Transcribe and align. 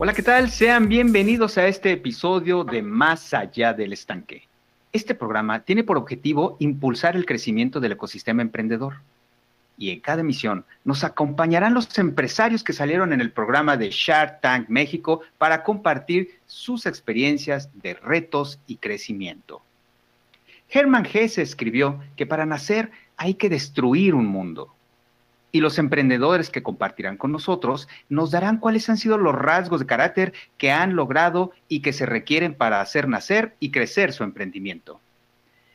Hola, 0.00 0.12
¿qué 0.14 0.22
tal? 0.22 0.48
Sean 0.48 0.88
bienvenidos 0.88 1.58
a 1.58 1.66
este 1.66 1.90
episodio 1.90 2.62
de 2.62 2.82
Más 2.82 3.34
allá 3.34 3.74
del 3.74 3.92
estanque. 3.92 4.46
Este 4.92 5.12
programa 5.12 5.64
tiene 5.64 5.82
por 5.82 5.96
objetivo 5.96 6.56
impulsar 6.60 7.16
el 7.16 7.26
crecimiento 7.26 7.80
del 7.80 7.90
ecosistema 7.90 8.42
emprendedor. 8.42 9.00
Y 9.76 9.90
en 9.90 9.98
cada 9.98 10.20
emisión 10.20 10.64
nos 10.84 11.02
acompañarán 11.02 11.74
los 11.74 11.98
empresarios 11.98 12.62
que 12.62 12.72
salieron 12.72 13.12
en 13.12 13.20
el 13.20 13.32
programa 13.32 13.76
de 13.76 13.90
Shark 13.90 14.40
Tank 14.40 14.68
México 14.68 15.22
para 15.36 15.64
compartir 15.64 16.38
sus 16.46 16.86
experiencias 16.86 17.68
de 17.82 17.94
retos 17.94 18.60
y 18.68 18.76
crecimiento. 18.76 19.62
Hermann 20.70 21.08
Hesse 21.12 21.38
escribió 21.38 21.98
que 22.14 22.24
para 22.24 22.46
nacer 22.46 22.92
hay 23.16 23.34
que 23.34 23.48
destruir 23.48 24.14
un 24.14 24.26
mundo 24.26 24.72
y 25.52 25.60
los 25.60 25.78
emprendedores 25.78 26.50
que 26.50 26.62
compartirán 26.62 27.16
con 27.16 27.32
nosotros 27.32 27.88
nos 28.08 28.30
darán 28.30 28.58
cuáles 28.58 28.88
han 28.88 28.98
sido 28.98 29.18
los 29.18 29.34
rasgos 29.34 29.80
de 29.80 29.86
carácter 29.86 30.32
que 30.58 30.70
han 30.70 30.96
logrado 30.96 31.52
y 31.68 31.80
que 31.80 31.92
se 31.92 32.06
requieren 32.06 32.54
para 32.54 32.80
hacer 32.80 33.08
nacer 33.08 33.54
y 33.60 33.70
crecer 33.70 34.12
su 34.12 34.24
emprendimiento. 34.24 35.00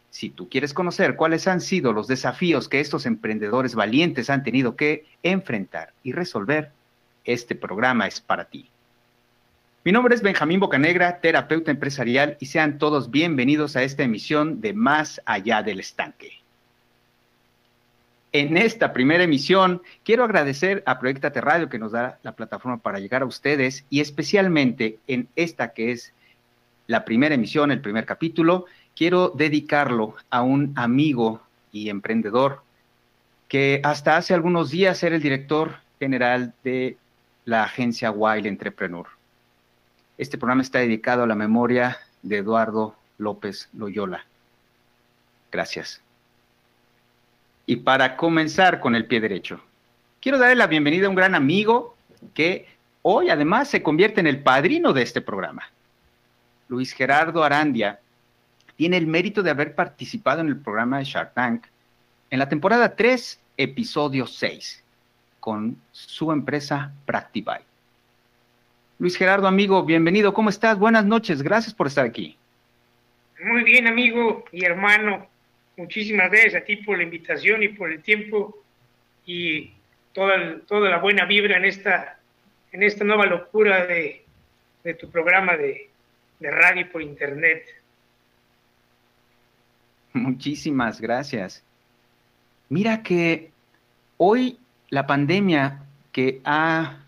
Si 0.09 0.29
tú 0.29 0.47
quieres 0.47 0.75
conocer 0.75 1.15
cuáles 1.15 1.47
han 1.47 1.59
sido 1.59 1.91
los 1.91 2.07
desafíos 2.07 2.69
que 2.69 2.79
estos 2.79 3.07
emprendedores 3.07 3.73
valientes 3.73 4.29
han 4.29 4.43
tenido 4.43 4.75
que 4.75 5.05
enfrentar 5.23 5.93
y 6.03 6.11
resolver, 6.11 6.71
este 7.25 7.55
programa 7.55 8.05
es 8.05 8.21
para 8.21 8.45
ti. 8.45 8.69
Mi 9.83 9.91
nombre 9.91 10.13
es 10.13 10.21
Benjamín 10.21 10.59
Bocanegra, 10.59 11.19
terapeuta 11.19 11.71
empresarial, 11.71 12.37
y 12.39 12.45
sean 12.45 12.77
todos 12.77 13.09
bienvenidos 13.09 13.75
a 13.75 13.83
esta 13.83 14.03
emisión 14.03 14.61
de 14.61 14.73
Más 14.73 15.19
allá 15.25 15.63
del 15.63 15.79
estanque. 15.79 16.42
En 18.35 18.57
esta 18.57 18.93
primera 18.93 19.23
emisión, 19.23 19.83
quiero 20.03 20.23
agradecer 20.23 20.81
a 20.87 20.97
Proyectate 20.99 21.39
Radio 21.39 21.69
que 21.69 21.77
nos 21.77 21.91
da 21.91 22.17
la 22.23 22.31
plataforma 22.31 22.79
para 22.79 22.97
llegar 22.97 23.21
a 23.21 23.27
ustedes 23.27 23.85
y 23.91 24.01
especialmente 24.01 24.97
en 25.05 25.27
esta 25.35 25.73
que 25.73 25.91
es 25.91 26.13
la 26.87 27.05
primera 27.05 27.35
emisión, 27.35 27.69
el 27.71 27.79
primer 27.79 28.07
capítulo, 28.07 28.65
quiero 28.95 29.29
dedicarlo 29.29 30.15
a 30.31 30.41
un 30.41 30.73
amigo 30.75 31.41
y 31.71 31.89
emprendedor 31.89 32.63
que 33.47 33.79
hasta 33.83 34.17
hace 34.17 34.33
algunos 34.33 34.71
días 34.71 35.03
era 35.03 35.15
el 35.15 35.21
director 35.21 35.75
general 35.99 36.55
de 36.63 36.97
la 37.45 37.63
agencia 37.63 38.09
Wild 38.09 38.47
Entrepreneur. 38.47 39.05
Este 40.17 40.39
programa 40.39 40.63
está 40.63 40.79
dedicado 40.79 41.21
a 41.21 41.27
la 41.27 41.35
memoria 41.35 41.99
de 42.23 42.37
Eduardo 42.37 42.95
López 43.19 43.69
Loyola. 43.73 44.25
Gracias. 45.51 46.01
Y 47.65 47.77
para 47.77 48.17
comenzar 48.17 48.79
con 48.79 48.95
el 48.95 49.05
pie 49.05 49.21
derecho, 49.21 49.61
quiero 50.19 50.37
darle 50.37 50.55
la 50.55 50.67
bienvenida 50.67 51.07
a 51.07 51.09
un 51.09 51.15
gran 51.15 51.33
amigo 51.33 51.95
que 52.33 52.67
hoy 53.01 53.29
además 53.29 53.69
se 53.69 53.81
convierte 53.81 54.19
en 54.19 54.27
el 54.27 54.41
padrino 54.41 54.91
de 54.93 55.01
este 55.01 55.21
programa. 55.21 55.69
Luis 56.67 56.93
Gerardo 56.93 57.43
Arandia 57.43 57.99
tiene 58.75 58.97
el 58.97 59.07
mérito 59.07 59.43
de 59.43 59.51
haber 59.51 59.75
participado 59.75 60.41
en 60.41 60.47
el 60.47 60.57
programa 60.57 60.97
de 60.97 61.05
Shark 61.05 61.33
Tank 61.33 61.65
en 62.29 62.39
la 62.39 62.49
temporada 62.49 62.95
3, 62.95 63.39
episodio 63.57 64.25
6, 64.25 64.83
con 65.39 65.77
su 65.91 66.31
empresa 66.31 66.91
Practify. 67.05 67.59
Luis 68.99 69.15
Gerardo, 69.15 69.47
amigo, 69.47 69.83
bienvenido. 69.83 70.33
¿Cómo 70.33 70.49
estás? 70.49 70.77
Buenas 70.79 71.05
noches. 71.05 71.41
Gracias 71.43 71.73
por 71.73 71.87
estar 71.87 72.05
aquí. 72.05 72.37
Muy 73.43 73.63
bien, 73.63 73.87
amigo 73.87 74.45
y 74.51 74.65
hermano. 74.65 75.27
Muchísimas 75.77 76.29
gracias 76.29 76.55
a 76.61 76.65
ti 76.65 76.77
por 76.77 76.97
la 76.97 77.03
invitación 77.03 77.63
y 77.63 77.69
por 77.69 77.91
el 77.91 78.01
tiempo 78.01 78.57
y 79.25 79.71
toda, 80.13 80.59
toda 80.67 80.89
la 80.89 80.99
buena 80.99 81.25
vibra 81.25 81.57
en 81.57 81.65
esta, 81.65 82.19
en 82.71 82.83
esta 82.83 83.03
nueva 83.03 83.25
locura 83.25 83.85
de, 83.85 84.23
tu 84.99 85.09
programa 85.09 85.57
de, 85.57 85.89
de 86.39 86.51
radio 86.51 86.91
por 86.91 87.01
internet. 87.01 87.65
Muchísimas 90.13 91.01
gracias. 91.01 91.63
Mira 92.69 93.01
que 93.01 93.51
hoy 94.17 94.59
la 94.89 95.07
pandemia 95.07 95.83
que 96.11 96.39
ha 96.45 96.99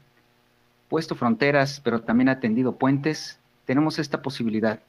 puesto 0.89 1.15
fronteras, 1.15 1.81
pero 1.83 2.01
también 2.01 2.29
ha 2.29 2.39
tendido 2.39 2.77
puentes, 2.77 3.39
tenemos 3.65 3.99
esta 3.99 4.23
posibilidad. 4.23 4.79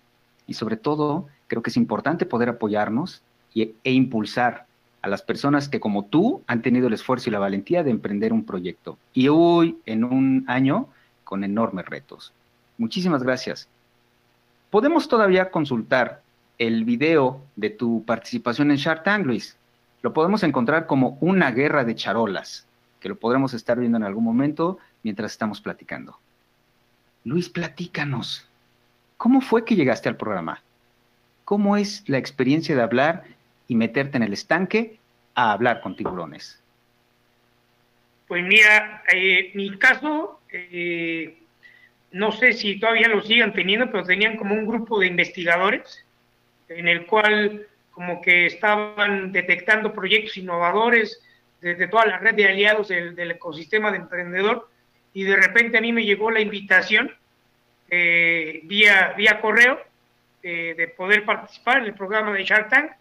Y 0.47 0.55
sobre 0.55 0.77
todo, 0.77 1.29
creo 1.47 1.63
que 1.63 1.71
es 1.71 1.77
importante 1.77 2.25
poder 2.25 2.49
apoyarnos 2.49 3.23
e 3.63 3.93
impulsar 3.93 4.67
a 5.03 5.09
las 5.09 5.23
personas 5.23 5.69
que 5.69 5.81
como 5.81 6.05
tú 6.05 6.43
han 6.47 6.63
tenido 6.63 6.89
el 6.89 6.93
esfuerzo 6.93 7.31
y 7.31 7.33
la 7.33 7.39
valentía 7.39 7.83
de 7.83 7.91
emprender 7.91 8.33
un 8.33 8.45
proyecto. 8.45 8.99
Y 9.15 9.29
hoy, 9.29 9.79
en 9.87 10.05
un 10.05 10.45
año, 10.49 10.89
con 11.25 11.45
enormes 11.45 11.87
retos. 11.87 12.33
Muchísimas 12.77 13.23
gracias. 13.23 13.69
Podemos 14.71 15.09
todavía 15.09 15.51
consultar 15.51 16.23
el 16.59 16.85
video 16.85 17.41
de 17.55 17.71
tu 17.71 18.05
participación 18.05 18.71
en 18.71 18.77
Shark 18.77 19.05
Tank, 19.05 19.27
Luis. 19.27 19.57
Lo 20.03 20.13
podemos 20.13 20.43
encontrar 20.43 20.87
como 20.87 21.17
una 21.21 21.51
guerra 21.51 21.85
de 21.85 21.95
charolas, 21.95 22.67
que 23.01 23.09
lo 23.09 23.17
podremos 23.17 23.55
estar 23.55 23.79
viendo 23.79 23.97
en 23.97 24.05
algún 24.05 24.25
momento 24.25 24.79
mientras 25.03 25.33
estamos 25.33 25.61
platicando. 25.61 26.19
Luis, 27.25 27.49
platícanos. 27.49 28.47
¿Cómo 29.17 29.41
fue 29.41 29.65
que 29.65 29.77
llegaste 29.77 30.09
al 30.09 30.17
programa? 30.17 30.63
¿Cómo 31.45 31.77
es 31.77 32.03
la 32.09 32.19
experiencia 32.19 32.75
de 32.75 32.83
hablar 32.83 33.25
y 33.69 33.75
meterte 33.75 34.17
en 34.17 34.23
el 34.23 34.33
estanque 34.33 34.99
a 35.35 35.53
hablar 35.53 35.81
con 35.81 35.97
tiburones? 35.97 36.63
Pues 38.27 38.45
mira, 38.45 39.03
eh, 39.13 39.53
mi 39.55 39.79
caso, 39.79 40.41
eh, 40.51 41.39
no 42.13 42.33
sé 42.33 42.53
si 42.53 42.81
todavía 42.81 43.09
lo 43.09 43.23
sigan 43.23 43.53
teniendo, 43.53 43.91
pero 43.91 44.05
tenían 44.05 44.37
como 44.37 44.55
un 44.55 44.67
grupo 44.67 44.99
de 44.99 45.07
investigadores 45.07 46.05
en 46.69 46.89
el 46.89 47.07
cual 47.07 47.67
como 47.93 48.21
que 48.21 48.47
estaban 48.47 49.31
detectando 49.31 49.93
proyectos 49.93 50.37
innovadores 50.37 51.23
desde 51.61 51.89
toda 51.89 52.07
la 52.07 52.19
red 52.19 52.35
de 52.35 52.49
aliados 52.49 52.89
del, 52.89 53.31
ecosistema 53.31 53.91
de 53.91 53.99
emprendedor 53.99 54.69
y 55.15 55.23
de 55.23 55.37
repente 55.37 55.79
a 55.79 55.81
mí 55.81 55.93
me 55.93 56.05
llegó 56.05 56.31
la 56.31 56.41
invitación 56.41 57.15
eh, 57.89 58.61
vía, 58.65 59.15
vía 59.17 59.41
correo 59.41 59.81
de 60.43 60.95
poder 60.97 61.25
participar 61.25 61.79
en 61.79 61.87
el 61.87 61.95
programa 61.95 62.33
de 62.33 62.45
Shark 62.45 62.69
Tank 62.69 62.93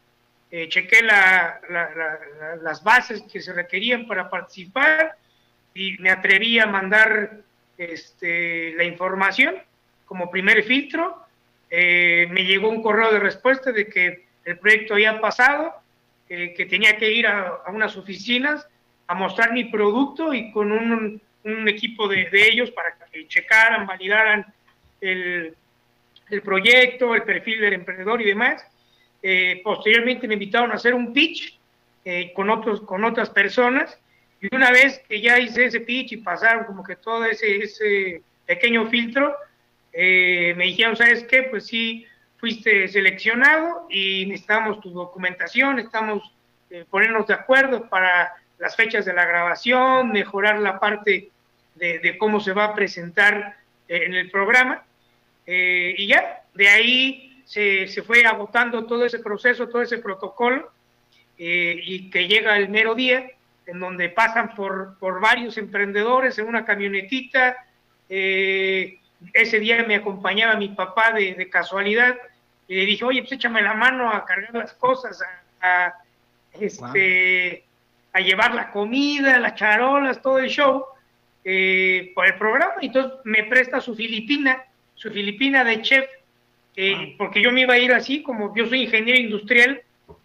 eh, 0.57 0.69
chequé 0.69 1.01
las 1.01 2.81
bases 2.81 3.23
que 3.23 3.41
se 3.41 3.51
requerían 3.51 4.07
para 4.07 4.29
participar 4.29 5.17
y 5.73 5.97
me 5.97 6.09
atreví 6.09 6.59
a 6.59 6.65
mandar 6.65 7.41
este, 7.77 8.73
la 8.75 8.85
información 8.85 9.57
como 10.05 10.31
primer 10.31 10.63
filtro. 10.63 11.25
Eh, 11.69 12.27
me 12.31 12.45
llegó 12.45 12.69
un 12.69 12.81
correo 12.81 13.11
de 13.11 13.19
respuesta 13.19 13.73
de 13.73 13.87
que 13.87 14.27
el 14.45 14.57
proyecto 14.57 14.93
había 14.93 15.19
pasado, 15.19 15.73
eh, 16.29 16.53
que 16.55 16.65
tenía 16.67 16.95
que 16.95 17.11
ir 17.11 17.27
a, 17.27 17.63
unas 17.67 17.97
oficinas 17.97 18.65
a 19.07 19.13
mostrar 19.13 19.51
mi 19.51 19.65
producto 19.65 20.33
y 20.33 20.53
con 20.53 20.71
un, 20.71 21.21
equipo 21.67 22.07
de, 22.07 22.29
ellos 22.31 22.71
para 22.71 22.95
que 23.11 23.27
checaran, 23.27 23.85
validaran 23.85 24.45
el, 25.01 25.53
el 26.29 26.41
proyecto, 26.41 27.13
el 27.13 27.23
perfil 27.23 27.59
del 27.59 27.73
emprendedor 27.73 28.21
y 28.21 28.25
demás 28.25 28.65
eh, 29.27 29.59
posteriormente 29.63 30.27
me 30.27 30.35
invitaron 30.35 30.71
a 30.71 30.75
hacer 30.75 30.93
un 30.93 31.11
pitch 31.11 31.57
eh, 32.03 32.31
con, 32.35 32.51
otros, 32.51 32.81
con 32.81 33.03
otras 33.03 33.31
personas. 33.31 33.97
Y 34.39 34.55
una 34.55 34.69
vez 34.69 35.01
que 35.09 35.19
ya 35.19 35.39
hice 35.39 35.65
ese 35.65 35.79
pitch 35.79 36.11
y 36.11 36.17
pasaron 36.17 36.65
como 36.65 36.83
que 36.83 36.95
todo 36.95 37.25
ese, 37.25 37.57
ese 37.57 38.21
pequeño 38.45 38.87
filtro, 38.87 39.35
eh, 39.91 40.53
me 40.55 40.65
dijeron, 40.65 40.95
¿sabes 40.95 41.23
qué? 41.23 41.41
Pues 41.41 41.65
sí, 41.65 42.05
fuiste 42.37 42.87
seleccionado 42.87 43.87
y 43.89 44.27
necesitamos 44.27 44.79
tu 44.79 44.91
documentación, 44.91 45.77
necesitamos 45.77 46.31
ponernos 46.91 47.25
de 47.25 47.33
acuerdo 47.33 47.89
para 47.89 48.31
las 48.59 48.75
fechas 48.75 49.05
de 49.05 49.13
la 49.13 49.25
grabación, 49.25 50.11
mejorar 50.11 50.59
la 50.59 50.79
parte 50.79 51.31
de 51.73 52.17
cómo 52.19 52.39
se 52.39 52.53
va 52.53 52.65
a 52.65 52.75
presentar 52.75 53.57
en 53.87 54.13
el 54.13 54.29
programa. 54.29 54.83
y 55.47 56.05
ya, 56.05 56.43
de 56.53 56.67
ahí 56.67 57.24
se, 57.45 57.87
fue 58.03 58.25
agotando 58.25 58.85
todo 58.85 59.05
ese 59.05 59.19
proceso, 59.19 59.69
todo 59.69 59.83
ese 59.83 59.99
protocolo, 59.99 60.71
eh, 61.37 61.79
y 61.83 62.09
que 62.09 62.27
llega 62.27 62.57
el 62.57 62.69
mero 62.69 62.95
día, 62.95 63.29
en 63.67 63.79
donde 63.79 64.09
pasan 64.09 64.53
por, 64.55 64.97
por 64.99 65.21
varios 65.21 65.57
emprendedores 65.57 66.37
en 66.39 66.47
una 66.47 66.65
camionetita. 66.65 67.55
Eh, 68.09 68.99
ese 69.33 69.59
día 69.59 69.83
me 69.87 69.95
acompañaba 69.95 70.55
mi 70.55 70.69
papá 70.69 71.11
de, 71.11 71.49
casualidad 71.49 72.15
y 72.67 72.75
le 72.75 72.85
dije, 72.85 73.05
oye, 73.05 73.21
pues 73.21 73.33
échame 73.33 73.61
la 73.61 73.73
mano 73.73 74.09
a 74.09 74.25
cargar 74.25 74.53
las 74.53 74.73
cosas, 74.73 75.21
a, 75.61 75.93
este, 76.59 77.63
a 78.13 78.19
llevar 78.19 78.53
la 78.53 78.71
comida, 78.71 79.39
las 79.39 79.55
charolas, 79.55 80.21
todo 80.21 80.39
el 80.39 80.49
show 80.49 80.85
eh, 81.43 82.11
por 82.15 82.25
el 82.25 82.35
programa. 82.35 82.75
Y 82.81 82.87
entonces 82.87 83.19
me 83.23 83.43
presta 83.43 83.81
su 83.81 83.95
filipina, 83.95 84.63
su 84.95 85.11
filipina 85.11 85.63
de 85.63 85.81
chef 85.81 86.05
eh, 86.75 87.15
porque 87.17 87.41
yo 87.41 87.51
me 87.51 87.61
iba 87.61 87.73
a 87.73 87.79
ir 87.79 87.93
así, 87.93 88.21
como 88.21 88.55
yo 88.55 88.67
soy 88.67 88.83
ingeniero 88.83 89.19
industrial, 89.19 89.81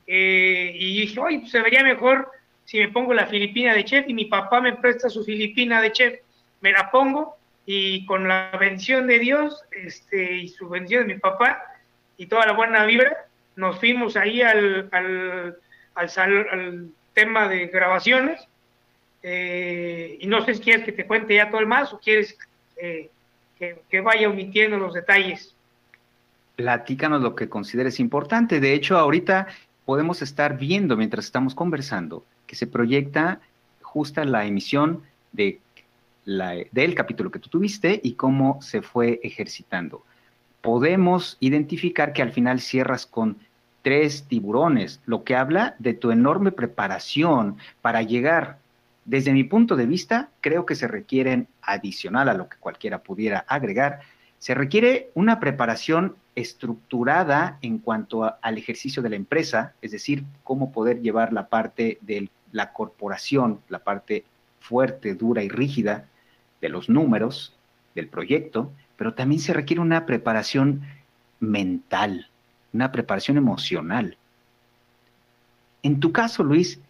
eh, 0.06 0.72
y 0.74 1.00
dije, 1.00 1.20
oye, 1.20 1.38
pues 1.40 1.52
se 1.52 1.60
vería 1.60 1.82
mejor 1.84 2.30
si 2.64 2.78
me 2.78 2.88
pongo 2.88 3.14
la 3.14 3.26
filipina 3.26 3.74
de 3.74 3.84
chef, 3.84 4.08
y 4.08 4.14
mi 4.14 4.26
papá 4.26 4.60
me 4.60 4.74
presta 4.74 5.08
su 5.08 5.24
filipina 5.24 5.80
de 5.80 5.92
chef, 5.92 6.20
me 6.60 6.72
la 6.72 6.90
pongo, 6.90 7.36
y 7.66 8.04
con 8.06 8.26
la 8.26 8.50
bendición 8.58 9.06
de 9.06 9.18
Dios 9.18 9.62
este, 9.70 10.34
y 10.38 10.48
su 10.48 10.68
bendición 10.68 11.06
de 11.06 11.14
mi 11.14 11.20
papá 11.20 11.62
y 12.16 12.26
toda 12.26 12.46
la 12.46 12.52
buena 12.52 12.84
vibra, 12.84 13.26
nos 13.56 13.78
fuimos 13.78 14.16
ahí 14.16 14.42
al, 14.42 14.88
al, 14.92 15.56
al, 15.94 16.88
tema 17.14 17.48
de 17.48 17.66
grabaciones. 17.66 18.40
Eh, 19.22 20.16
y 20.20 20.26
no 20.26 20.44
sé 20.44 20.54
si 20.54 20.60
quieres 20.60 20.84
que 20.84 20.92
te 20.92 21.06
cuente 21.06 21.34
ya 21.34 21.50
todo 21.50 21.60
el 21.60 21.66
más 21.66 21.92
o 21.92 21.98
quieres 21.98 22.36
eh, 22.76 23.10
que, 23.58 23.76
que 23.88 24.00
vaya 24.00 24.28
omitiendo 24.28 24.76
los 24.76 24.94
detalles. 24.94 25.54
Platícanos 26.60 27.22
lo 27.22 27.34
que 27.34 27.48
consideres 27.48 28.00
importante. 28.00 28.60
De 28.60 28.74
hecho, 28.74 28.98
ahorita 28.98 29.46
podemos 29.86 30.20
estar 30.20 30.58
viendo 30.58 30.94
mientras 30.94 31.24
estamos 31.24 31.54
conversando 31.54 32.22
que 32.46 32.54
se 32.54 32.66
proyecta 32.66 33.40
justa 33.80 34.26
la 34.26 34.44
emisión 34.44 35.02
de 35.32 35.58
la, 36.26 36.56
del 36.70 36.94
capítulo 36.94 37.30
que 37.30 37.38
tú 37.38 37.48
tuviste 37.48 37.98
y 38.04 38.12
cómo 38.12 38.60
se 38.60 38.82
fue 38.82 39.20
ejercitando. 39.22 40.04
Podemos 40.60 41.38
identificar 41.40 42.12
que 42.12 42.20
al 42.20 42.30
final 42.30 42.60
cierras 42.60 43.06
con 43.06 43.38
tres 43.80 44.24
tiburones, 44.24 45.00
lo 45.06 45.24
que 45.24 45.36
habla 45.36 45.76
de 45.78 45.94
tu 45.94 46.10
enorme 46.10 46.52
preparación 46.52 47.56
para 47.80 48.02
llegar. 48.02 48.58
Desde 49.06 49.32
mi 49.32 49.44
punto 49.44 49.76
de 49.76 49.86
vista, 49.86 50.28
creo 50.42 50.66
que 50.66 50.74
se 50.74 50.88
requieren, 50.88 51.48
adicional 51.62 52.28
a 52.28 52.34
lo 52.34 52.50
que 52.50 52.58
cualquiera 52.58 52.98
pudiera 52.98 53.46
agregar, 53.48 54.00
se 54.40 54.54
requiere 54.54 55.10
una 55.14 55.38
preparación 55.38 56.16
estructurada 56.34 57.58
en 57.60 57.78
cuanto 57.78 58.34
al 58.40 58.56
ejercicio 58.56 59.02
de 59.02 59.10
la 59.10 59.16
empresa, 59.16 59.74
es 59.82 59.92
decir, 59.92 60.24
cómo 60.42 60.72
poder 60.72 61.02
llevar 61.02 61.34
la 61.34 61.48
parte 61.48 61.98
de 62.00 62.30
la 62.50 62.72
corporación, 62.72 63.60
la 63.68 63.80
parte 63.80 64.24
fuerte, 64.58 65.14
dura 65.14 65.44
y 65.44 65.50
rígida 65.50 66.06
de 66.62 66.70
los 66.70 66.88
números 66.88 67.54
del 67.94 68.08
proyecto, 68.08 68.72
pero 68.96 69.12
también 69.12 69.42
se 69.42 69.52
requiere 69.52 69.82
una 69.82 70.06
preparación 70.06 70.82
mental, 71.38 72.28
una 72.72 72.90
preparación 72.92 73.36
emocional. 73.36 74.16
En 75.82 76.00
tu 76.00 76.12
caso, 76.12 76.44
Luis, 76.44 76.80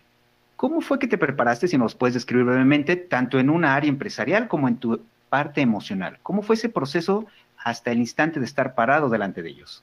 ¿cómo 0.54 0.80
fue 0.82 1.00
que 1.00 1.08
te 1.08 1.18
preparaste, 1.18 1.66
si 1.66 1.76
nos 1.76 1.96
puedes 1.96 2.14
describir 2.14 2.46
brevemente, 2.46 2.94
tanto 2.94 3.40
en 3.40 3.50
una 3.50 3.74
área 3.74 3.88
empresarial 3.88 4.46
como 4.46 4.68
en 4.68 4.76
tu 4.76 5.00
parte 5.30 5.62
emocional? 5.62 6.18
¿Cómo 6.22 6.42
fue 6.42 6.56
ese 6.56 6.68
proceso 6.68 7.26
hasta 7.56 7.92
el 7.92 7.98
instante 7.98 8.38
de 8.40 8.46
estar 8.46 8.74
parado 8.74 9.08
delante 9.08 9.42
de 9.42 9.48
ellos? 9.48 9.82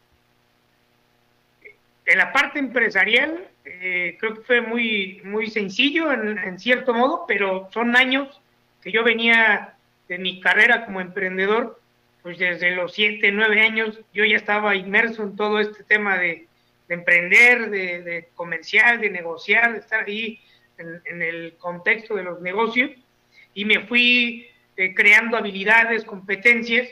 En 2.05 2.17
la 2.19 2.31
parte 2.31 2.59
empresarial, 2.59 3.47
eh, 3.65 4.15
creo 4.19 4.35
que 4.35 4.41
fue 4.41 4.61
muy, 4.61 5.21
muy 5.25 5.49
sencillo 5.49 6.11
en, 6.11 6.57
cierto 6.59 6.93
modo, 6.93 7.25
pero 7.27 7.69
son 7.73 7.97
años 7.97 8.41
que 8.81 8.91
yo 8.91 9.03
venía 9.03 9.73
de 10.07 10.17
mi 10.17 10.39
carrera 10.39 10.85
como 10.85 11.01
emprendedor, 11.01 11.81
pues 12.23 12.37
desde 12.37 12.71
los 12.71 12.93
siete, 12.93 13.31
nueve 13.31 13.61
años 13.61 13.99
yo 14.13 14.23
ya 14.23 14.37
estaba 14.37 14.75
inmerso 14.75 15.23
en 15.23 15.35
todo 15.35 15.59
este 15.59 15.83
tema 15.83 16.17
de, 16.17 16.47
emprender, 16.87 17.69
de, 17.69 18.29
comercial, 18.35 19.01
de 19.01 19.09
negociar, 19.09 19.73
de 19.73 19.79
estar 19.79 20.05
ahí 20.05 20.39
en, 20.77 21.21
el 21.21 21.55
contexto 21.57 22.15
de 22.15 22.23
los 22.23 22.39
negocios 22.39 22.91
y 23.53 23.65
me 23.65 23.85
fui 23.85 24.47
eh, 24.77 24.93
creando 24.93 25.37
habilidades, 25.37 26.05
competencias 26.05 26.87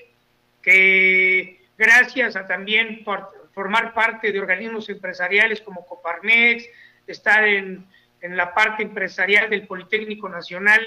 que 0.61 1.61
gracias 1.77 2.35
a 2.35 2.47
también 2.47 3.05
formar 3.53 3.93
parte 3.93 4.31
de 4.31 4.39
organismos 4.39 4.89
empresariales 4.89 5.61
como 5.61 5.85
Coparmex, 5.85 6.65
estar 7.05 7.47
en, 7.47 7.85
la 8.21 8.55
parte 8.55 8.81
empresarial 8.81 9.51
del 9.51 9.67
Politécnico 9.67 10.27
Nacional, 10.27 10.81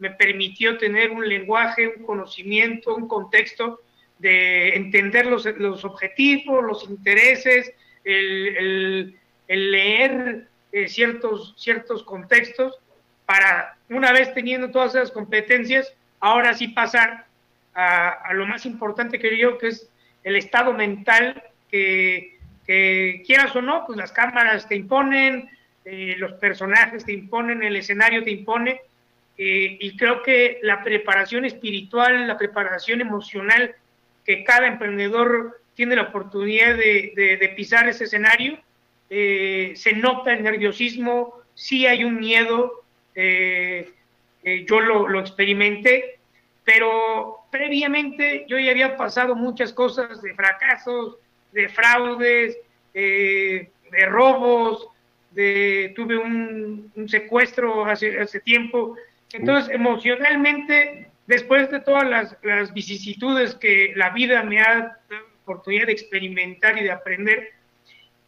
me 0.00 0.10
permitió 0.10 0.76
tener 0.76 1.12
un 1.12 1.28
lenguaje, 1.28 1.86
un 1.86 2.04
conocimiento, 2.04 2.96
un 2.96 3.06
contexto 3.06 3.82
de 4.18 4.74
entender 4.74 5.26
los, 5.26 5.46
objetivos, 5.84 6.64
los 6.64 6.90
intereses, 6.90 7.72
el, 8.02 9.16
leer 9.46 10.48
eh, 10.72 10.88
ciertos, 10.88 11.54
ciertos 11.56 12.02
contextos 12.02 12.80
para, 13.24 13.78
una 13.88 14.10
vez 14.10 14.34
teniendo 14.34 14.72
todas 14.72 14.96
esas 14.96 15.12
competencias, 15.12 15.94
ahora 16.20 16.54
sí 16.54 16.68
pasar 16.68 17.26
a, 17.74 18.08
a 18.08 18.34
lo 18.34 18.46
más 18.46 18.66
importante 18.66 19.18
que 19.18 19.36
yo, 19.38 19.58
que 19.58 19.68
es 19.68 19.90
el 20.24 20.36
estado 20.36 20.72
mental 20.72 21.42
que, 21.70 22.38
quieras 23.26 23.54
o 23.56 23.62
no, 23.62 23.84
pues 23.84 23.98
las 23.98 24.12
cámaras 24.12 24.68
te 24.68 24.76
imponen, 24.76 25.50
eh, 25.84 26.14
los 26.18 26.34
personajes 26.34 27.04
te 27.04 27.12
imponen, 27.12 27.64
el 27.64 27.74
escenario 27.74 28.22
te 28.22 28.30
impone, 28.30 28.82
eh, 29.36 29.76
y 29.80 29.96
creo 29.96 30.22
que 30.22 30.60
la 30.62 30.84
preparación 30.84 31.44
espiritual, 31.44 32.28
la 32.28 32.38
preparación 32.38 33.00
emocional 33.00 33.74
que 34.24 34.44
cada 34.44 34.68
emprendedor 34.68 35.60
tiene 35.74 35.96
la 35.96 36.02
oportunidad 36.02 36.76
de, 36.76 37.52
pisar 37.56 37.88
ese 37.88 38.04
escenario, 38.04 38.60
eh, 39.08 39.72
se 39.74 39.94
nota 39.94 40.32
el 40.32 40.44
nerviosismo, 40.44 41.40
sí 41.54 41.86
hay 41.86 42.04
un 42.04 42.20
miedo, 42.20 42.84
yo 44.42 44.80
lo, 44.80 45.08
lo 45.08 45.20
experimenté, 45.20 46.18
pero 46.64 47.40
previamente 47.50 48.44
yo 48.48 48.58
ya 48.58 48.70
había 48.70 48.96
pasado 48.96 49.34
muchas 49.34 49.72
cosas 49.72 50.22
de 50.22 50.34
fracasos, 50.34 51.16
de 51.52 51.68
fraudes, 51.68 52.56
de 53.90 54.06
robos, 54.06 54.88
de, 55.30 55.92
tuve 55.94 56.16
un, 56.16 56.92
secuestro 57.08 57.84
hace, 57.84 58.20
hace, 58.20 58.40
tiempo. 58.40 58.96
Entonces, 59.32 59.72
emocionalmente, 59.74 61.08
después 61.26 61.70
de 61.70 61.80
todas 61.80 62.36
las, 62.42 62.72
vicisitudes 62.74 63.54
que 63.54 63.92
la 63.96 64.10
vida 64.10 64.42
me 64.42 64.60
ha 64.60 64.98
dado 65.08 65.24
oportunidad 65.42 65.86
de 65.86 65.92
experimentar 65.92 66.78
y 66.78 66.84
de 66.84 66.90
aprender, 66.90 67.52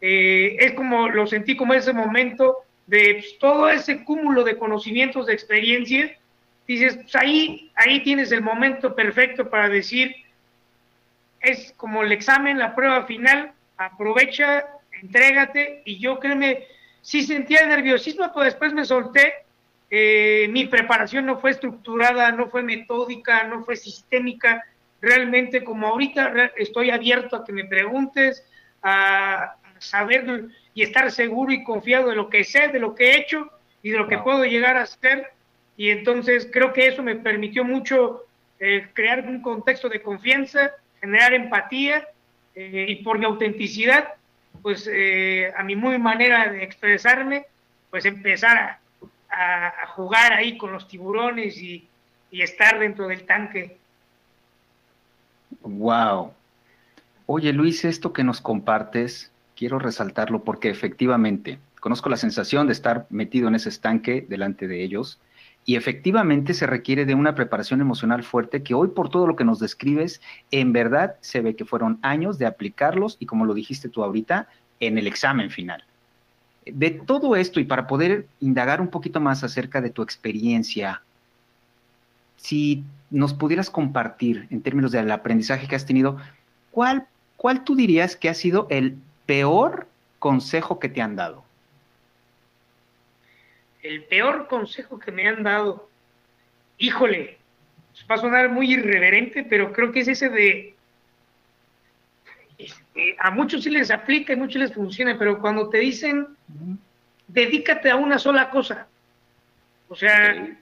eh, 0.01 0.57
es 0.59 0.73
como 0.73 1.07
lo 1.07 1.25
sentí 1.27 1.55
como 1.55 1.73
ese 1.73 1.93
momento 1.93 2.62
de 2.87 3.15
pues, 3.15 3.37
todo 3.39 3.69
ese 3.69 4.03
cúmulo 4.03 4.43
de 4.43 4.57
conocimientos, 4.57 5.27
de 5.27 5.33
experiencias, 5.33 6.11
dices, 6.67 6.95
pues 6.95 7.15
ahí, 7.15 7.71
ahí 7.75 8.01
tienes 8.03 8.31
el 8.31 8.41
momento 8.41 8.95
perfecto 8.95 9.49
para 9.49 9.69
decir, 9.69 10.15
es 11.39 11.73
como 11.75 12.03
el 12.03 12.11
examen, 12.11 12.57
la 12.57 12.75
prueba 12.75 13.05
final, 13.05 13.51
aprovecha, 13.77 14.65
entrégate, 15.01 15.81
y 15.85 15.99
yo 15.99 16.19
créeme, 16.19 16.65
sí 17.01 17.23
sentía 17.23 17.65
nerviosismo, 17.65 18.31
pero 18.33 18.45
después 18.45 18.73
me 18.73 18.85
solté, 18.85 19.33
eh, 19.89 20.47
mi 20.49 20.65
preparación 20.65 21.25
no 21.25 21.39
fue 21.39 21.51
estructurada, 21.51 22.31
no 22.31 22.47
fue 22.47 22.63
metódica, 22.63 23.43
no 23.43 23.63
fue 23.63 23.75
sistémica, 23.75 24.63
realmente 25.01 25.63
como 25.63 25.87
ahorita 25.87 26.51
estoy 26.55 26.89
abierto 26.89 27.35
a 27.35 27.43
que 27.43 27.51
me 27.51 27.65
preguntes, 27.65 28.43
a 28.81 29.55
saber 29.79 30.45
y 30.73 30.83
estar 30.83 31.11
seguro 31.11 31.51
y 31.51 31.63
confiado 31.63 32.09
de 32.09 32.15
lo 32.15 32.29
que 32.29 32.43
sé, 32.43 32.67
de 32.69 32.79
lo 32.79 32.95
que 32.95 33.11
he 33.11 33.17
hecho 33.17 33.49
y 33.81 33.91
de 33.91 33.97
lo 33.97 34.07
que 34.07 34.17
puedo 34.17 34.43
llegar 34.45 34.77
a 34.77 34.83
hacer. 34.83 35.31
Y 35.77 35.89
entonces 35.89 36.47
creo 36.51 36.73
que 36.73 36.87
eso 36.87 37.03
me 37.03 37.15
permitió 37.15 37.63
mucho 37.63 38.25
eh, 38.59 38.87
crear 38.93 39.27
un 39.27 39.41
contexto 39.41 39.89
de 39.89 40.01
confianza, 40.01 40.71
generar 41.01 41.33
empatía 41.33 42.07
eh, 42.55 42.85
y 42.87 42.95
por 43.03 43.19
mi 43.19 43.25
autenticidad, 43.25 44.13
pues 44.61 44.89
eh, 44.91 45.51
a 45.57 45.63
mi 45.63 45.75
muy 45.75 45.97
manera 45.97 46.51
de 46.51 46.63
expresarme, 46.63 47.45
pues 47.89 48.05
empezar 48.05 48.57
a, 48.57 48.79
a, 49.81 49.87
jugar 49.87 50.33
ahí 50.33 50.57
con 50.57 50.71
los 50.71 50.87
tiburones 50.87 51.57
y, 51.57 51.87
y 52.31 52.41
estar 52.41 52.79
dentro 52.79 53.07
del 53.07 53.25
tanque. 53.25 53.77
Wow. 55.61 56.33
Oye 57.25 57.51
Luis, 57.51 57.83
esto 57.83 58.13
que 58.13 58.23
nos 58.23 58.39
compartes, 58.39 59.32
quiero 59.55 59.79
resaltarlo 59.79 60.43
porque 60.43 60.69
efectivamente 60.69 61.59
conozco 61.79 62.09
la 62.09 62.17
sensación 62.17 62.67
de 62.67 62.73
estar 62.73 63.07
metido 63.09 63.47
en 63.47 63.55
ese 63.55 63.69
estanque 63.69 64.25
delante 64.27 64.67
de 64.67 64.83
ellos 64.83 65.19
y 65.65 65.75
efectivamente 65.75 66.53
se 66.53 66.67
requiere 66.67 67.05
de 67.05 67.15
una 67.15 67.35
preparación 67.35 67.79
emocional 67.81 68.23
fuerte 68.23 68.63
que 68.63 68.73
hoy 68.73 68.89
por 68.89 69.09
todo 69.09 69.27
lo 69.27 69.35
que 69.35 69.45
nos 69.45 69.59
describes, 69.59 70.21
en 70.51 70.73
verdad 70.73 71.15
se 71.21 71.41
ve 71.41 71.55
que 71.55 71.65
fueron 71.65 71.99
años 72.01 72.37
de 72.37 72.45
aplicarlos 72.45 73.17
y 73.19 73.25
como 73.25 73.45
lo 73.45 73.53
dijiste 73.53 73.89
tú 73.89 74.03
ahorita, 74.03 74.47
en 74.79 74.97
el 74.97 75.07
examen 75.07 75.49
final. 75.49 75.83
De 76.65 76.91
todo 76.91 77.35
esto 77.35 77.59
y 77.59 77.65
para 77.65 77.87
poder 77.87 78.27
indagar 78.39 78.81
un 78.81 78.89
poquito 78.89 79.19
más 79.19 79.43
acerca 79.43 79.79
de 79.81 79.89
tu 79.89 80.01
experiencia, 80.01 81.01
si 82.37 82.83
nos 83.09 83.33
pudieras 83.33 83.69
compartir 83.69 84.47
en 84.49 84.61
términos 84.61 84.91
del 84.91 85.11
aprendizaje 85.11 85.67
que 85.67 85.75
has 85.75 85.85
tenido, 85.85 86.17
¿cuál, 86.71 87.07
cuál 87.37 87.63
tú 87.63 87.75
dirías 87.75 88.15
que 88.15 88.27
ha 88.27 88.33
sido 88.33 88.67
el 88.69 88.97
peor 89.25 89.87
consejo 90.19 90.79
que 90.79 90.89
te 90.89 91.01
han 91.01 91.15
dado? 91.15 91.43
el 93.83 94.03
peor 94.03 94.47
consejo 94.47 94.97
que 94.97 95.11
me 95.11 95.27
han 95.27 95.43
dado, 95.43 95.89
híjole, 96.77 97.37
va 98.09 98.15
a 98.15 98.19
sonar 98.19 98.49
muy 98.49 98.73
irreverente, 98.73 99.43
pero 99.43 99.73
creo 99.73 99.91
que 99.91 99.99
es 99.99 100.07
ese 100.07 100.29
de, 100.29 100.73
este, 102.57 103.15
a 103.19 103.29
muchos 103.29 103.63
sí 103.63 103.69
les 103.69 103.91
aplica 103.91 104.33
y 104.33 104.37
muchos 104.37 104.61
les 104.61 104.73
funciona, 104.73 105.19
pero 105.19 105.39
cuando 105.39 105.69
te 105.69 105.79
dicen, 105.79 106.27
dedícate 107.27 107.91
a 107.91 107.97
una 107.97 108.17
sola 108.17 108.49
cosa, 108.49 108.87
o 109.89 109.95
sea, 109.95 110.57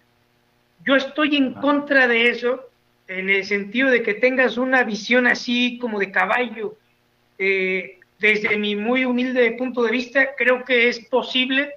yo 0.84 0.96
estoy 0.96 1.36
en 1.36 1.54
contra 1.54 2.08
de 2.08 2.30
eso, 2.30 2.68
en 3.08 3.30
el 3.30 3.46
sentido 3.46 3.90
de 3.90 4.02
que 4.02 4.16
tengas 4.16 4.58
una 4.58 4.84
visión 4.84 5.28
así 5.28 5.78
como 5.80 6.00
de 6.00 6.12
caballo. 6.12 6.76
Eh, 7.38 8.00
desde 8.22 8.56
mi 8.56 8.76
muy 8.76 9.04
humilde 9.04 9.52
punto 9.54 9.82
de 9.82 9.92
vista, 9.92 10.36
creo 10.38 10.64
que 10.64 10.88
es 10.88 11.00
posible 11.00 11.74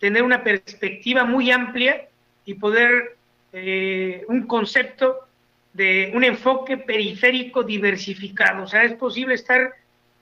tener 0.00 0.24
una 0.24 0.42
perspectiva 0.42 1.24
muy 1.24 1.52
amplia 1.52 2.08
y 2.44 2.54
poder 2.54 3.16
eh, 3.52 4.24
un 4.26 4.42
concepto 4.48 5.20
de 5.72 6.10
un 6.12 6.24
enfoque 6.24 6.78
periférico 6.78 7.62
diversificado. 7.62 8.64
O 8.64 8.66
sea, 8.66 8.82
es 8.82 8.94
posible 8.94 9.34
estar 9.34 9.72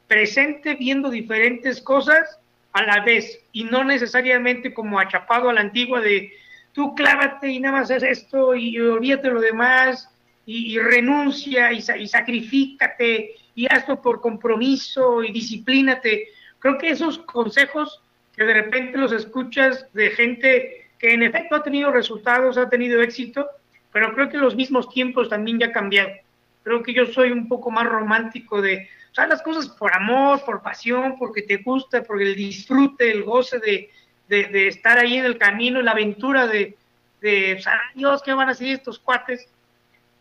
presente 0.06 0.74
viendo 0.74 1.08
diferentes 1.08 1.80
cosas 1.80 2.38
a 2.74 2.82
la 2.82 3.00
vez 3.02 3.40
y 3.52 3.64
no 3.64 3.82
necesariamente 3.82 4.74
como 4.74 5.00
achapado 5.00 5.48
a 5.48 5.54
la 5.54 5.62
antigua 5.62 6.02
de 6.02 6.32
tú 6.74 6.94
clávate 6.94 7.48
y 7.48 7.60
nada 7.60 7.78
más 7.78 7.90
haces 7.90 8.18
esto 8.24 8.54
y 8.54 8.78
olvídate 8.78 9.28
lo 9.28 9.40
demás 9.40 10.10
y, 10.44 10.78
renuncia 10.78 11.72
y, 11.72 11.78
y, 11.78 12.08
sacrifícate 12.08 13.34
y 13.54 13.66
hazlo 13.66 14.00
por 14.02 14.20
compromiso 14.20 15.22
y 15.22 15.32
disciplínate. 15.32 16.28
Creo 16.58 16.78
que 16.78 16.90
esos 16.90 17.18
consejos 17.18 18.02
que 18.34 18.44
de 18.44 18.54
repente 18.54 18.98
los 18.98 19.12
escuchas 19.12 19.86
de 19.92 20.10
gente 20.10 20.88
que 20.98 21.12
en 21.12 21.22
efecto 21.22 21.56
ha 21.56 21.62
tenido 21.62 21.90
resultados, 21.90 22.56
ha 22.56 22.68
tenido 22.68 23.02
éxito, 23.02 23.46
pero 23.92 24.14
creo 24.14 24.28
que 24.28 24.38
los 24.38 24.56
mismos 24.56 24.88
tiempos 24.88 25.28
también 25.28 25.58
ya 25.58 25.72
cambiaron. 25.72 26.16
Creo 26.62 26.82
que 26.82 26.94
yo 26.94 27.06
soy 27.06 27.32
un 27.32 27.48
poco 27.48 27.70
más 27.70 27.86
romántico 27.86 28.62
de, 28.62 28.88
o 29.10 29.14
sea, 29.14 29.26
las 29.26 29.42
cosas 29.42 29.68
por 29.68 29.94
amor, 29.94 30.44
por 30.44 30.62
pasión, 30.62 31.16
porque 31.18 31.42
te 31.42 31.58
gusta, 31.58 32.02
por 32.02 32.22
el 32.22 32.34
disfrute, 32.34 33.10
el 33.10 33.24
goce 33.24 33.58
de, 33.58 33.90
de, 34.28 34.68
estar 34.68 34.98
ahí 34.98 35.16
en 35.16 35.26
el 35.26 35.38
camino, 35.38 35.82
la 35.82 35.90
aventura 35.90 36.46
de, 36.46 36.76
de 37.20 37.56
o 37.58 37.60
sea, 37.60 37.80
Dios, 37.94 38.22
¿qué 38.22 38.32
van 38.32 38.48
a 38.48 38.52
hacer 38.52 38.68
estos 38.68 38.98
cuates? 38.98 39.48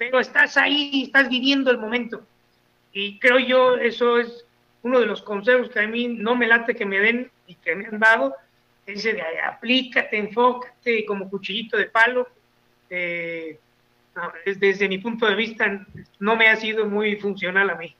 Pero 0.02 0.20
estás 0.20 0.58
ahí, 0.58 1.04
estás 1.04 1.30
viviendo 1.30 1.70
el 1.70 1.78
momento. 1.78 2.24
Y 2.92 3.20
creo 3.20 3.38
yo, 3.38 3.76
eso 3.76 4.18
es 4.18 4.46
uno 4.82 5.00
de 5.00 5.06
los 5.06 5.22
consejos 5.22 5.70
que 5.70 5.80
a 5.80 5.88
mí 5.88 6.08
no 6.08 6.36
me 6.36 6.48
late 6.48 6.74
que 6.74 6.88
me 6.88 6.98
den 6.98 7.30
y 7.46 7.54
que 7.54 7.76
me 7.76 7.86
han 7.86 8.00
dado, 8.00 8.34
de 8.88 9.24
aplícate, 9.46 10.18
enfócate 10.18 11.06
como 11.06 11.30
cuchillito 11.30 11.78
de 11.78 11.86
palo. 11.86 12.28
Eh, 12.90 13.60
desde 14.58 14.90
mi 14.90 14.98
punto 14.98 15.28
de 15.28 15.36
vista, 15.36 15.86
no 16.18 16.36
me 16.36 16.48
ha 16.48 16.56
sido 16.56 16.88
muy 16.88 17.18
funcional 17.18 17.70
a 17.70 17.76
mí. 17.76 17.96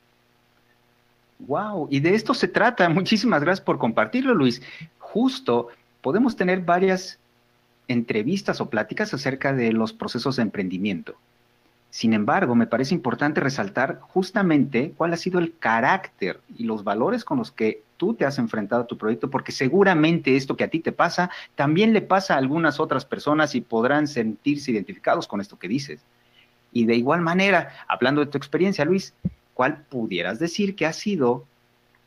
Wow, 1.38 1.88
y 1.92 2.00
de 2.00 2.16
esto 2.16 2.34
se 2.34 2.48
trata. 2.48 2.90
Muchísimas 2.90 3.44
gracias 3.44 3.64
por 3.64 3.78
compartirlo, 3.78 4.34
Luis. 4.34 4.64
Justo 4.98 5.68
podemos 6.02 6.36
tener 6.36 6.62
varias 6.62 7.20
entrevistas 7.88 8.60
o 8.60 8.72
pláticas 8.72 9.14
acerca 9.14 9.54
de 9.54 9.72
los 9.72 9.94
procesos 9.94 10.38
de 10.38 10.42
emprendimiento. 10.42 11.16
Sin 11.92 12.14
embargo, 12.14 12.56
me 12.56 12.68
parece 12.68 12.96
importante 12.96 13.42
resaltar 13.42 14.00
justamente 14.00 14.94
cuál 14.96 15.12
ha 15.12 15.18
sido 15.18 15.40
el 15.40 15.58
carácter 15.60 16.40
y 16.58 16.64
los 16.64 16.86
valores 16.86 17.26
con 17.26 17.38
los 17.38 17.52
que 17.52 17.84
tú 17.98 18.14
te 18.14 18.26
has 18.26 18.40
enfrentado 18.40 18.84
a 18.84 18.88
tu 18.88 18.98
proyecto, 18.98 19.30
porque 19.30 19.52
seguramente 19.52 20.38
esto 20.38 20.56
que 20.56 20.64
a 20.64 20.70
ti 20.70 20.80
te 20.80 20.94
pasa 20.94 21.30
también 21.54 21.92
le 21.92 22.02
pasa 22.02 22.34
a 22.34 22.38
algunas 22.38 22.80
otras 22.80 23.04
personas 23.04 23.56
y 23.56 23.62
podrán 23.62 24.08
sentirse 24.08 24.72
identificados 24.72 25.28
con 25.28 25.42
esto 25.42 25.60
que 25.60 25.68
dices. 25.68 26.00
Y 26.72 26.86
de 26.86 26.96
igual 26.96 27.20
manera, 27.20 27.74
hablando 27.90 28.22
de 28.22 28.32
tu 28.32 28.38
experiencia, 28.38 28.86
Luis, 28.86 29.14
¿cuál 29.54 29.84
pudieras 29.90 30.40
decir 30.40 30.78
que 30.78 30.86
ha 30.86 30.94
sido 30.94 31.46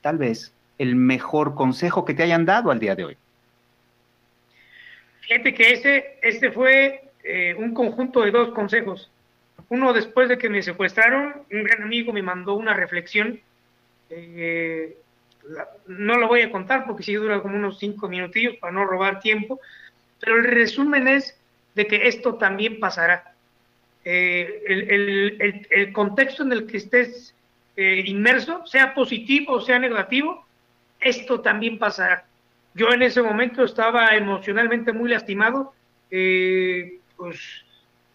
tal 0.01 0.17
vez 0.17 0.55
el 0.79 0.97
mejor 0.97 1.55
consejo 1.55 2.07
que 2.07 2.15
te 2.15 2.23
hayan 2.23 2.47
dado 2.47 2.71
al 2.71 2.81
día 2.81 2.97
de 2.97 3.05
hoy? 3.05 3.17
Fíjate 5.21 5.53
que 5.53 6.15
ese, 6.23 6.51
fue 6.53 7.03
eh, 7.23 7.55
un 7.59 7.75
conjunto 7.75 8.23
de 8.23 8.31
dos 8.31 8.55
consejos. 8.55 9.11
Uno 9.69 9.93
después 9.93 10.29
de 10.29 10.39
que 10.39 10.49
me 10.49 10.63
secuestraron, 10.63 11.43
un 11.51 11.65
gran 11.65 11.83
amigo 11.83 12.13
me 12.13 12.23
mandó 12.23 12.55
una 12.55 12.75
reflexión. 12.75 13.41
Eh, 14.11 14.97
no 15.87 16.17
lo 16.17 16.29
voy 16.29 16.43
a 16.43 16.51
contar 16.51 16.87
porque 16.87 17.03
sí 17.03 17.15
dura 17.15 17.41
como 17.41 17.57
unos 17.57 17.79
cinco 17.79 18.09
minutillos 18.09 18.57
para 18.57 18.73
no 18.73 18.85
robar 18.85 19.21
tiempo, 19.21 19.61
pero 20.21 20.37
el 20.37 20.45
resumen 20.45 21.09
es 21.09 21.39
de 21.75 21.87
que 21.87 22.09
esto 22.09 22.35
también 22.35 22.81
pasará. 22.81 23.35
Eh, 24.05 24.63
el, 25.71 25.93
contexto 25.93 26.43
en 26.43 26.53
el 26.53 26.67
que 26.67 26.77
estés 26.77 27.35
inmerso, 27.77 28.65
sea 28.67 28.95
positivo 28.95 29.55
o 29.55 29.61
sea 29.61 29.79
negativo, 29.79 30.47
esto 31.01 31.41
también 31.41 31.79
pasará. 31.79 32.25
Yo 32.75 32.91
en 32.93 33.03
ese 33.03 33.23
momento 33.23 33.63
estaba 33.65 34.17
emocionalmente 34.17 34.93
muy 34.93 35.09
lastimado, 35.09 35.73
eh, 36.11 36.99
pues 37.17 37.64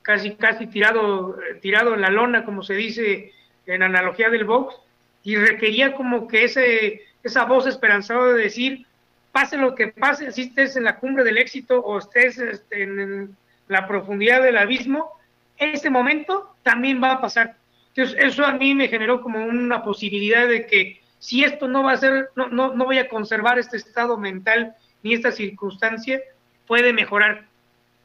casi, 0.10 0.32
casi 0.32 0.66
tirado, 0.66 1.38
tirado 1.62 1.94
en 1.94 2.02
la 2.02 2.10
lona, 2.10 2.44
como 2.44 2.64
se 2.64 2.74
dice 2.74 3.32
en 3.68 3.84
analogía 3.84 4.32
del 4.32 4.44
box, 4.44 4.74
y 5.22 5.36
requería 5.36 5.94
como 5.94 6.28
que 6.28 6.46
ese, 6.46 7.04
esa 7.22 7.46
voz 7.46 7.68
esperanzada 7.68 8.34
de 8.34 8.42
decir, 8.42 8.88
pase 9.32 9.56
lo 9.56 9.76
que 9.76 9.90
pase, 9.90 10.32
si 10.32 10.42
estés 10.42 10.76
en 10.76 10.86
la 10.86 10.96
cumbre 10.96 11.24
del 11.24 11.38
éxito 11.38 11.80
o 11.82 12.00
estés 12.00 12.40
este, 12.40 12.82
en 12.82 13.38
la 13.68 13.88
profundidad 13.88 14.42
del 14.42 14.58
abismo, 14.58 15.12
ese 15.60 15.92
momento 15.92 16.56
también 16.64 17.00
va 17.04 17.12
a 17.12 17.22
pasar. 17.22 17.58
Entonces, 17.90 18.18
eso 18.20 18.44
a 18.44 18.54
mí 18.54 18.74
me 18.74 18.88
generó 18.88 19.22
como 19.22 19.46
una 19.46 19.84
posibilidad 19.84 20.48
de 20.48 20.66
que 20.66 21.04
si 21.20 21.44
esto 21.44 21.68
no 21.68 21.84
va 21.84 21.92
a 21.92 21.98
ser, 21.98 22.30
no, 22.36 22.48
no, 22.48 22.74
no 22.74 22.86
voy 22.86 22.98
a 22.98 23.10
conservar 23.10 23.60
este 23.60 23.78
estado 23.78 24.18
mental 24.18 24.74
ni 25.04 25.14
esta 25.14 25.32
circunstancia, 25.32 26.20
puede 26.66 26.94
mejorar. 26.94 27.46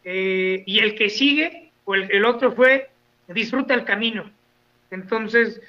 Eh, 0.04 0.64
y 0.66 0.80
el 0.80 0.96
que 0.96 1.08
sigue, 1.08 1.64
o 1.84 1.94
el, 1.94 2.24
otro 2.24 2.52
fue, 2.52 2.90
disfruta 3.28 3.74
el 3.74 3.84
camino. 3.84 4.30
Entonces, 4.90 5.60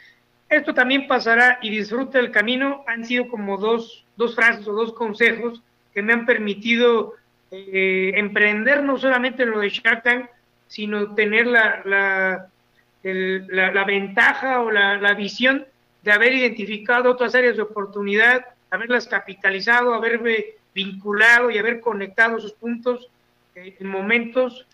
esto 0.49 0.73
también 0.73 1.07
pasará 1.07 1.59
y 1.61 1.69
disfruta 1.69 2.19
el 2.19 2.31
camino. 2.31 2.83
Han 2.87 3.05
sido 3.05 3.27
como 3.27 3.57
dos, 3.57 4.05
dos 4.15 4.35
frases 4.35 4.67
o 4.67 4.73
dos 4.73 4.93
consejos 4.93 5.61
que 5.93 6.01
me 6.01 6.13
han 6.13 6.25
permitido 6.25 7.13
eh, 7.51 8.11
emprender 8.15 8.83
no 8.83 8.97
solamente 8.97 9.45
lo 9.45 9.59
de 9.59 9.69
Shark 9.69 10.03
Tank, 10.03 10.29
sino 10.67 11.15
tener 11.15 11.47
la, 11.47 11.81
la, 11.85 12.49
la, 13.03 13.83
ventaja 13.83 14.61
o 14.61 14.71
la, 14.71 15.13
visión 15.13 15.65
de 16.01 16.11
haber 16.11 16.33
identificado 16.33 17.11
otras 17.11 17.35
áreas 17.35 17.55
de 17.55 17.61
oportunidad, 17.61 18.45
haberlas 18.71 19.07
capitalizado, 19.07 19.93
haberme 19.93 20.45
vinculado 20.73 21.49
y 21.49 21.57
haber 21.57 21.79
conectado 21.79 22.37
esos 22.37 22.53
puntos 22.53 23.09
eh, 23.55 23.75
en 23.79 23.87
momentos 23.87 24.65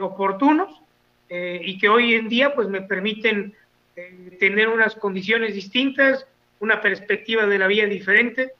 oportunos 0.00 0.80
eh, 1.28 1.60
y 1.64 1.78
que 1.78 1.88
hoy 1.88 2.14
en 2.14 2.28
día 2.28 2.54
pues 2.54 2.68
me 2.68 2.82
permiten 2.82 3.54
eh, 3.96 4.36
tener 4.38 4.68
unas 4.68 4.94
condiciones 4.94 5.54
distintas, 5.54 6.26
una 6.60 6.80
perspectiva 6.80 7.46
de 7.46 7.58
la 7.58 7.66
vida 7.66 7.86
diferente 7.86 8.52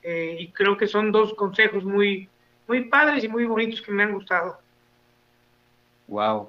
y 0.00 0.48
creo 0.52 0.74
que 0.78 0.86
son 0.86 1.12
dos 1.12 1.34
consejos 1.34 1.84
muy, 1.84 2.26
muy 2.66 2.84
padres 2.84 3.24
y 3.24 3.28
muy 3.28 3.44
bonitos 3.44 3.82
que 3.82 3.92
me 3.92 4.04
han 4.04 4.14
gustado. 4.14 4.58
Wow, 6.06 6.48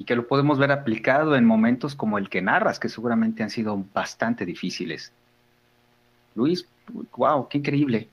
y 0.00 0.04
que 0.04 0.16
lo 0.16 0.26
podemos 0.26 0.58
ver 0.58 0.72
aplicado 0.72 1.36
en 1.36 1.44
momentos 1.44 1.94
como 1.94 2.16
el 2.16 2.30
que 2.30 2.40
narras, 2.40 2.80
que 2.80 2.88
seguramente 2.88 3.42
han 3.42 3.50
sido 3.50 3.84
bastante 3.92 4.46
difíciles. 4.46 5.12
Luis, 6.34 6.66
wow, 7.16 7.46
qué 7.48 7.58
increíble. 7.58 8.08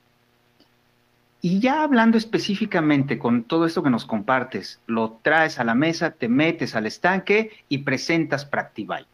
Y 1.40 1.60
ya 1.60 1.82
hablando 1.82 2.18
específicamente 2.18 3.18
con 3.18 3.44
todo 3.44 3.64
esto 3.64 3.82
que 3.82 3.90
nos 3.90 4.04
compartes, 4.04 4.80
lo 4.86 5.20
traes 5.22 5.60
a 5.60 5.64
la 5.64 5.74
mesa, 5.74 6.10
te 6.10 6.28
metes 6.28 6.74
al 6.74 6.86
estanque 6.86 7.52
y 7.68 7.78
presentas 7.78 8.44
Practibuy. 8.44 9.06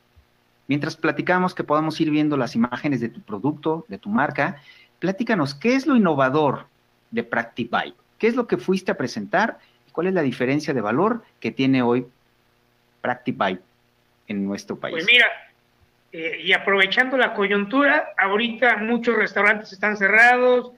Mientras 0.66 0.96
platicamos 0.96 1.54
que 1.54 1.64
podamos 1.64 2.00
ir 2.00 2.10
viendo 2.10 2.38
las 2.38 2.54
imágenes 2.54 3.00
de 3.00 3.10
tu 3.10 3.20
producto, 3.20 3.84
de 3.88 3.98
tu 3.98 4.08
marca, 4.08 4.56
platícanos, 4.98 5.54
¿qué 5.54 5.74
es 5.74 5.86
lo 5.86 5.96
innovador 5.96 6.66
de 7.10 7.24
Practibuy? 7.24 7.94
¿Qué 8.18 8.28
es 8.28 8.36
lo 8.36 8.46
que 8.46 8.56
fuiste 8.56 8.90
a 8.90 8.96
presentar 8.96 9.58
y 9.86 9.90
cuál 9.90 10.06
es 10.06 10.14
la 10.14 10.22
diferencia 10.22 10.72
de 10.72 10.80
valor 10.80 11.22
que 11.40 11.50
tiene 11.50 11.82
hoy 11.82 12.06
Practify 13.02 13.58
en 14.28 14.46
nuestro 14.46 14.78
país? 14.78 14.94
Pues 14.94 15.06
mira, 15.06 15.26
eh, 16.10 16.40
y 16.42 16.54
aprovechando 16.54 17.18
la 17.18 17.34
coyuntura, 17.34 18.14
ahorita 18.16 18.78
muchos 18.78 19.14
restaurantes 19.14 19.72
están 19.74 19.98
cerrados, 19.98 20.72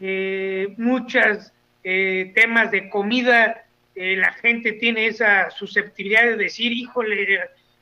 eh, 0.00 0.74
muchos 0.78 1.52
eh, 1.84 2.32
temas 2.34 2.70
de 2.70 2.88
comida, 2.88 3.64
la 3.94 4.32
gente 4.32 4.72
tiene 4.72 5.06
esa 5.06 5.50
susceptibilidad 5.50 6.22
de 6.22 6.36
decir, 6.36 6.72
híjole, 6.72 7.40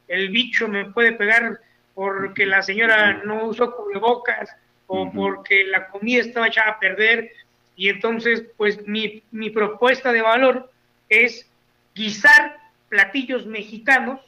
el 0.08 0.30
bicho 0.30 0.66
me 0.66 0.86
puede 0.86 1.12
pegar 1.12 1.60
porque 1.94 2.46
la 2.46 2.62
señora 2.62 3.22
no 3.24 3.44
usó 3.44 3.76
cubrebocas 3.76 4.50
o 4.88 5.12
porque 5.12 5.64
la 5.64 5.86
comida 5.86 6.20
estaba 6.20 6.48
echada 6.48 6.72
a 6.72 6.78
perder. 6.80 7.30
Y 7.76 7.88
entonces, 7.88 8.42
pues 8.56 8.84
mi, 8.88 9.22
mi 9.30 9.50
propuesta 9.50 10.12
de 10.12 10.20
valor 10.20 10.70
es 11.08 11.48
guisar 11.94 12.56
platillos 12.88 13.46
mexicanos 13.46 14.20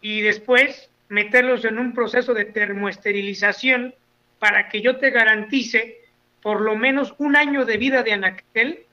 y 0.00 0.22
después 0.22 0.90
meterlos 1.08 1.64
en 1.64 1.78
un 1.78 1.94
proceso 1.94 2.34
de 2.34 2.46
termoesterilización 2.46 3.94
para 4.38 4.68
que 4.68 4.80
yo 4.82 4.96
te 4.96 5.10
garantice 5.10 6.00
por 6.46 6.60
lo 6.60 6.76
menos 6.76 7.12
un 7.18 7.34
año 7.34 7.64
de 7.64 7.76
vida 7.76 8.04
de 8.04 8.12
anaquel 8.12 8.84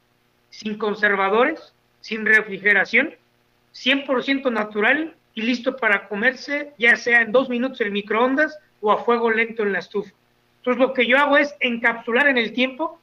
sin 0.50 0.76
conservadores, 0.76 1.76
sin 2.02 2.26
refrigeración, 2.26 3.14
100% 3.76 4.52
natural 4.52 5.14
y 5.36 5.44
listo 5.44 5.78
para 5.78 6.08
comerse, 6.08 6.74
ya 6.80 6.96
sea 6.96 7.22
en 7.22 7.32
dos 7.32 7.50
minutos 7.50 7.80
en 7.82 7.94
microondas 7.94 8.58
o 8.82 8.92
a 8.92 9.04
fuego 9.04 9.30
lento 9.30 9.62
en 9.62 9.74
la 9.74 9.78
estufa. 9.78 10.10
Entonces 10.58 10.82
lo 10.82 10.96
que 10.96 11.06
yo 11.06 11.20
hago 11.20 11.38
es 11.38 11.54
encapsular 11.60 12.28
en 12.28 12.40
el 12.40 12.54
tiempo 12.54 13.00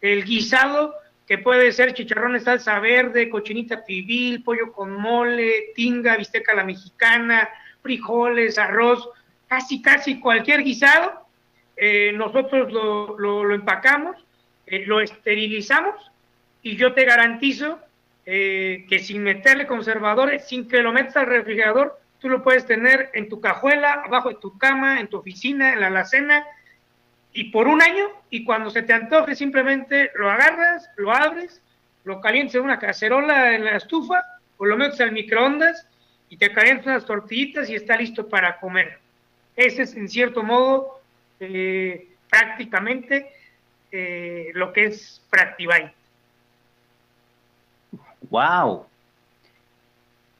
el 0.00 0.22
guisado 0.22 0.94
que 1.26 1.38
puede 1.38 1.72
ser 1.72 1.92
chicharrones 1.92 2.44
salsa 2.44 2.78
verde, 2.78 3.28
cochinita 3.30 3.84
pibil, 3.84 4.44
pollo 4.44 4.70
con 4.72 4.92
mole, 4.92 5.72
tinga, 5.74 6.16
bisteca 6.16 6.54
la 6.54 6.62
mexicana, 6.62 7.48
frijoles, 7.82 8.58
arroz, 8.58 9.08
casi 9.48 9.82
casi 9.82 10.20
cualquier 10.20 10.62
guisado, 10.62 11.21
eh, 11.84 12.12
nosotros 12.12 12.72
lo, 12.72 13.52
empacamos, 13.52 14.16
eh, 14.68 14.86
lo 14.86 15.00
esterilizamos 15.00 16.12
y 16.62 16.76
yo 16.76 16.92
te 16.92 17.04
garantizo 17.04 17.80
eh, 18.24 18.86
que 18.88 19.00
sin 19.00 19.24
meterle 19.24 19.66
conservadores, 19.66 20.46
sin 20.46 20.68
que 20.68 20.80
lo 20.80 20.92
metas 20.92 21.16
al 21.16 21.26
refrigerador, 21.26 21.98
tú 22.20 22.28
lo 22.28 22.40
puedes 22.44 22.66
tener 22.66 23.10
en 23.14 23.28
tu 23.28 23.40
cajuela, 23.40 23.94
abajo 24.06 24.28
de 24.28 24.36
tu 24.36 24.56
cama, 24.58 25.00
en 25.00 25.08
tu 25.08 25.16
oficina, 25.16 25.72
en 25.72 25.80
la 25.80 25.88
alacena, 25.88 26.46
y 27.32 27.50
por 27.50 27.66
un 27.66 27.82
año, 27.82 28.10
y 28.30 28.44
cuando 28.44 28.70
se 28.70 28.82
te 28.82 28.92
antoje 28.92 29.34
simplemente 29.34 30.12
lo 30.14 30.30
agarras, 30.30 30.88
lo 30.98 31.10
abres, 31.10 31.60
lo 32.04 32.20
calientas 32.20 32.54
en 32.54 32.62
una 32.62 32.78
cacerola 32.78 33.56
en 33.56 33.64
la 33.64 33.76
estufa, 33.78 34.22
o 34.56 34.66
lo 34.66 34.76
metes 34.76 35.00
al 35.00 35.10
microondas 35.10 35.88
y 36.28 36.36
te 36.36 36.52
calientas 36.52 36.86
unas 36.86 37.06
tortillitas 37.06 37.68
y 37.68 37.74
está 37.74 37.96
listo 37.96 38.28
para 38.28 38.60
comer. 38.60 39.00
Ese 39.56 39.82
es 39.82 39.96
en 39.96 40.08
cierto 40.08 40.44
modo 40.44 41.01
eh, 41.42 42.08
prácticamente 42.30 43.30
eh, 43.90 44.50
lo 44.54 44.72
que 44.72 44.86
es 44.86 45.20
Practivite. 45.30 45.92
¡Wow! 48.30 48.86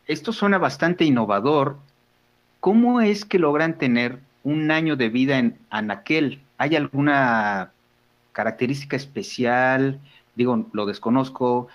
Esto 0.07 0.33
suena 0.33 0.59
bastante 0.59 1.05
innovador. 1.05 1.77
¿Cómo 2.61 3.01
es 3.01 3.25
que 3.25 3.39
logran 3.39 3.77
tener 3.77 4.19
un 4.45 4.71
año 4.71 4.97
de 4.97 5.09
vida 5.09 5.39
en 5.39 5.59
Anaquel? 5.71 6.41
¿Hay 6.59 6.77
alguna 6.77 7.73
característica 8.33 8.97
especial? 8.97 10.01
Digo, 10.35 10.67
lo 10.73 10.87
desconozco, 10.87 11.69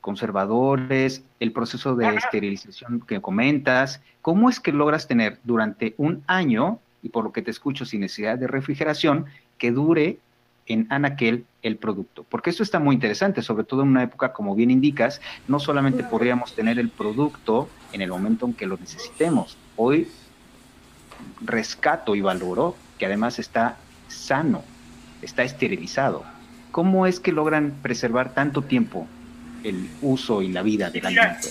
conservadores, 0.00 1.24
el 1.40 1.52
proceso 1.52 1.96
de 1.96 2.14
esterilización 2.16 3.00
que 3.00 3.20
comentas. 3.20 4.02
¿Cómo 4.20 4.50
es 4.50 4.60
que 4.60 4.72
logras 4.72 5.08
tener 5.08 5.38
durante 5.44 5.94
un 5.96 6.22
año, 6.26 6.78
y 7.04 7.10
por 7.10 7.22
lo 7.22 7.32
que 7.32 7.42
te 7.42 7.50
escucho 7.50 7.84
sin 7.84 8.00
necesidad 8.00 8.38
de 8.38 8.48
refrigeración, 8.48 9.26
que 9.58 9.70
dure 9.70 10.18
en 10.66 10.86
Anaquel 10.88 11.44
el 11.62 11.76
producto. 11.76 12.24
Porque 12.30 12.48
esto 12.48 12.62
está 12.62 12.78
muy 12.78 12.94
interesante, 12.94 13.42
sobre 13.42 13.64
todo 13.64 13.82
en 13.82 13.88
una 13.88 14.02
época, 14.02 14.32
como 14.32 14.54
bien 14.54 14.70
indicas, 14.70 15.20
no 15.46 15.60
solamente 15.60 16.02
podríamos 16.02 16.54
tener 16.54 16.78
el 16.78 16.88
producto 16.88 17.68
en 17.92 18.00
el 18.00 18.08
momento 18.08 18.46
en 18.46 18.54
que 18.54 18.66
lo 18.66 18.78
necesitemos. 18.78 19.58
Hoy 19.76 20.08
rescato 21.42 22.14
y 22.14 22.22
valoro 22.22 22.74
que 22.98 23.04
además 23.04 23.38
está 23.38 23.76
sano, 24.08 24.64
está 25.20 25.42
esterilizado. 25.42 26.24
¿Cómo 26.70 27.06
es 27.06 27.20
que 27.20 27.32
logran 27.32 27.74
preservar 27.82 28.32
tanto 28.32 28.62
tiempo 28.62 29.06
el 29.62 29.90
uso 30.00 30.40
y 30.40 30.48
la 30.48 30.62
vida 30.62 30.88
del 30.88 31.04
alimento? 31.04 31.48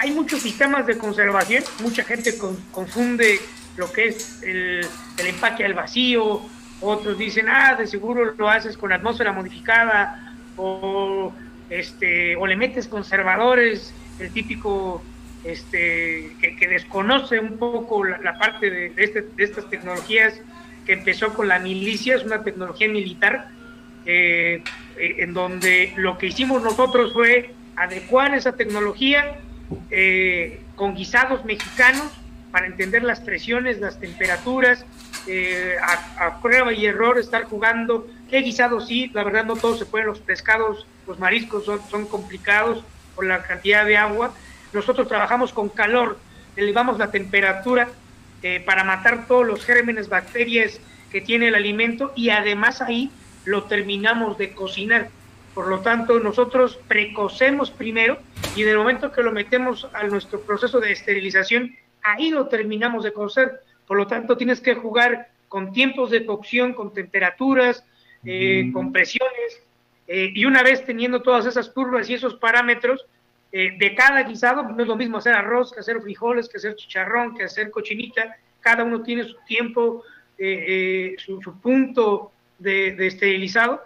Hay 0.00 0.10
muchos 0.10 0.40
sistemas 0.40 0.84
de 0.86 0.98
conservación, 0.98 1.62
mucha 1.80 2.02
gente 2.02 2.34
confunde 2.72 3.40
lo 3.76 3.92
que 3.92 4.06
es 4.08 4.42
el, 4.42 4.86
empaque 5.18 5.64
al 5.64 5.74
vacío, 5.74 6.40
otros 6.80 7.18
dicen, 7.18 7.48
ah, 7.48 7.74
de 7.74 7.86
seguro 7.86 8.34
lo 8.36 8.48
haces 8.48 8.76
con 8.76 8.92
atmósfera 8.92 9.32
modificada 9.32 10.34
o, 10.56 11.32
este, 11.70 12.36
o 12.36 12.46
le 12.46 12.56
metes 12.56 12.88
conservadores, 12.88 13.94
el 14.18 14.30
típico 14.30 15.02
este, 15.44 16.36
que, 16.40 16.68
desconoce 16.68 17.38
un 17.38 17.58
poco 17.58 18.04
la, 18.04 18.38
parte 18.38 18.70
de, 18.70 18.92
este, 18.96 19.22
de, 19.22 19.44
estas 19.44 19.68
tecnologías 19.70 20.40
que 20.86 20.92
empezó 20.92 21.34
con 21.34 21.48
la 21.48 21.58
milicia, 21.58 22.16
es 22.16 22.24
una 22.24 22.42
tecnología 22.42 22.88
militar, 22.88 23.48
eh, 24.06 24.62
eh, 24.98 25.16
en 25.18 25.32
donde 25.32 25.94
lo 25.96 26.18
que 26.18 26.26
hicimos 26.26 26.62
nosotros 26.62 27.12
fue 27.12 27.54
adecuar 27.76 28.34
esa 28.34 28.52
tecnología 28.52 29.38
eh, 29.90 30.60
con 30.76 30.94
guisados 30.94 31.44
mexicanos 31.44 32.12
para 32.54 32.66
entender 32.66 33.02
las 33.02 33.18
presiones, 33.18 33.80
las 33.80 33.98
temperaturas, 33.98 34.86
eh, 35.26 35.74
a, 36.20 36.40
prueba 36.40 36.72
y 36.72 36.86
error 36.86 37.18
estar 37.18 37.42
jugando. 37.46 38.06
Qué 38.30 38.42
guisado 38.42 38.80
sí, 38.80 39.10
la 39.12 39.24
verdad 39.24 39.44
no 39.44 39.56
todos 39.56 39.80
se 39.80 39.86
pueden, 39.86 40.06
los 40.06 40.20
pescados, 40.20 40.86
los 41.04 41.18
mariscos 41.18 41.64
son, 41.64 41.80
son 41.90 42.06
complicados 42.06 42.84
por 43.16 43.26
la 43.26 43.42
cantidad 43.42 43.84
de 43.84 43.96
agua. 43.96 44.32
Nosotros 44.72 45.08
trabajamos 45.08 45.52
con 45.52 45.68
calor, 45.68 46.16
elevamos 46.54 46.96
la 46.96 47.10
temperatura 47.10 47.88
eh, 48.44 48.62
para 48.64 48.84
matar 48.84 49.26
todos 49.26 49.44
los 49.44 49.64
gérmenes, 49.64 50.08
bacterias 50.08 50.78
que 51.10 51.20
tiene 51.20 51.48
el 51.48 51.56
alimento 51.56 52.12
y 52.14 52.30
además 52.30 52.80
ahí 52.80 53.10
lo 53.46 53.64
terminamos 53.64 54.38
de 54.38 54.52
cocinar. 54.52 55.08
Por 55.54 55.66
lo 55.66 55.80
tanto, 55.80 56.20
nosotros 56.20 56.78
precocemos 56.86 57.72
primero 57.72 58.16
y 58.54 58.62
en 58.62 58.68
el 58.68 58.78
momento 58.78 59.10
que 59.10 59.24
lo 59.24 59.32
metemos 59.32 59.88
a 59.92 60.04
nuestro 60.04 60.40
proceso 60.42 60.78
de 60.78 60.92
esterilización, 60.92 61.74
ahí 62.04 62.30
lo 62.30 62.46
terminamos 62.46 63.02
de 63.02 63.12
cocer 63.12 63.60
por 63.86 63.96
lo 63.96 64.06
tanto, 64.06 64.36
tienes 64.36 64.60
que 64.60 64.74
jugar 64.74 65.28
con 65.48 65.72
tiempos 65.72 66.10
de 66.10 66.24
cocción, 66.24 66.72
con 66.72 66.92
temperaturas, 66.92 67.84
eh, 68.24 68.70
con 68.72 68.92
presiones, 68.92 69.62
eh, 70.06 70.30
y 70.34 70.44
una 70.46 70.62
vez 70.62 70.84
teniendo 70.84 71.22
todas 71.22 71.46
esas 71.46 71.68
curvas 71.68 72.08
y 72.08 72.14
esos 72.14 72.34
parámetros, 72.36 73.06
eh, 73.52 73.76
de 73.78 73.94
cada 73.94 74.22
guisado, 74.22 74.62
no 74.62 74.82
es 74.82 74.88
lo 74.88 74.96
mismo 74.96 75.18
hacer 75.18 75.34
arroz 75.34 75.72
que 75.72 75.80
hacer 75.80 76.00
frijoles, 76.00 76.48
que 76.48 76.56
hacer 76.56 76.74
chicharrón, 76.74 77.36
que 77.36 77.44
hacer 77.44 77.70
cochinita, 77.70 78.36
cada 78.60 78.82
uno 78.82 79.02
tiene 79.02 79.24
su 79.24 79.36
tiempo, 79.46 80.02
su, 80.36 81.60
punto 81.62 82.32
de, 82.58 83.06
esterilizado, 83.06 83.82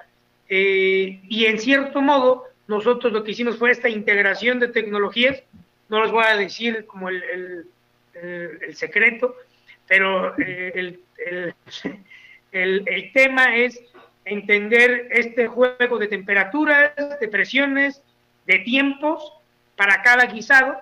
y 0.49 1.45
en 1.45 1.59
cierto 1.59 2.01
modo, 2.01 2.45
nosotros 2.69 3.13
lo 3.13 3.25
que 3.25 3.33
hicimos 3.33 3.59
fue 3.59 3.73
esta 3.73 3.89
integración 3.89 4.61
de 4.61 4.69
tecnologías, 4.69 5.43
no 5.89 6.03
les 6.03 6.13
voy 6.13 6.25
a 6.25 6.37
decir 6.37 6.87
como 6.87 7.09
el, 7.09 7.23
el 7.25 7.67
secreto, 8.75 9.37
pero 9.89 10.39
eh, 10.39 10.99
el, 12.53 13.13
tema 13.13 13.57
es 13.57 13.81
entender 14.25 15.09
este 15.11 15.47
juego 15.49 15.99
de 15.99 16.07
temperaturas, 16.07 16.93
de 17.21 17.29
presiones, 17.29 18.03
de 18.47 18.59
tiempos 18.61 19.33
para 19.77 20.03
cada 20.03 20.27
guisado 20.27 20.81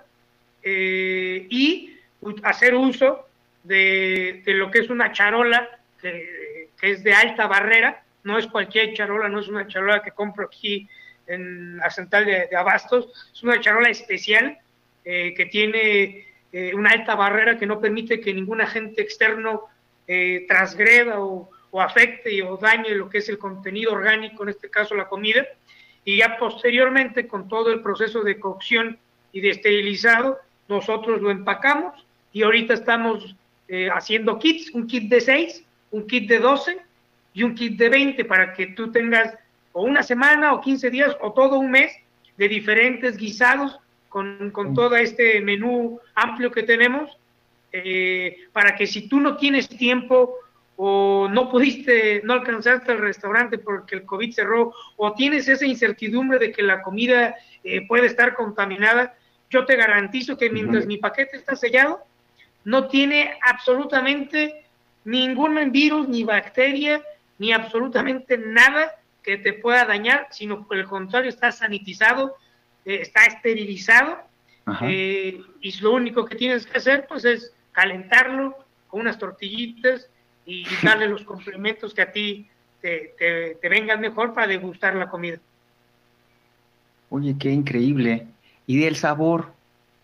eh, 0.63 1.47
y 1.49 1.97
hacer 2.43 2.75
uso 2.75 3.27
de, 3.63 4.43
lo 4.45 4.69
que 4.69 4.79
es 4.79 4.89
una 4.89 5.11
charola 5.11 5.69
que, 6.01 6.69
es 6.81 7.03
de 7.03 7.13
alta 7.13 7.47
barrera, 7.47 8.03
no 8.23 8.37
es 8.37 8.47
cualquier 8.47 8.93
charola, 8.93 9.29
no 9.29 9.39
es 9.39 9.47
una 9.47 9.67
charola 9.67 10.03
que 10.03 10.11
compro 10.11 10.45
aquí 10.45 10.87
en 11.25 11.77
la 11.77 11.89
central 11.89 12.25
de, 12.25 12.55
Abastos, 12.55 13.31
es 13.33 13.43
una 13.43 13.59
charola 13.59 13.89
especial 13.89 14.57
eh, 15.03 15.33
que 15.35 15.45
tiene 15.45 16.26
eh, 16.51 16.73
una 16.73 16.91
alta 16.91 17.15
barrera 17.15 17.57
que 17.57 17.65
no 17.65 17.79
permite 17.79 18.21
que 18.21 18.33
ningún 18.33 18.61
agente 18.61 19.01
externo 19.01 19.63
eh, 20.07 20.45
transgreda 20.47 21.19
o, 21.19 21.49
afecte 21.79 22.41
o 22.41 22.57
dañe 22.57 22.95
lo 22.95 23.07
que 23.07 23.19
es 23.19 23.29
el 23.29 23.37
contenido 23.37 23.91
orgánico, 23.91 24.41
en 24.41 24.49
este 24.49 24.69
caso 24.69 24.95
la 24.95 25.07
comida, 25.07 25.45
y 26.03 26.17
ya 26.17 26.37
posteriormente 26.39 27.27
con 27.27 27.47
todo 27.47 27.71
el 27.71 27.81
proceso 27.81 28.23
de 28.23 28.39
cocción 28.39 28.97
y 29.31 29.41
de 29.41 29.51
esterilizado, 29.51 30.39
nosotros 30.67 31.21
lo 31.21 31.29
empacamos 31.29 31.93
y 32.33 32.41
ahorita 32.41 32.73
estamos 32.73 33.35
eh, 33.67 33.89
haciendo 33.93 34.39
kits, 34.39 34.73
un 34.73 34.87
kit 34.87 35.09
de 35.09 35.21
6, 35.21 35.63
un 35.91 36.07
kit 36.07 36.27
de 36.27 36.39
12 36.39 36.79
y 37.33 37.43
un 37.43 37.53
kit 37.53 37.77
de 37.77 37.89
20 37.89 38.25
para 38.25 38.53
que 38.53 38.67
tú 38.67 38.91
tengas 38.91 39.35
o 39.73 39.83
una 39.83 40.01
semana 40.01 40.53
o 40.53 40.61
15 40.61 40.89
días 40.89 41.15
o 41.21 41.33
todo 41.33 41.59
un 41.59 41.69
mes 41.69 41.95
de 42.37 42.47
diferentes 42.47 43.17
guisados 43.17 43.79
con, 44.17 44.49
con 44.49 44.73
todo 44.73 44.95
este 44.95 45.41
menú 45.41 45.99
amplio 46.15 46.49
que 46.49 46.63
tenemos, 46.63 47.15
eh, 47.71 48.47
para 48.51 48.75
que 48.75 48.87
si 48.87 49.07
tú 49.07 49.19
no 49.19 49.37
tienes 49.37 49.69
tiempo 49.69 50.37
o 50.75 51.27
no 51.29 51.51
pudiste, 51.51 52.21
no 52.23 52.33
alcanzaste 52.33 52.93
el 52.93 52.97
restaurante 52.97 53.59
porque 53.59 53.93
el 53.93 54.05
COVID 54.05 54.33
cerró, 54.33 54.73
o 54.95 55.13
tienes 55.13 55.47
esa 55.47 55.67
incertidumbre 55.67 56.39
de 56.39 56.51
que 56.51 56.63
la 56.63 56.81
comida 56.81 57.35
eh, 57.63 57.85
puede 57.85 58.07
estar 58.07 58.33
contaminada, 58.33 59.15
yo 59.51 59.65
te 59.65 59.75
garantizo 59.75 60.35
que 60.35 60.49
mientras 60.49 60.87
mi 60.87 60.97
paquete 60.97 61.37
está 61.37 61.55
sellado, 61.55 61.99
no 62.63 62.87
tiene 62.87 63.37
absolutamente 63.45 64.65
ningún 65.05 65.71
virus, 65.71 66.09
ni 66.09 66.23
bacteria, 66.23 67.03
ni 67.37 67.51
absolutamente 67.51 68.35
nada 68.35 68.95
que 69.21 69.37
te 69.37 69.53
pueda 69.53 69.85
dañar, 69.85 70.27
sino 70.31 70.67
por 70.67 70.75
el 70.75 70.85
contrario 70.87 71.29
está 71.29 71.51
sanitizado 71.51 72.35
eh, 72.87 73.01
está 73.01 73.25
esterilizado 73.25 74.17
eh, 74.81 75.39
y 75.61 75.79
lo 75.81 75.93
único 75.93 76.25
que 76.25 76.35
tienes 76.35 76.65
que 76.65 76.77
hacer 76.77 77.05
pues 77.07 77.23
es 77.25 77.53
calentarlo 77.71 78.57
con 78.87 79.01
unas 79.01 79.19
tortillitas 79.19 80.09
y 80.45 80.65
darle 80.83 81.07
los 81.07 81.23
complementos 81.23 81.93
que 81.93 82.01
a 82.01 82.11
ti 82.11 82.49
te, 82.81 83.13
te, 83.61 83.69
vengan 83.69 84.01
mejor 84.01 84.33
para 84.33 84.47
degustar 84.47 84.95
la 84.95 85.09
comida. 85.09 85.37
Oye, 87.09 87.35
qué 87.39 87.51
increíble. 87.51 88.25
¿Y 88.65 88.79
del 88.79 88.95
sabor? 88.95 89.57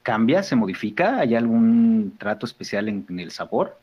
cambia, 0.03 0.43
se 0.43 0.55
modifica? 0.55 1.19
¿Hay 1.19 1.33
algún 1.33 2.15
trato 2.19 2.45
especial 2.45 2.87
en, 2.89 3.05
el 3.19 3.31
sabor? 3.31 3.77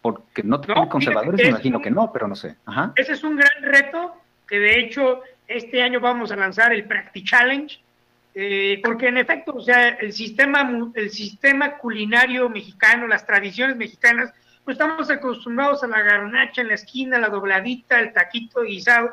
Porque 0.00 0.42
no 0.42 0.60
tengo 0.60 0.88
conservadores, 0.88 1.40
me 1.42 1.48
imagino 1.48 1.80
que 1.80 1.90
no, 1.90 2.12
pero 2.12 2.28
no 2.28 2.36
sé. 2.36 2.56
Ese 2.96 3.12
es 3.12 3.24
un 3.24 3.36
gran 3.36 3.62
reto 3.62 4.14
que 4.46 4.58
de 4.58 4.80
hecho 4.80 5.22
este 5.48 5.82
año 5.82 6.00
vamos 6.00 6.30
a 6.30 6.36
lanzar 6.36 6.72
el 6.72 6.84
Practi 6.84 7.24
Challenge, 7.24 7.80
eh, 8.34 8.80
porque 8.82 9.08
en 9.08 9.18
efecto, 9.18 9.54
o 9.54 9.60
sea, 9.60 9.88
el 9.88 10.12
sistema, 10.12 10.90
el 10.94 11.10
sistema 11.10 11.76
culinario 11.76 12.48
mexicano, 12.48 13.06
las 13.06 13.26
tradiciones 13.26 13.76
mexicanas, 13.76 14.32
pues 14.64 14.76
estamos 14.76 15.10
acostumbrados 15.10 15.82
a 15.82 15.88
la 15.88 16.02
garnacha 16.02 16.62
en 16.62 16.68
la 16.68 16.74
esquina, 16.74 17.18
la 17.18 17.28
dobladita, 17.28 18.00
el 18.00 18.12
taquito 18.12 18.62
guisado, 18.62 19.10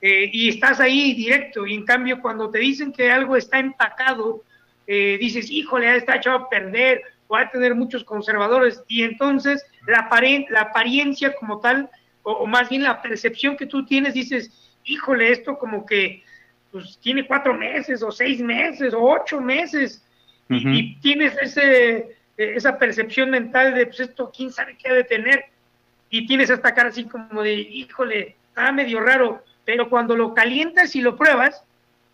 eh, 0.00 0.28
y 0.32 0.48
estás 0.48 0.80
ahí 0.80 1.14
directo, 1.14 1.66
y 1.66 1.74
en 1.74 1.84
cambio 1.84 2.20
cuando 2.20 2.50
te 2.50 2.58
dicen 2.58 2.92
que 2.92 3.10
algo 3.10 3.36
está 3.36 3.58
empacado, 3.58 4.42
eh, 4.86 5.16
dices, 5.20 5.50
híjole, 5.50 5.96
está 5.96 6.16
echado 6.16 6.36
a 6.36 6.48
perder, 6.48 7.02
o 7.28 7.34
va 7.34 7.42
a 7.42 7.50
tener 7.50 7.74
muchos 7.74 8.04
conservadores, 8.04 8.82
y 8.88 9.02
entonces 9.02 9.64
la, 9.86 10.08
la 10.50 10.60
apariencia 10.60 11.34
como 11.34 11.60
tal, 11.60 11.88
o, 12.22 12.46
más 12.46 12.68
bien 12.68 12.82
la 12.82 13.00
percepción 13.00 13.56
que 13.56 13.66
tú 13.66 13.86
tienes, 13.86 14.14
dices, 14.14 14.76
híjole, 14.84 15.32
esto 15.32 15.58
como 15.58 15.86
que 15.86 16.24
pues 16.72 16.98
tiene 17.00 17.26
cuatro 17.26 17.54
meses, 17.54 18.02
o 18.02 18.10
seis 18.10 18.40
meses, 18.40 18.94
o 18.94 19.02
ocho 19.02 19.40
meses, 19.40 20.02
y, 20.48 20.96
tienes 20.96 21.34
ese, 21.40 22.16
esa 22.36 22.78
percepción 22.78 23.30
mental 23.30 23.74
de, 23.74 23.86
pues 23.86 24.00
esto, 24.00 24.32
quién 24.34 24.50
sabe 24.50 24.76
qué 24.76 24.88
ha 24.88 24.94
de 24.94 25.04
tener, 25.04 25.44
y 26.10 26.26
tienes 26.26 26.50
esta 26.50 26.74
cara 26.74 26.88
así 26.88 27.04
como 27.04 27.42
de, 27.42 27.54
híjole, 27.54 28.36
está 28.48 28.72
medio 28.72 29.00
raro, 29.00 29.44
pero 29.64 29.88
cuando 29.88 30.16
lo 30.16 30.34
calientas 30.34 30.96
y 30.96 31.00
lo 31.00 31.16
pruebas 31.16 31.62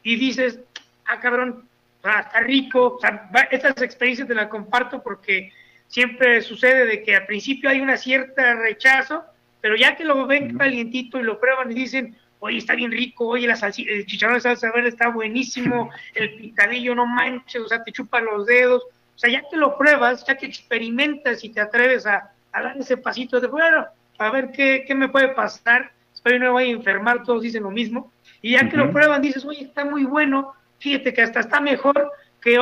y 0.02 0.16
dices, 0.16 0.60
ah, 1.06 1.18
cabrón, 1.20 1.64
está 1.96 2.40
rico, 2.40 2.96
o 2.96 3.00
sea, 3.00 3.28
estas 3.50 3.80
experiencias 3.82 4.28
te 4.28 4.34
las 4.34 4.48
comparto 4.48 5.02
porque 5.02 5.52
siempre 5.88 6.42
sucede 6.42 6.86
de 6.86 7.02
que 7.02 7.16
al 7.16 7.26
principio 7.26 7.70
hay 7.70 7.80
una 7.80 7.96
cierta 7.96 8.54
rechazo, 8.54 9.24
pero 9.60 9.76
ya 9.76 9.96
que 9.96 10.04
lo 10.04 10.26
ven 10.26 10.56
calientito 10.56 11.18
y 11.18 11.24
lo 11.24 11.40
prueban 11.40 11.70
y 11.72 11.74
dicen, 11.74 12.16
oye, 12.40 12.58
está 12.58 12.74
bien 12.74 12.90
rico, 12.90 13.26
oye, 13.26 13.46
la 13.46 13.54
el 13.54 14.06
chicharrón 14.06 14.36
de 14.36 14.40
salsa 14.40 14.70
verde 14.72 14.90
está 14.90 15.08
buenísimo, 15.08 15.90
el 16.14 16.34
picadillo 16.36 16.94
no 16.94 17.06
manches, 17.06 17.62
o 17.62 17.68
sea, 17.68 17.82
te 17.82 17.92
chupa 17.92 18.20
los 18.20 18.46
dedos, 18.46 18.82
o 18.82 19.18
sea, 19.18 19.30
ya 19.30 19.42
que 19.50 19.56
lo 19.56 19.76
pruebas, 19.76 20.24
ya 20.26 20.36
que 20.36 20.46
experimentas 20.46 21.42
y 21.44 21.50
te 21.50 21.60
atreves 21.60 22.06
a, 22.06 22.32
dar 22.52 22.76
ese 22.76 22.96
pasito 22.96 23.40
de, 23.40 23.46
bueno, 23.46 23.86
a 24.18 24.30
ver 24.30 24.50
qué, 24.52 24.84
qué 24.86 24.94
me 24.94 25.08
puede 25.08 25.28
pasar, 25.28 25.92
espero 26.12 26.38
no 26.38 26.46
me 26.46 26.50
voy 26.50 26.64
a 26.64 26.72
enfermar, 26.72 27.22
todos 27.22 27.42
dicen 27.42 27.62
lo 27.62 27.70
mismo, 27.70 28.12
y 28.40 28.52
ya 28.52 28.68
que 28.68 28.76
lo 28.76 28.92
prueban 28.92 29.22
dices, 29.22 29.44
oye, 29.44 29.62
está 29.62 29.84
muy 29.84 30.04
bueno, 30.04 30.54
fíjate 30.78 31.12
que 31.12 31.22
hasta 31.22 31.40
está 31.40 31.60
mejor 31.60 32.12
que, 32.40 32.58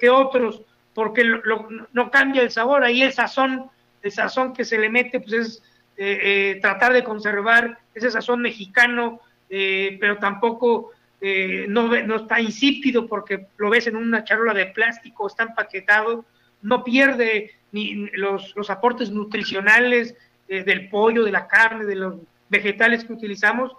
que 0.00 0.10
otros, 0.10 0.62
porque 0.94 1.24
no 1.92 2.10
cambia 2.10 2.42
el 2.42 2.50
sabor, 2.50 2.84
ahí 2.84 3.02
el 3.02 3.12
sazón, 3.12 3.70
el 4.02 4.12
sazón 4.12 4.52
que 4.52 4.64
se 4.64 4.78
le 4.78 4.90
mete, 4.90 5.20
pues 5.20 5.32
es 5.32 5.62
eh, 5.96 6.18
eh, 6.22 6.58
tratar 6.60 6.92
de 6.92 7.04
conservar 7.04 7.78
ese 7.94 8.10
sazón 8.10 8.40
mexicano, 8.40 9.20
eh, 9.48 9.96
pero 10.00 10.18
tampoco 10.18 10.90
no, 11.68 11.86
no 12.02 12.16
está 12.16 12.40
insípido 12.40 13.06
porque 13.06 13.46
lo 13.56 13.70
ves 13.70 13.86
en 13.86 13.94
una 13.94 14.24
charola 14.24 14.54
de 14.54 14.66
plástico, 14.66 15.28
está 15.28 15.44
empaquetado, 15.44 16.24
no 16.62 16.82
pierde 16.82 17.52
ni 17.70 18.08
los, 18.14 18.56
los 18.56 18.70
aportes 18.70 19.12
nutricionales 19.12 20.16
del 20.48 20.88
pollo, 20.88 21.22
de 21.22 21.30
la 21.30 21.46
carne, 21.46 21.84
de 21.84 21.94
los 21.94 22.16
vegetales 22.48 23.04
que 23.04 23.12
utilizamos, 23.12 23.70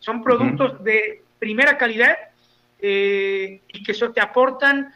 son 0.00 0.24
productos 0.24 0.82
de 0.82 1.22
primera 1.38 1.78
calidad 1.78 2.16
y 2.80 3.82
que 3.84 3.92
eso 3.92 4.10
te 4.10 4.20
aportan 4.20 4.92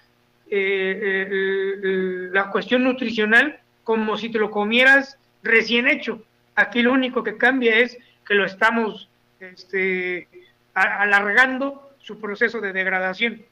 la 0.50 2.50
cuestión 2.50 2.82
nutricional 2.82 3.60
como 3.84 4.16
si 4.16 4.28
te 4.28 4.38
lo 4.38 4.50
comieras 4.50 5.18
recién 5.42 5.88
hecho. 5.88 6.22
Aquí 6.54 6.82
lo 6.82 6.92
único 6.92 7.22
que 7.22 7.36
cambia 7.36 7.78
es 7.78 7.98
que 8.26 8.34
lo 8.34 8.44
estamos 8.44 9.08
este, 9.40 10.28
alargando 10.74 11.90
su 11.98 12.18
proceso 12.20 12.60
de 12.60 12.72
degradación. 12.72 13.42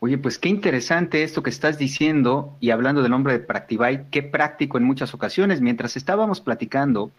Oye, 0.00 0.16
pues 0.16 0.38
qué 0.38 0.48
interesante 0.48 1.22
esto 1.22 1.42
que 1.42 1.50
estás 1.50 1.76
diciendo 1.76 2.56
y 2.58 2.70
hablando 2.70 3.02
del 3.02 3.10
nombre 3.10 3.34
de 3.34 3.40
Practivite, 3.40 4.06
qué 4.10 4.22
práctico 4.22 4.78
en 4.78 4.84
muchas 4.84 5.12
ocasiones. 5.12 5.60
Mientras 5.60 5.96
estábamos 5.96 6.40
platicando, 6.40 7.10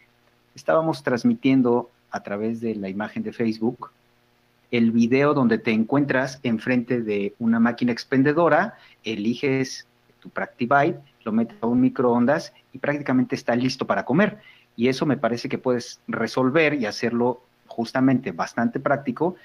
estábamos 0.56 1.04
transmitiendo 1.04 1.92
a 2.10 2.24
través 2.24 2.60
de 2.60 2.76
la 2.76 2.90
imagen 2.90 3.22
de 3.24 3.34
Facebook 3.34 3.92
el 4.72 4.92
video 4.92 5.34
donde 5.34 5.58
te 5.58 5.72
encuentras 5.72 6.40
enfrente 6.44 7.02
de 7.02 7.36
una 7.40 7.60
máquina 7.60 7.92
expendedora, 7.92 8.78
eliges 9.04 9.86
tu 10.22 10.30
Practivite 10.30 11.00
lo 11.24 11.32
metes 11.32 11.58
a 11.62 11.68
un 11.68 11.82
microondas 11.82 12.54
y 12.74 12.80
prácticamente 12.80 13.36
está 13.36 13.56
listo 13.56 13.86
para 13.86 14.06
comer. 14.06 14.40
Y 14.82 14.88
eso 14.88 15.06
me 15.06 15.16
parece 15.16 15.48
que 15.48 15.60
puedes 15.60 16.00
resolver 16.08 16.74
y 16.74 16.88
hacerlo 16.88 17.44
justamente 17.68 18.32
bastante 18.32 18.80
práctico 18.80 19.36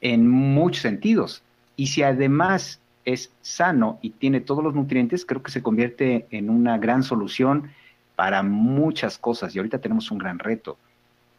en 0.00 0.26
muchos 0.26 0.80
sentidos. 0.80 1.42
Y 1.76 1.88
si 1.88 2.02
además 2.02 2.80
es 3.04 3.30
sano 3.42 3.98
y 4.00 4.08
tiene 4.08 4.40
todos 4.40 4.64
los 4.64 4.74
nutrientes, 4.74 5.26
creo 5.26 5.42
que 5.42 5.50
se 5.50 5.62
convierte 5.62 6.26
en 6.30 6.48
una 6.48 6.78
gran 6.78 7.02
solución 7.02 7.72
para 8.14 8.42
muchas 8.42 9.18
cosas. 9.18 9.54
Y 9.54 9.58
ahorita 9.58 9.82
tenemos 9.82 10.10
un 10.10 10.16
gran 10.16 10.38
reto. 10.38 10.78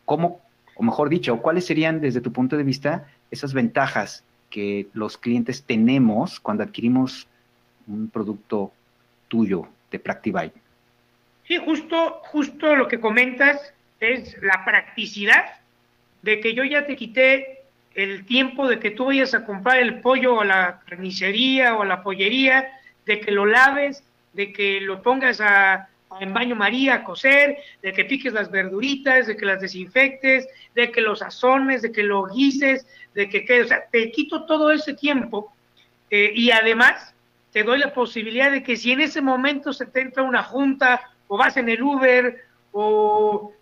¿Cómo, 0.05 0.39
o 0.75 0.83
mejor 0.83 1.09
dicho, 1.09 1.41
cuáles 1.41 1.65
serían 1.65 1.99
desde 1.99 2.21
tu 2.21 2.31
punto 2.31 2.57
de 2.57 2.63
vista 2.63 3.07
esas 3.31 3.55
ventajas 3.55 4.23
que 4.51 4.87
los 4.93 5.17
clientes 5.17 5.63
tenemos 5.63 6.39
cuando 6.39 6.61
adquirimos 6.61 7.27
un 7.87 8.07
producto 8.07 8.71
tuyo 9.27 9.67
de 9.89 9.97
Practivite. 9.97 10.66
Sí, 11.47 11.57
justo, 11.57 12.19
justo 12.25 12.75
lo 12.75 12.89
que 12.89 12.99
comentas 12.99 13.73
es 14.01 14.35
la 14.41 14.65
practicidad 14.65 15.45
de 16.21 16.41
que 16.41 16.53
yo 16.53 16.65
ya 16.65 16.85
te 16.85 16.97
quité 16.97 17.63
el 17.95 18.25
tiempo 18.25 18.67
de 18.67 18.79
que 18.79 18.91
tú 18.91 19.05
vayas 19.05 19.33
a 19.33 19.45
comprar 19.45 19.79
el 19.79 20.01
pollo 20.01 20.41
a 20.41 20.45
la 20.45 20.81
carnicería 20.85 21.73
o 21.75 21.83
a 21.83 21.85
la 21.85 22.03
pollería, 22.03 22.67
de 23.05 23.21
que 23.21 23.31
lo 23.31 23.45
laves, 23.45 24.03
de 24.33 24.51
que 24.51 24.81
lo 24.81 25.01
pongas 25.01 25.39
a, 25.39 25.87
en 26.19 26.33
baño 26.33 26.55
María 26.55 26.95
a 26.95 27.03
cocer, 27.05 27.57
de 27.81 27.93
que 27.93 28.03
piques 28.03 28.33
las 28.33 28.51
verduritas, 28.51 29.27
de 29.27 29.37
que 29.37 29.45
las 29.45 29.61
desinfectes, 29.61 30.47
de 30.75 30.91
que 30.91 30.99
los 30.99 31.19
sazones, 31.19 31.81
de 31.81 31.93
que 31.93 32.03
lo 32.03 32.27
guises, 32.27 32.85
de 33.15 33.29
que, 33.29 33.61
o 33.61 33.67
sea, 33.67 33.85
te 33.89 34.11
quito 34.11 34.45
todo 34.45 34.69
ese 34.69 34.93
tiempo 34.93 35.53
eh, 36.11 36.33
y 36.35 36.51
además 36.51 37.15
te 37.53 37.63
doy 37.63 37.79
la 37.79 37.93
posibilidad 37.93 38.51
de 38.51 38.63
que 38.63 38.75
si 38.75 38.91
en 38.91 38.99
ese 38.99 39.21
momento 39.21 39.71
se 39.71 39.85
te 39.85 40.01
entra 40.01 40.23
una 40.23 40.43
junta 40.43 41.01
o 41.27 41.37
vas 41.37 41.57
en 41.57 41.69
el 41.69 41.81
Uber 41.81 42.43
o 42.71 43.53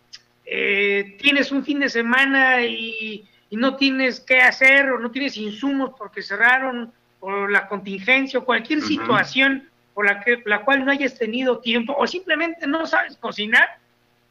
eh, 0.45 1.17
tienes 1.19 1.51
un 1.51 1.63
fin 1.63 1.79
de 1.79 1.89
semana 1.89 2.63
y, 2.63 3.27
no 3.51 3.77
tienes 3.77 4.19
qué 4.19 4.41
hacer 4.41 4.91
o 4.91 4.99
no 4.99 5.11
tienes 5.11 5.37
insumos 5.37 5.91
porque 5.97 6.21
cerraron 6.21 6.91
o 7.21 7.47
la 7.47 7.69
contingencia 7.69 8.39
o 8.39 8.43
cualquier 8.43 8.81
situación 8.81 9.69
por 9.93 10.05
la, 10.05 10.19
que, 10.19 10.43
la 10.43 10.65
cual 10.65 10.83
no 10.83 10.91
hayas 10.91 11.17
tenido 11.17 11.59
tiempo 11.59 11.95
o 11.97 12.05
simplemente 12.05 12.67
no 12.67 12.85
sabes 12.85 13.15
cocinar, 13.15 13.77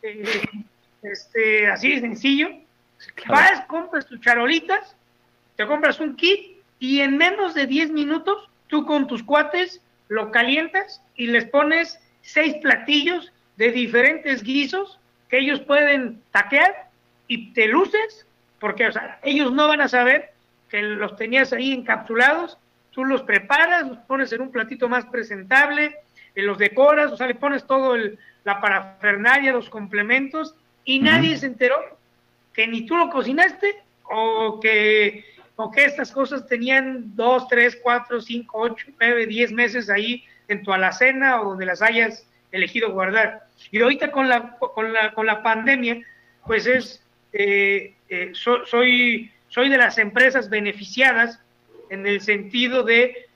eh, 0.03 0.43
este, 1.03 1.69
así 1.69 1.95
de 1.95 2.01
sencillo, 2.01 2.51
vas, 3.27 3.65
compras 3.67 4.07
tus 4.07 4.21
charolitas, 4.21 4.95
te 5.57 5.67
compras 5.67 5.99
un 6.01 6.17
kit 6.17 6.59
y 6.79 7.01
en 7.01 7.17
menos 7.17 7.55
de 7.55 7.67
10 7.67 7.93
minutos 7.93 8.51
tú 8.67 8.85
con 8.85 9.07
tus 9.07 9.23
cuates 9.23 9.81
lo 10.09 10.31
calientas 10.31 11.01
y 11.17 11.29
les 11.29 11.47
pones 11.47 11.99
seis 12.25 12.55
platillos 12.57 13.33
de 13.57 13.71
diferentes 13.71 14.43
guisos 14.43 14.99
que 15.29 15.39
ellos 15.39 15.61
pueden 15.61 16.21
taquear 16.33 16.89
y 17.29 17.53
te 17.53 17.69
luces, 17.69 18.27
porque 18.59 18.89
ellos 19.23 19.53
no 19.53 19.69
van 19.69 19.81
a 19.81 19.89
saber 19.89 20.33
que 20.69 20.83
los 20.83 21.17
tenías 21.17 21.53
ahí 21.53 21.73
encapsulados, 21.73 22.59
tú 22.91 23.05
los 23.05 23.23
preparas, 23.23 23.87
los 23.87 23.99
pones 23.99 24.33
en 24.33 24.41
un 24.41 24.51
platito 24.51 24.89
más 24.89 25.05
presentable, 25.07 25.97
eh, 26.35 26.43
los 26.43 26.59
decoras, 26.59 27.13
o 27.13 27.17
sea, 27.17 27.27
le 27.27 27.35
pones 27.35 27.67
todo 27.67 27.95
el, 27.95 28.19
la 28.45 28.61
parafernalia, 28.61 29.53
los 29.53 29.69
complementos, 29.69 30.55
y 30.85 30.99
nadie 30.99 31.37
se 31.37 31.47
enteró 31.47 31.77
que 32.53 32.67
ni 32.67 32.87
tú 32.87 32.97
lo 32.97 33.11
cocinaste 33.11 33.77
o 34.05 34.59
que 34.61 35.25
o 35.57 35.71
que 35.71 35.85
estas 35.85 36.11
cosas 36.11 36.47
tenían 36.47 37.15
dos, 37.15 37.47
tres, 37.49 37.79
cuatro, 37.81 38.21
cinco, 38.21 38.59
ocho, 38.59 38.87
nueve, 38.99 39.27
diez 39.27 39.53
meses 39.53 39.89
ahí 39.89 40.25
en 40.49 40.63
tu 40.63 40.73
alacena 40.73 41.41
o 41.41 41.51
donde 41.51 41.67
las 41.67 41.83
hayas 41.83 42.27
elegido 42.53 42.93
guardar. 42.93 43.47
Y 43.71 43.81
ahorita 43.81 44.11
con 44.11 44.29
la, 44.29 44.57
con 44.59 44.93
la, 44.93 45.13
con 45.13 45.27
la 45.27 45.43
pandemia, 45.43 46.03
pues 46.47 46.67
es, 46.67 47.03
eh, 47.33 47.95
eh, 48.09 48.33
soy, 48.35 49.31
soy 49.49 49.69
de 49.69 49.77
las 49.77 49.99
empresas 49.99 50.49
beneficiadas 50.49 51.41
en 51.91 52.07
el 52.07 52.21
sentido 52.21 52.83
de, 52.83 53.27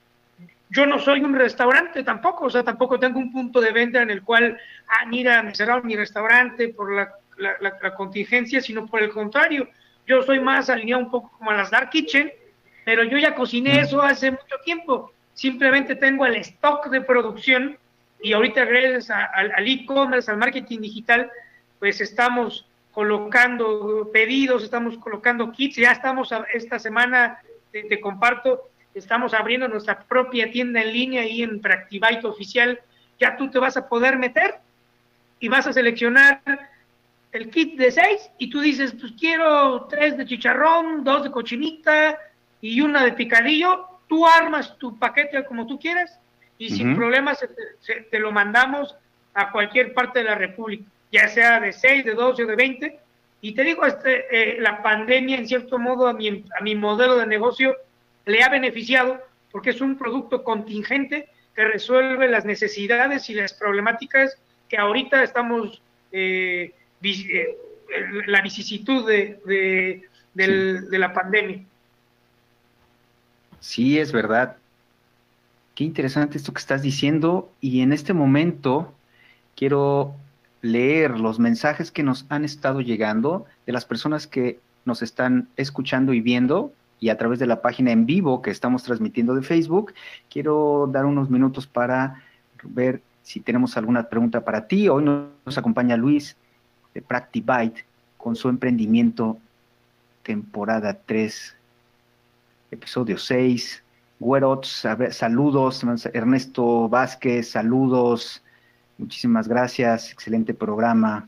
yo 0.69 0.85
no 0.85 0.99
soy 0.99 1.21
un 1.21 1.35
restaurante 1.35 2.03
tampoco, 2.03 2.45
o 2.45 2.49
sea, 2.49 2.63
tampoco 2.63 2.99
tengo 2.99 3.19
un 3.19 3.31
punto 3.31 3.59
de 3.59 3.71
venta 3.71 4.01
en 4.01 4.09
el 4.09 4.23
cual, 4.23 4.57
ah, 4.87 5.05
mira, 5.05 5.43
me 5.43 5.55
cerraron 5.55 5.87
mi 5.87 5.95
restaurante 5.95 6.69
por 6.69 6.93
la, 6.93 7.13
la 7.37 7.95
contingencia, 7.95 8.61
sino 8.61 8.85
por 8.85 9.01
el 9.01 9.09
contrario, 9.09 9.69
yo 10.09 10.23
soy 10.23 10.39
más 10.39 10.71
alineado 10.71 11.03
un 11.03 11.11
poco 11.11 11.31
como 11.37 11.51
a 11.51 11.55
las 11.55 11.69
Dark 11.69 11.91
Kitchen, 11.91 12.33
pero 12.83 13.03
yo 13.03 13.19
ya 13.19 13.35
cociné 13.35 13.81
eso 13.81 14.01
hace 14.01 14.31
mucho 14.31 14.55
tiempo. 14.65 15.13
Simplemente 15.39 15.95
tengo 15.95 16.25
el 16.25 16.35
stock 16.35 16.89
de 16.89 16.99
producción 16.99 17.77
y 18.21 18.33
ahorita 18.33 18.65
gracias 18.65 19.09
al 19.09 19.65
e-commerce, 19.65 20.29
al 20.29 20.35
marketing 20.35 20.81
digital, 20.81 21.31
pues 21.79 22.01
estamos 22.01 22.65
colocando 22.91 24.09
pedidos, 24.11 24.65
estamos 24.65 24.97
colocando 24.97 25.49
kits, 25.53 25.77
ya 25.77 25.91
estamos 25.91 26.33
esta 26.53 26.77
semana, 26.77 27.39
te, 27.71 28.01
comparto, 28.01 28.69
estamos 28.93 29.33
abriendo 29.33 29.69
nuestra 29.69 29.99
propia 29.99 30.51
tienda 30.51 30.81
en 30.81 30.91
línea 30.91 31.21
ahí 31.21 31.41
en 31.41 31.61
Practivite 31.61 32.27
oficial, 32.27 32.77
ya 33.17 33.37
tú 33.37 33.49
te 33.49 33.59
vas 33.59 33.77
a 33.77 33.87
poder 33.87 34.17
meter 34.17 34.55
y 35.39 35.47
vas 35.47 35.67
a 35.67 35.71
seleccionar 35.71 36.41
el 37.31 37.49
kit 37.49 37.77
de 37.77 37.91
seis 37.91 38.29
y 38.39 38.49
tú 38.49 38.59
dices, 38.59 38.93
pues 38.99 39.13
quiero 39.17 39.87
tres 39.89 40.17
de 40.17 40.25
chicharrón, 40.25 41.05
dos 41.05 41.23
de 41.23 41.31
cochinita 41.31 42.17
y 42.59 42.81
una 42.81 43.05
de 43.05 43.13
picadillo, 43.13 43.98
tú 44.09 44.27
armas 44.27 44.77
tu 44.77 44.97
paquete 44.97 45.45
como 45.45 45.65
tú 45.65 45.79
quieras 45.79 46.19
y 46.57 46.71
sin 46.71 46.95
problemas 46.95 47.39
te 48.11 48.19
lo 48.19 48.33
mandamos 48.33 48.93
a 49.33 49.51
cualquier 49.51 49.93
parte 49.93 50.19
de 50.19 50.25
la 50.25 50.35
República, 50.35 50.83
ya 51.09 51.29
sea 51.29 51.61
de 51.61 51.71
6, 51.71 52.03
de 52.03 52.13
12 52.13 52.43
o 52.43 52.47
de 52.47 52.55
20. 52.57 52.99
Y 53.41 53.53
te 53.53 53.63
digo, 53.63 53.85
este, 53.85 54.25
eh, 54.29 54.59
la 54.59 54.83
pandemia 54.83 55.37
en 55.37 55.47
cierto 55.47 55.79
modo 55.79 56.07
a 56.07 56.13
mi, 56.13 56.43
a 56.59 56.61
mi 56.61 56.75
modelo 56.75 57.15
de 57.15 57.27
negocio 57.27 57.77
le 58.25 58.43
ha 58.43 58.49
beneficiado 58.49 59.21
porque 59.51 59.69
es 59.69 59.79
un 59.79 59.97
producto 59.97 60.43
contingente 60.43 61.29
que 61.55 61.63
resuelve 61.63 62.27
las 62.27 62.43
necesidades 62.43 63.29
y 63.29 63.35
las 63.35 63.53
problemáticas 63.53 64.37
que 64.67 64.77
ahorita 64.77 65.23
estamos, 65.23 65.81
eh, 66.11 66.73
eh, 67.01 67.57
la 68.27 68.41
vicisitud 68.41 69.07
de, 69.07 69.39
de, 70.33 70.81
de 70.81 70.99
la 70.99 71.13
pandemia. 71.13 71.63
Sí, 73.59 73.99
es 73.99 74.11
verdad. 74.11 74.57
Qué 75.75 75.83
interesante 75.83 76.37
esto 76.37 76.53
que 76.53 76.59
estás 76.59 76.81
diciendo 76.81 77.51
y 77.61 77.81
en 77.81 77.93
este 77.93 78.13
momento 78.13 78.93
quiero 79.55 80.13
leer 80.61 81.19
los 81.19 81.39
mensajes 81.39 81.91
que 81.91 82.03
nos 82.03 82.25
han 82.29 82.43
estado 82.43 82.81
llegando 82.81 83.45
de 83.65 83.73
las 83.73 83.85
personas 83.85 84.27
que 84.27 84.59
nos 84.85 85.01
están 85.01 85.47
escuchando 85.55 86.13
y 86.13 86.21
viendo 86.21 86.73
y 86.99 87.09
a 87.09 87.17
través 87.17 87.39
de 87.39 87.47
la 87.47 87.61
página 87.61 87.91
en 87.91 88.05
vivo 88.05 88.41
que 88.41 88.51
estamos 88.51 88.83
transmitiendo 88.83 89.35
de 89.35 89.41
Facebook. 89.41 89.93
Quiero 90.29 90.89
dar 90.91 91.05
unos 91.05 91.29
minutos 91.29 91.65
para 91.65 92.21
ver 92.63 93.01
si 93.23 93.39
tenemos 93.39 93.77
alguna 93.77 94.09
pregunta 94.09 94.43
para 94.43 94.67
ti. 94.67 94.89
Hoy 94.89 95.03
nos 95.03 95.57
acompaña 95.57 95.95
Luis 95.95 96.35
de 96.93 97.01
Practibyte 97.01 97.85
con 98.17 98.35
su 98.35 98.49
emprendimiento 98.49 99.37
temporada 100.23 100.99
3, 101.05 101.55
episodio 102.71 103.17
6 103.17 103.83
Güerots, 104.19 104.85
saludos, 105.11 105.81
Ernesto 106.13 106.89
Vázquez, 106.89 107.51
saludos, 107.51 108.43
muchísimas 108.97 109.47
gracias, 109.47 110.11
excelente 110.11 110.53
programa. 110.53 111.27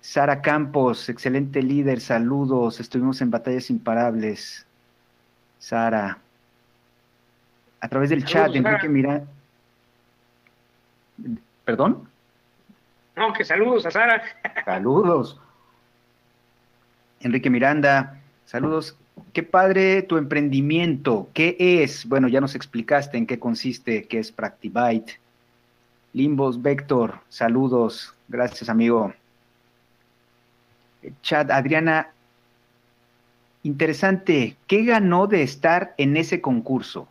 Sara 0.00 0.42
Campos, 0.42 1.08
excelente 1.08 1.62
líder, 1.62 2.00
saludos, 2.00 2.80
estuvimos 2.80 3.20
en 3.20 3.30
batallas 3.30 3.70
imparables. 3.70 4.66
Sara, 5.60 6.18
a 7.80 7.88
través 7.88 8.10
del 8.10 8.24
chat, 8.24 8.52
Enrique 8.52 8.88
Miranda. 8.88 9.24
¿Perdón? 11.64 12.08
No, 13.14 13.32
que 13.32 13.44
saludos 13.44 13.86
a 13.86 13.92
Sara. 13.92 14.24
Saludos. 14.64 15.40
Enrique 17.20 17.48
Miranda, 17.48 18.20
saludos. 18.44 18.96
Qué 19.32 19.42
padre 19.42 20.02
tu 20.02 20.16
emprendimiento. 20.16 21.28
¿Qué 21.32 21.56
es? 21.58 22.06
Bueno, 22.06 22.28
ya 22.28 22.40
nos 22.40 22.54
explicaste 22.54 23.16
en 23.16 23.26
qué 23.26 23.38
consiste, 23.38 24.04
qué 24.04 24.18
es 24.18 24.32
Practibyte. 24.32 25.18
Limbos 26.12 26.60
Vector, 26.60 27.20
saludos. 27.28 28.14
Gracias, 28.28 28.68
amigo. 28.68 29.14
Chad, 31.22 31.50
Adriana, 31.50 32.10
interesante. 33.62 34.56
¿Qué 34.66 34.84
ganó 34.84 35.26
de 35.26 35.42
estar 35.42 35.94
en 35.96 36.16
ese 36.16 36.40
concurso? 36.40 37.08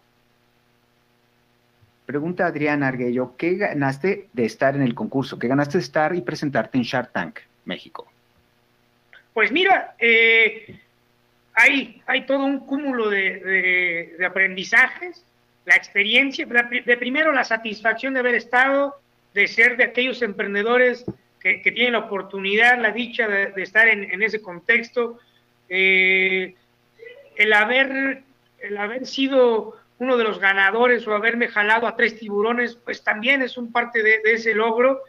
Pregunta 2.05 2.45
Adriana 2.45 2.89
Arguello, 2.89 3.35
¿qué 3.37 3.55
ganaste 3.55 4.27
de 4.33 4.45
estar 4.45 4.75
en 4.75 4.81
el 4.81 4.93
concurso? 4.93 5.39
¿Qué 5.39 5.47
ganaste 5.47 5.77
de 5.77 5.83
estar 5.83 6.15
y 6.15 6.21
presentarte 6.21 6.77
en 6.77 6.83
Shark 6.83 7.11
Tank, 7.13 7.39
México? 7.63 8.05
Pues 9.33 9.51
mira, 9.51 9.95
eh, 9.97 10.77
hay, 11.53 12.01
hay 12.07 12.25
todo 12.25 12.45
un 12.45 12.59
cúmulo 12.59 13.09
de, 13.09 14.17
aprendizajes, 14.25 15.25
la 15.65 15.75
experiencia, 15.75 16.45
de 16.45 16.97
primero 16.97 17.31
la 17.31 17.43
satisfacción 17.43 18.13
de 18.13 18.21
haber 18.21 18.35
estado, 18.35 18.95
de 19.33 19.47
ser 19.47 19.77
de 19.77 19.83
aquellos 19.83 20.21
emprendedores 20.21 21.05
que, 21.39 21.59
tienen 21.71 21.93
la 21.93 21.99
oportunidad, 21.99 22.79
la 22.79 22.91
dicha 22.91 23.27
de, 23.27 23.53
estar 23.61 23.87
en, 23.87 24.21
ese 24.21 24.41
contexto, 24.41 25.19
eh, 25.69 26.55
el, 27.35 27.53
haber, 27.53 28.23
el 28.59 28.77
haber 28.77 29.07
sido 29.07 29.77
uno 29.99 30.17
de 30.17 30.23
los 30.23 30.39
ganadores 30.39 31.07
o 31.07 31.13
haberme 31.13 31.47
jalado 31.47 31.87
a 31.87 31.95
tres 31.95 32.17
tiburones, 32.17 32.75
pues 32.75 33.03
también 33.03 33.41
es 33.41 33.57
un 33.57 33.71
parte 33.71 34.01
de, 34.01 34.19
ese 34.25 34.53
logro. 34.53 35.01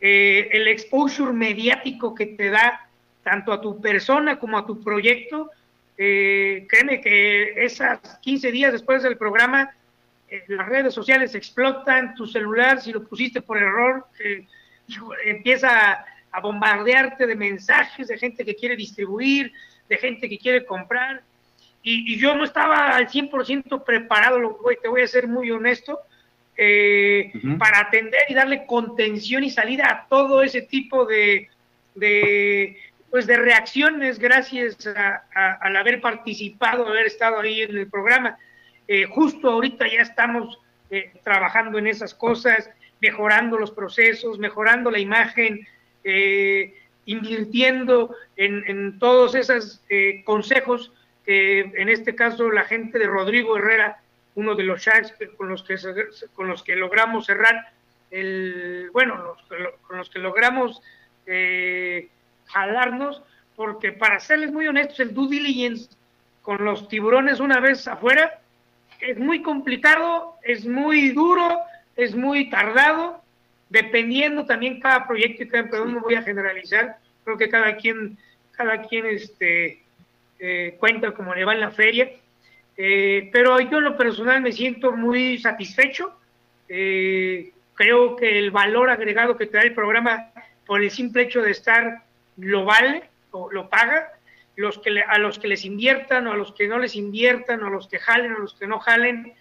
Eh, 0.00 0.48
el 0.52 0.68
exposure 0.68 1.32
mediático 1.32 2.14
que 2.14 2.26
te 2.26 2.50
da 2.50 2.88
tanto 3.24 3.52
a 3.52 3.60
tu 3.60 3.80
persona 3.80 4.38
como 4.38 4.56
a 4.56 4.64
tu 4.64 4.82
proyecto, 4.82 5.50
eh, 6.00 6.64
créeme 6.68 7.00
que 7.00 7.64
esas 7.64 7.98
15 8.22 8.52
días 8.52 8.72
después 8.72 9.02
del 9.02 9.16
programa, 9.16 9.74
eh, 10.28 10.44
las 10.46 10.68
redes 10.68 10.94
sociales 10.94 11.34
explotan, 11.34 12.14
tu 12.14 12.24
celular, 12.24 12.80
si 12.80 12.92
lo 12.92 13.02
pusiste 13.02 13.42
por 13.42 13.58
error, 13.58 14.06
eh, 14.22 14.46
empieza 15.24 16.04
a, 16.30 16.40
bombardearte 16.40 17.26
de 17.26 17.34
mensajes 17.34 18.06
de 18.06 18.16
gente 18.16 18.44
que 18.44 18.54
quiere 18.54 18.76
distribuir, 18.76 19.52
de 19.88 19.96
gente 19.96 20.28
que 20.28 20.38
quiere 20.38 20.64
comprar. 20.64 21.24
Y, 21.82 22.16
yo 22.16 22.36
no 22.36 22.44
estaba 22.44 22.94
al 22.94 23.08
100% 23.08 23.82
preparado, 23.82 24.38
lo, 24.38 24.56
te 24.80 24.86
voy 24.86 25.02
a 25.02 25.08
ser 25.08 25.26
muy 25.26 25.50
honesto, 25.50 25.98
para 27.58 27.80
atender 27.80 28.22
y 28.28 28.34
darle 28.34 28.66
contención 28.66 29.42
y 29.44 29.50
salida 29.50 29.90
a 29.90 30.06
todo 30.08 30.42
ese 30.42 30.62
tipo 30.62 31.06
de, 31.06 31.48
pues 33.10 33.26
de 33.26 33.36
reacciones 33.36 34.18
gracias 34.18 34.76
al 35.34 35.76
haber 35.76 36.00
participado, 36.00 36.86
haber 36.86 37.06
estado 37.06 37.40
ahí 37.40 37.62
en 37.62 37.76
el 37.76 37.88
programa. 37.88 38.38
Eh, 38.86 39.04
justo 39.04 39.50
ahorita 39.50 39.86
ya 39.86 40.02
estamos 40.02 40.58
eh, 40.90 41.12
trabajando 41.24 41.78
en 41.78 41.86
esas 41.86 42.14
cosas, 42.14 42.70
mejorando 43.00 43.58
los 43.58 43.70
procesos, 43.70 44.38
mejorando 44.38 44.90
la 44.90 44.98
imagen, 44.98 45.66
eh, 46.04 46.74
invirtiendo 47.06 48.14
en, 48.36 48.98
todos 48.98 49.34
esos 49.34 49.82
consejos 50.24 50.92
que 51.24 51.60
en 51.60 51.88
este 51.88 52.14
caso 52.14 52.50
la 52.50 52.64
gente 52.64 52.98
de 52.98 53.06
Rodrigo 53.06 53.56
Herrera, 53.56 54.00
uno 54.34 54.54
de 54.54 54.64
los 54.64 54.82
Sharks 54.82 55.14
con 55.36 55.48
los 55.48 55.62
que, 55.62 55.76
con 56.34 56.48
los 56.48 56.62
que 56.62 56.76
logramos 56.76 57.26
cerrar, 57.26 57.72
el, 58.10 58.90
bueno, 58.92 59.36
con 59.86 59.96
los 59.96 60.10
que 60.10 60.18
logramos 60.18 60.82
jalarnos, 62.48 63.22
porque 63.56 63.92
para 63.92 64.20
serles 64.20 64.52
muy 64.52 64.66
honestos, 64.66 65.00
el 65.00 65.14
due 65.14 65.28
diligence 65.28 65.90
con 66.42 66.64
los 66.64 66.88
tiburones 66.88 67.40
una 67.40 67.60
vez 67.60 67.86
afuera 67.88 68.40
es 69.00 69.18
muy 69.18 69.42
complicado, 69.42 70.34
es 70.42 70.66
muy 70.66 71.10
duro, 71.10 71.58
es 71.96 72.14
muy 72.14 72.50
tardado, 72.50 73.22
dependiendo 73.68 74.46
también 74.46 74.80
cada 74.80 75.06
proyecto 75.06 75.42
y 75.42 75.48
cada 75.48 75.64
emprendedor, 75.64 75.94
no 75.94 76.00
voy 76.00 76.14
a 76.14 76.22
generalizar, 76.22 76.96
creo 77.24 77.36
que 77.36 77.48
cada 77.48 77.76
quien, 77.76 78.18
cada 78.52 78.82
quien 78.82 79.06
este, 79.06 79.82
eh, 80.38 80.76
cuenta 80.78 81.12
como 81.12 81.34
le 81.34 81.44
va 81.44 81.54
en 81.54 81.60
la 81.60 81.70
feria, 81.70 82.10
eh, 82.76 83.28
pero 83.32 83.60
yo 83.60 83.78
en 83.78 83.84
lo 83.84 83.96
personal 83.96 84.40
me 84.40 84.52
siento 84.52 84.92
muy 84.92 85.38
satisfecho, 85.38 86.16
eh, 86.68 87.52
creo 87.74 88.16
que 88.16 88.38
el 88.38 88.50
valor 88.50 88.90
agregado 88.90 89.36
que 89.36 89.46
te 89.46 89.56
da 89.58 89.62
el 89.62 89.74
programa 89.74 90.30
por 90.66 90.82
el 90.82 90.90
simple 90.90 91.22
hecho 91.22 91.42
de 91.42 91.52
estar 91.52 92.02
lo 92.38 92.64
vale, 92.64 93.04
o 93.30 93.50
lo 93.50 93.68
paga, 93.68 94.12
los 94.56 94.78
que 94.78 95.00
a 95.00 95.18
los 95.18 95.38
que 95.38 95.48
les 95.48 95.64
inviertan 95.64 96.26
o 96.26 96.32
a 96.32 96.36
los 96.36 96.52
que 96.52 96.66
no 96.66 96.78
les 96.78 96.96
inviertan 96.96 97.62
o 97.62 97.66
a 97.66 97.70
los 97.70 97.86
que 97.86 97.98
jalen 97.98 98.32
o 98.32 98.36
a 98.36 98.40
los 98.40 98.54
que 98.54 98.66
no 98.66 98.80
jalen, 98.80 99.34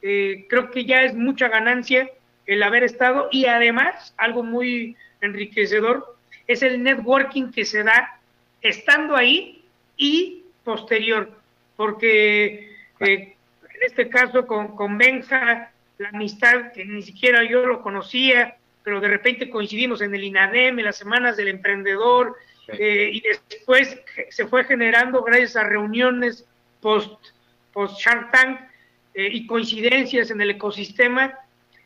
eh, 0.00 0.46
creo 0.48 0.70
que 0.70 0.84
ya 0.84 1.02
es 1.02 1.14
mucha 1.14 1.48
ganancia 1.48 2.08
el 2.46 2.62
haber 2.62 2.82
estado 2.82 3.28
y 3.30 3.46
además 3.46 4.14
algo 4.16 4.42
muy 4.42 4.96
enriquecedor 5.20 6.16
es 6.46 6.62
el 6.62 6.82
networking 6.82 7.50
que 7.50 7.64
se 7.64 7.82
da 7.82 8.18
estando 8.62 9.16
ahí 9.16 9.64
y 9.96 10.42
posterior, 10.64 11.30
porque 11.76 12.74
eh, 13.00 13.36
en 13.74 13.82
este 13.82 14.08
caso 14.08 14.46
con, 14.46 14.76
con 14.76 14.98
Benja, 14.98 15.70
la 15.98 16.08
amistad 16.08 16.72
que 16.72 16.84
ni 16.84 17.02
siquiera 17.02 17.44
yo 17.44 17.66
lo 17.66 17.82
conocía, 17.82 18.56
pero 18.82 19.00
de 19.00 19.08
repente 19.08 19.50
coincidimos 19.50 20.00
en 20.00 20.14
el 20.14 20.24
INADEM, 20.24 20.78
en 20.78 20.84
las 20.84 20.96
semanas 20.96 21.36
del 21.36 21.48
emprendedor, 21.48 22.36
eh, 22.68 23.10
y 23.12 23.20
después 23.20 24.00
se 24.30 24.46
fue 24.46 24.64
generando 24.64 25.22
gracias 25.22 25.56
a 25.56 25.64
reuniones 25.64 26.46
post, 26.80 27.18
post 27.72 27.98
Shark 28.00 28.30
Tank, 28.30 28.60
eh, 29.14 29.28
y 29.30 29.46
coincidencias 29.46 30.30
en 30.30 30.40
el 30.40 30.50
ecosistema, 30.50 31.38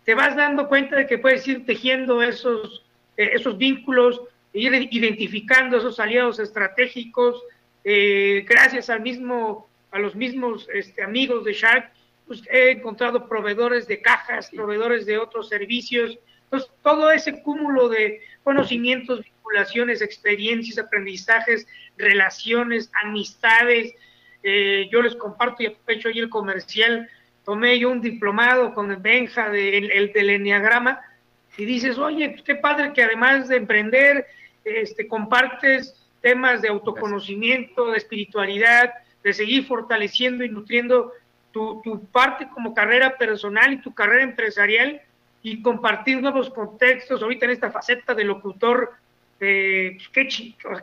te 0.05 0.15
vas 0.15 0.37
dando 0.37 0.69
cuenta 0.69 0.95
de 0.95 1.07
que 1.09 1.19
puedes 1.19 1.47
ir 1.49 1.67
tejiendo 1.67 2.23
esos, 2.23 2.85
eh, 3.17 3.31
esos 3.35 3.59
vínculos, 3.59 4.21
ir 4.53 4.73
identificando 4.93 5.77
esos 5.77 5.99
aliados 5.99 6.39
estratégicos, 6.39 7.43
eh, 7.83 8.47
gracias 8.49 8.89
al 8.91 9.01
mismo, 9.01 9.69
a 9.91 9.99
los 9.99 10.15
mismos 10.15 10.69
este, 10.73 11.03
amigos 11.03 11.45
de 11.45 11.53
Shark, 11.53 11.91
pues 12.29 12.43
he 12.49 12.71
encontrado 12.71 13.29
proveedores 13.29 13.89
de 13.89 14.01
cajas, 14.01 14.51
proveedores 14.51 15.05
de 15.05 15.19
otros 15.19 15.49
servicios. 15.49 16.17
Entonces, 16.47 16.71
todo 16.83 17.11
ese 17.11 17.43
cúmulo 17.43 17.89
de 17.89 18.21
conocimientos, 18.43 19.23
vinculaciones, 19.23 20.03
experiencias, 20.03 20.79
aprendizajes, 20.79 21.67
relaciones, 21.97 22.91
amistades. 23.05 23.95
Eh, 24.43 24.89
yo 24.91 25.03
les 25.03 25.17
comparto 25.17 25.63
y 25.63 25.67
aprovecho 25.67 26.09
ahí 26.09 26.21
el 26.21 26.31
comercial. 26.31 27.09
Tomé 27.45 27.79
yo 27.79 27.91
un 27.91 28.01
diplomado 28.01 28.75
con 28.75 28.91
el 28.91 28.99
Benja 28.99 29.51
de, 29.51 29.79
el, 29.79 30.13
del 30.13 30.31
Enneagrama 30.31 31.01
y 31.57 31.65
dices, 31.65 31.99
oye, 31.99 32.31
pues 32.31 32.43
qué 32.43 32.57
padre 32.57 32.93
que 32.93 33.03
además 33.03 33.49
de 33.49 33.57
emprender, 33.57 34.27
este, 34.65 35.09
compartes 35.09 36.07
temas 36.21 36.63
de 36.63 36.69
autoconocimiento, 36.69 37.93
de 37.93 37.99
espiritualidad, 37.99 38.93
de 39.23 39.33
seguir 39.33 39.65
fortaleciendo 39.67 40.45
y 40.45 40.49
nutriendo 40.49 41.13
tu, 41.53 42.07
parte 42.13 42.49
como 42.53 42.75
carrera 42.75 43.17
personal 43.17 43.73
y 43.73 43.81
tu 43.81 43.95
carrera 43.95 44.23
empresarial 44.23 45.01
y 45.47 45.63
compartir 45.63 46.21
nuevos 46.21 46.51
contextos 46.51 47.23
ahorita 47.23 47.45
en 47.45 47.53
esta 47.53 47.71
faceta 47.71 48.13
de 48.15 48.25
locutor. 48.25 48.95
Eh, 49.39 49.97
qué, 50.13 50.27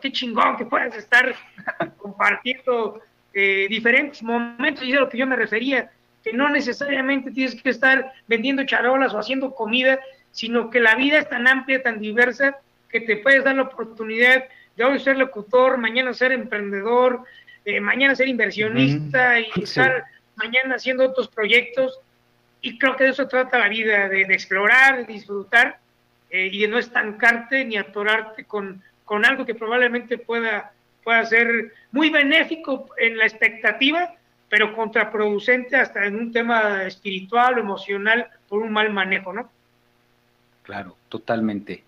qué 0.00 0.10
chingón 0.10 0.56
que 0.56 0.64
puedas 0.64 0.96
estar 0.96 1.34
compartiendo 1.98 2.98
eh, 3.34 3.66
diferentes 3.68 4.22
momentos, 4.22 4.82
y 4.82 4.92
es 4.92 4.96
a 4.96 5.00
lo 5.00 5.10
que 5.10 5.18
yo 5.18 5.26
me 5.26 5.36
refería, 5.36 5.90
que 6.22 6.32
no 6.32 6.48
necesariamente 6.48 7.30
tienes 7.30 7.60
que 7.60 7.68
estar 7.68 8.10
vendiendo 8.26 8.64
charolas 8.64 9.12
o 9.12 9.18
haciendo 9.18 9.54
comida, 9.54 10.00
sino 10.32 10.70
que 10.70 10.80
la 10.80 10.94
vida 10.94 11.18
es 11.18 11.28
tan 11.28 11.46
amplia, 11.46 11.82
tan 11.82 12.00
diversa, 12.00 12.56
que 12.88 13.02
te 13.02 13.18
puedes 13.18 13.44
dar 13.44 13.56
la 13.56 13.64
oportunidad 13.64 14.44
de 14.76 14.84
hoy 14.84 14.98
ser 14.98 15.18
locutor, 15.18 15.76
mañana 15.76 16.14
ser 16.14 16.32
emprendedor, 16.32 17.24
eh, 17.66 17.82
mañana 17.82 18.14
ser 18.14 18.28
inversionista 18.28 19.40
y 19.40 19.46
estar 19.62 20.06
mañana 20.36 20.76
haciendo 20.76 21.04
otros 21.04 21.28
proyectos. 21.28 22.00
Y 22.64 22.78
creo 22.78 22.96
que 22.96 23.04
de 23.04 23.10
eso 23.10 23.28
trata 23.28 23.58
la 23.58 23.68
vida, 23.68 24.08
de, 24.08 24.22
explorar, 24.22 24.96
de 24.96 25.12
disfrutar 25.12 25.78
eh, 26.30 26.48
y 26.50 26.62
de 26.62 26.68
no 26.68 26.78
estancarte 26.78 27.62
ni 27.62 27.76
atorarte 27.76 28.44
con, 28.44 28.82
con 29.04 29.26
algo 29.26 29.44
que 29.44 29.54
probablemente 29.54 30.16
pueda, 30.16 30.72
pueda 31.02 31.26
ser 31.26 31.74
muy 31.92 32.08
benéfico 32.08 32.88
en 32.96 33.18
la 33.18 33.24
expectativa, 33.24 34.14
pero 34.48 34.74
contraproducente 34.74 35.76
hasta 35.76 36.06
en 36.06 36.16
un 36.16 36.32
tema 36.32 36.84
espiritual 36.84 37.58
o 37.58 37.60
emocional 37.60 38.28
por 38.48 38.62
un 38.62 38.72
mal 38.72 38.90
manejo, 38.90 39.34
¿no? 39.34 39.50
Claro, 40.62 40.96
totalmente. 41.10 41.84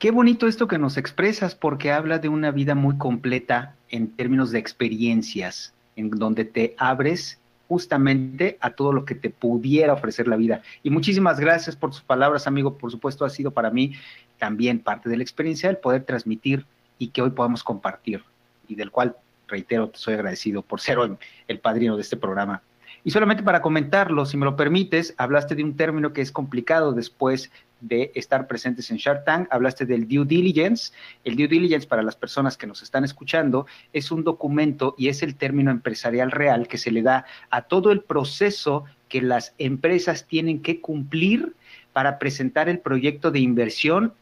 Qué 0.00 0.10
bonito 0.10 0.48
esto 0.48 0.66
que 0.66 0.78
nos 0.78 0.96
expresas 0.96 1.54
porque 1.54 1.92
habla 1.92 2.18
de 2.18 2.28
una 2.28 2.50
vida 2.50 2.74
muy 2.74 2.98
completa 2.98 3.76
en 3.90 4.10
términos 4.10 4.50
de 4.50 4.58
experiencias, 4.58 5.72
en 5.94 6.10
donde 6.10 6.44
te 6.44 6.74
abres 6.78 7.38
justamente 7.72 8.58
a 8.60 8.72
todo 8.72 8.92
lo 8.92 9.06
que 9.06 9.14
te 9.14 9.30
pudiera 9.30 9.94
ofrecer 9.94 10.28
la 10.28 10.36
vida. 10.36 10.60
Y 10.82 10.90
muchísimas 10.90 11.40
gracias 11.40 11.74
por 11.74 11.94
sus 11.94 12.02
palabras, 12.02 12.46
amigo. 12.46 12.76
Por 12.76 12.90
supuesto, 12.90 13.24
ha 13.24 13.30
sido 13.30 13.50
para 13.50 13.70
mí 13.70 13.94
también 14.36 14.78
parte 14.78 15.08
de 15.08 15.16
la 15.16 15.22
experiencia 15.22 15.70
el 15.70 15.78
poder 15.78 16.04
transmitir 16.04 16.66
y 16.98 17.08
que 17.08 17.22
hoy 17.22 17.30
podamos 17.30 17.64
compartir 17.64 18.22
y 18.68 18.74
del 18.74 18.90
cual, 18.90 19.16
reitero, 19.48 19.88
te 19.88 19.96
soy 19.96 20.12
agradecido 20.12 20.60
por 20.60 20.82
ser 20.82 20.98
hoy 20.98 21.16
el 21.48 21.60
padrino 21.60 21.96
de 21.96 22.02
este 22.02 22.18
programa. 22.18 22.60
Y 23.04 23.10
solamente 23.10 23.42
para 23.42 23.62
comentarlo, 23.62 24.26
si 24.26 24.36
me 24.36 24.44
lo 24.44 24.54
permites, 24.54 25.14
hablaste 25.16 25.56
de 25.56 25.64
un 25.64 25.76
término 25.76 26.12
que 26.12 26.20
es 26.20 26.30
complicado 26.30 26.92
después 26.92 27.50
de 27.80 28.12
estar 28.14 28.46
presentes 28.46 28.92
en 28.92 28.96
Shark 28.96 29.24
Tank, 29.24 29.48
hablaste 29.50 29.84
del 29.84 30.06
due 30.06 30.24
diligence. 30.24 30.92
El 31.24 31.34
due 31.34 31.48
diligence, 31.48 31.88
para 31.88 32.02
las 32.02 32.14
personas 32.14 32.56
que 32.56 32.68
nos 32.68 32.80
están 32.80 33.02
escuchando, 33.02 33.66
es 33.92 34.12
un 34.12 34.22
documento 34.22 34.94
y 34.96 35.08
es 35.08 35.24
el 35.24 35.34
término 35.34 35.72
empresarial 35.72 36.30
real 36.30 36.68
que 36.68 36.78
se 36.78 36.92
le 36.92 37.02
da 37.02 37.24
a 37.50 37.62
todo 37.62 37.90
el 37.90 38.02
proceso 38.02 38.84
que 39.08 39.20
las 39.20 39.52
empresas 39.58 40.26
tienen 40.26 40.62
que 40.62 40.80
cumplir 40.80 41.54
para 41.92 42.20
presentar 42.20 42.68
el 42.68 42.78
proyecto 42.78 43.32
de 43.32 43.40
inversión 43.40 44.14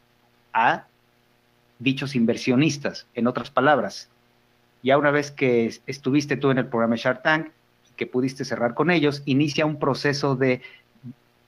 a 0.53 0.87
dichos 1.77 2.15
inversionistas, 2.15 3.07
en 3.13 3.27
otras 3.27 3.51
palabras. 3.51 4.09
Ya 4.81 4.97
una 4.97 5.11
vez 5.11 5.29
que 5.29 5.71
estuviste 5.85 6.35
tú 6.35 6.49
en 6.49 6.57
el 6.57 6.65
programa 6.65 6.95
Shark 6.95 7.21
Tank, 7.21 7.51
que 8.01 8.07
pudiste 8.07 8.45
cerrar 8.45 8.73
con 8.73 8.89
ellos, 8.89 9.21
inicia 9.27 9.67
un 9.67 9.77
proceso 9.77 10.35
de 10.35 10.63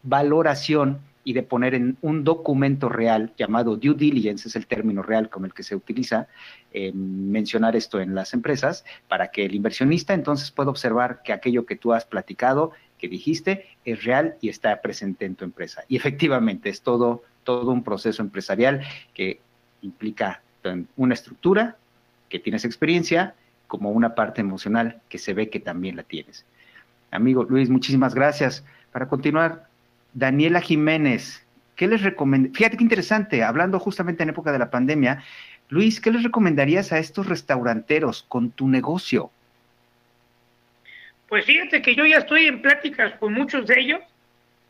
valoración 0.04 1.00
y 1.24 1.34
de 1.34 1.42
poner 1.42 1.74
en 1.74 1.98
un 2.04 2.24
documento 2.24 2.89
real 2.89 3.34
llamado 3.39 3.76
due 3.76 3.96
diligence, 3.96 4.48
es 4.48 4.56
el 4.56 4.68
término 4.68 5.02
real 5.02 5.32
con 5.32 5.46
el 5.46 5.54
que 5.56 5.63
se 5.63 5.76
utiliza 5.76 6.28
mencionar 6.94 7.76
esto 7.76 8.00
en 8.00 8.13
las 8.13 8.36
empresas, 8.36 8.86
para 9.08 9.32
que 9.32 9.46
el 9.46 9.56
inversionista 9.56 10.13
entonces 10.13 10.52
pueda 10.52 10.70
observar 10.70 11.24
que 11.24 11.34
aquello 11.34 11.66
que 11.66 11.76
tú 11.76 11.92
has 11.92 12.06
platicado, 12.06 12.72
que 13.00 13.08
dijiste, 13.08 13.66
es 13.84 14.04
real 14.04 14.36
y 14.39 14.50
está 14.50 14.80
presente 14.80 15.26
en 15.26 15.34
tu 15.34 15.46
empresa. 15.46 15.86
Y 15.88 15.96
efectivamente 15.96 16.70
es 16.70 16.84
todo, 16.84 17.24
todo 17.44 17.72
un 17.72 17.84
proceso 17.84 18.22
empresarial 18.22 18.82
que 19.16 19.39
implica 19.82 20.44
una 20.98 21.16
estructura, 21.16 21.78
que 22.30 22.38
tienes 22.38 22.63
experiencia, 22.63 23.34
como 23.74 23.90
una 23.90 24.14
parte 24.14 24.40
emocional 24.40 25.02
que 25.10 25.18
se 25.18 25.34
ve 25.34 25.50
que 25.50 25.60
también 25.60 25.96
la 25.96 26.04
tienes. 26.04 26.46
Amigo 27.10 27.44
Luis, 27.44 27.72
muchísimas 27.72 28.14
gracias. 28.14 28.64
Para 28.92 29.08
continuar, 29.08 29.66
Daniela 30.14 30.62
Jiménez, 30.62 31.44
¿qué 31.76 31.88
les 31.88 32.04
recomienda? 32.04 32.52
Fíjate 32.54 32.78
qué 32.78 32.84
interesante, 32.84 33.42
hablando 33.42 33.80
justamente 33.80 34.22
en 34.22 34.30
época 34.30 34.52
de 34.52 34.60
la 34.60 34.70
pandemia, 34.70 35.24
Luis, 35.70 36.00
¿qué 36.00 36.12
les 36.12 36.22
recomendarías 36.22 36.94
a 36.94 37.00
estos 37.00 37.26
restauranteros 37.26 38.22
con 38.30 38.52
tu 38.52 38.68
negocio? 38.68 39.32
Pues 41.28 41.44
fíjate 41.46 41.82
que 41.82 41.96
yo 41.96 42.06
ya 42.06 42.18
estoy 42.18 42.46
en 42.46 42.62
pláticas 42.62 43.14
con 43.14 43.34
muchos 43.34 43.66
de 43.66 43.80
ellos, 43.80 44.02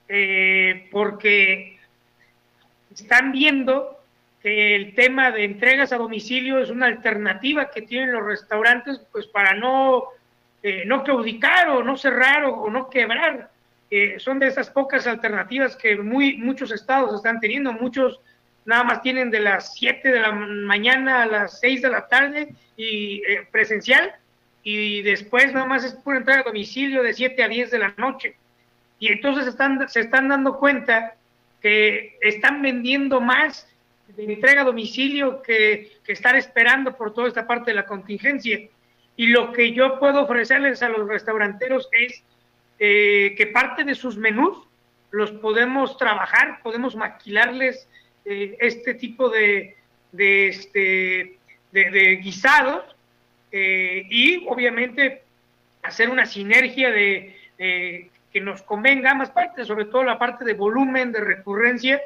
eh, 0.08 0.88
porque 0.94 1.78
están 2.94 3.34
viendo 3.34 4.00
el 4.44 4.94
tema 4.94 5.32
de 5.32 5.46
entregas 5.46 5.94
a 5.94 5.98
domicilio 5.98 6.60
es 6.60 6.70
una 6.70 6.88
alternativa 6.88 7.72
que 7.72 7.82
tienen 7.82 8.12
los 8.12 8.26
restaurantes 8.26 9.02
pues 9.12 9.26
para 9.28 9.54
no, 9.54 10.04
eh, 10.62 10.84
no 10.86 11.04
claudicar 11.04 11.70
o 11.70 11.84
no 11.84 11.96
cerrar 11.96 12.44
o, 12.46 12.70
no 12.70 12.90
quebrar. 12.90 13.50
Eh, 13.90 14.16
son 14.20 14.40
de 14.40 14.48
esas 14.48 14.70
pocas 14.70 15.08
alternativas 15.08 15.78
que 15.78 15.96
muy, 15.96 16.38
muchos 16.38 16.72
estados 16.72 17.16
están 17.16 17.40
teniendo. 17.40 17.72
Muchos 17.72 18.20
nada 18.66 18.84
más 18.84 19.02
tienen 19.02 19.32
de 19.32 19.40
las 19.40 19.74
7 19.76 20.12
de 20.12 20.20
la 20.20 20.32
mañana 20.34 21.24
a 21.24 21.26
las 21.26 21.60
6 21.62 21.82
de 21.82 21.90
la 21.90 22.08
tarde 22.08 22.54
y 22.76 23.22
eh, 23.28 23.48
presencial 23.50 24.14
y 24.64 25.02
después 25.04 25.54
nada 25.54 25.66
más 25.66 25.84
es 25.84 25.94
pura 25.94 26.18
entrega 26.18 26.42
a 26.42 26.44
domicilio 26.44 27.04
de 27.04 27.14
7 27.14 27.44
a 27.44 27.48
10 27.48 27.72
de 27.72 27.80
la 27.80 27.94
noche. 27.98 28.36
Y 29.00 29.10
entonces 29.10 29.48
están, 29.48 29.88
se 29.90 30.02
están 30.02 30.30
dando 30.30 30.58
cuenta 30.58 31.16
que 31.62 32.18
están 32.22 32.62
vendiendo 32.62 33.22
más 33.22 33.68
de 34.16 34.26
entrega 34.26 34.62
a 34.62 34.66
domicilio 34.66 35.42
que, 35.42 35.98
estar 36.08 36.36
esperando 36.36 36.96
por 36.96 37.14
toda 37.14 37.28
esta 37.28 37.48
parte 37.48 37.72
de 37.72 37.76
la 37.76 37.86
contingencia. 37.86 38.60
Y 39.16 39.28
lo 39.28 39.52
que 39.52 39.74
yo 39.74 40.00
puedo 40.00 40.24
ofrecerles 40.24 40.82
a 40.84 40.90
los 40.90 41.08
restauranteros 41.08 41.88
es 41.92 42.24
eh, 42.80 43.34
que 43.38 43.48
parte 43.48 43.84
de 43.84 43.96
sus 43.96 44.18
menús 44.18 44.58
los 45.12 45.32
podemos 45.32 45.98
trabajar, 45.98 46.62
podemos 46.64 46.96
maquilarles 46.96 47.88
eh, 48.26 48.58
este 48.60 48.96
tipo 48.96 49.30
de, 49.30 49.76
de, 50.12 50.48
este, 50.48 51.38
de, 51.72 52.20
guisados 52.22 52.84
eh, 53.52 54.06
y 54.10 54.46
obviamente 54.48 55.22
hacer 55.84 56.10
una 56.10 56.26
sinergia 56.26 56.92
de 56.92 57.38
que 58.34 58.42
nos 58.42 58.64
convenga 58.64 59.12
ambas 59.12 59.30
partes, 59.30 59.68
sobre 59.68 59.86
todo 59.86 60.04
la 60.04 60.18
parte 60.18 60.44
de 60.44 60.54
volumen, 60.54 61.12
de 61.12 61.22
recurrencia, 61.22 62.02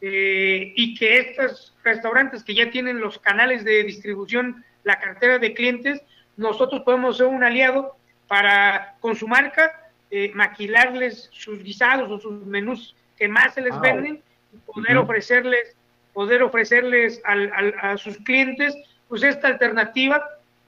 eh, 0.00 0.72
y 0.76 0.94
que 0.94 1.18
estos 1.18 1.74
restaurantes 1.82 2.44
que 2.44 2.54
ya 2.54 2.70
tienen 2.70 3.00
los 3.00 3.18
canales 3.18 3.64
de 3.64 3.82
distribución, 3.82 4.64
la 4.84 5.00
cartera 5.00 5.38
de 5.38 5.54
clientes, 5.54 6.00
nosotros 6.36 6.82
podemos 6.82 7.16
ser 7.16 7.26
un 7.26 7.42
aliado 7.42 7.96
para 8.28 8.94
con 9.00 9.16
su 9.16 9.26
marca 9.26 9.90
eh, 10.10 10.30
maquilarles 10.34 11.28
sus 11.32 11.62
guisados 11.62 12.10
o 12.10 12.18
sus 12.20 12.46
menús 12.46 12.94
que 13.16 13.26
más 13.26 13.54
se 13.54 13.60
les 13.62 13.78
venden 13.80 14.22
y 14.52 14.58
poder 14.58 14.96
ofrecerles 14.98 15.74
poder 16.12 16.42
ofrecerles 16.42 17.20
a 17.24 17.96
sus 17.96 18.16
clientes 18.18 18.76
pues 19.08 19.22
esta 19.22 19.48
alternativa 19.48 20.22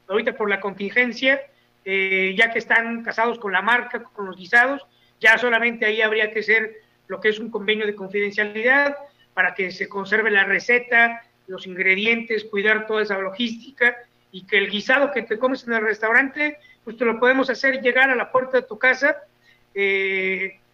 ahorita 0.08 0.32
por 0.34 0.50
la 0.50 0.60
contingencia 0.60 1.40
eh, 1.84 2.34
ya 2.36 2.52
que 2.52 2.58
están 2.58 3.02
casados 3.02 3.38
con 3.38 3.52
la 3.52 3.62
marca 3.62 4.02
con 4.02 4.26
los 4.26 4.36
guisados 4.36 4.84
ya 5.20 5.38
solamente 5.38 5.86
ahí 5.86 6.02
habría 6.02 6.32
que 6.32 6.42
ser 6.42 6.82
lo 7.08 7.20
que 7.20 7.28
es 7.28 7.38
un 7.38 7.50
convenio 7.50 7.86
de 7.86 7.94
confidencialidad 7.94 8.96
para 9.34 9.54
que 9.54 9.70
se 9.70 9.88
conserve 9.88 10.30
la 10.30 10.44
receta, 10.44 11.22
los 11.46 11.66
ingredientes, 11.66 12.44
cuidar 12.44 12.86
toda 12.86 13.02
esa 13.02 13.18
logística 13.18 13.96
y 14.32 14.46
que 14.46 14.58
el 14.58 14.70
guisado 14.70 15.12
que 15.12 15.22
te 15.22 15.38
comes 15.38 15.66
en 15.66 15.74
el 15.74 15.82
restaurante, 15.82 16.58
pues 16.84 16.96
te 16.96 17.04
lo 17.04 17.18
podemos 17.18 17.50
hacer 17.50 17.80
llegar 17.80 18.10
a 18.10 18.14
la 18.14 18.30
puerta 18.30 18.58
de 18.58 18.66
tu 18.66 18.78
casa 18.78 19.16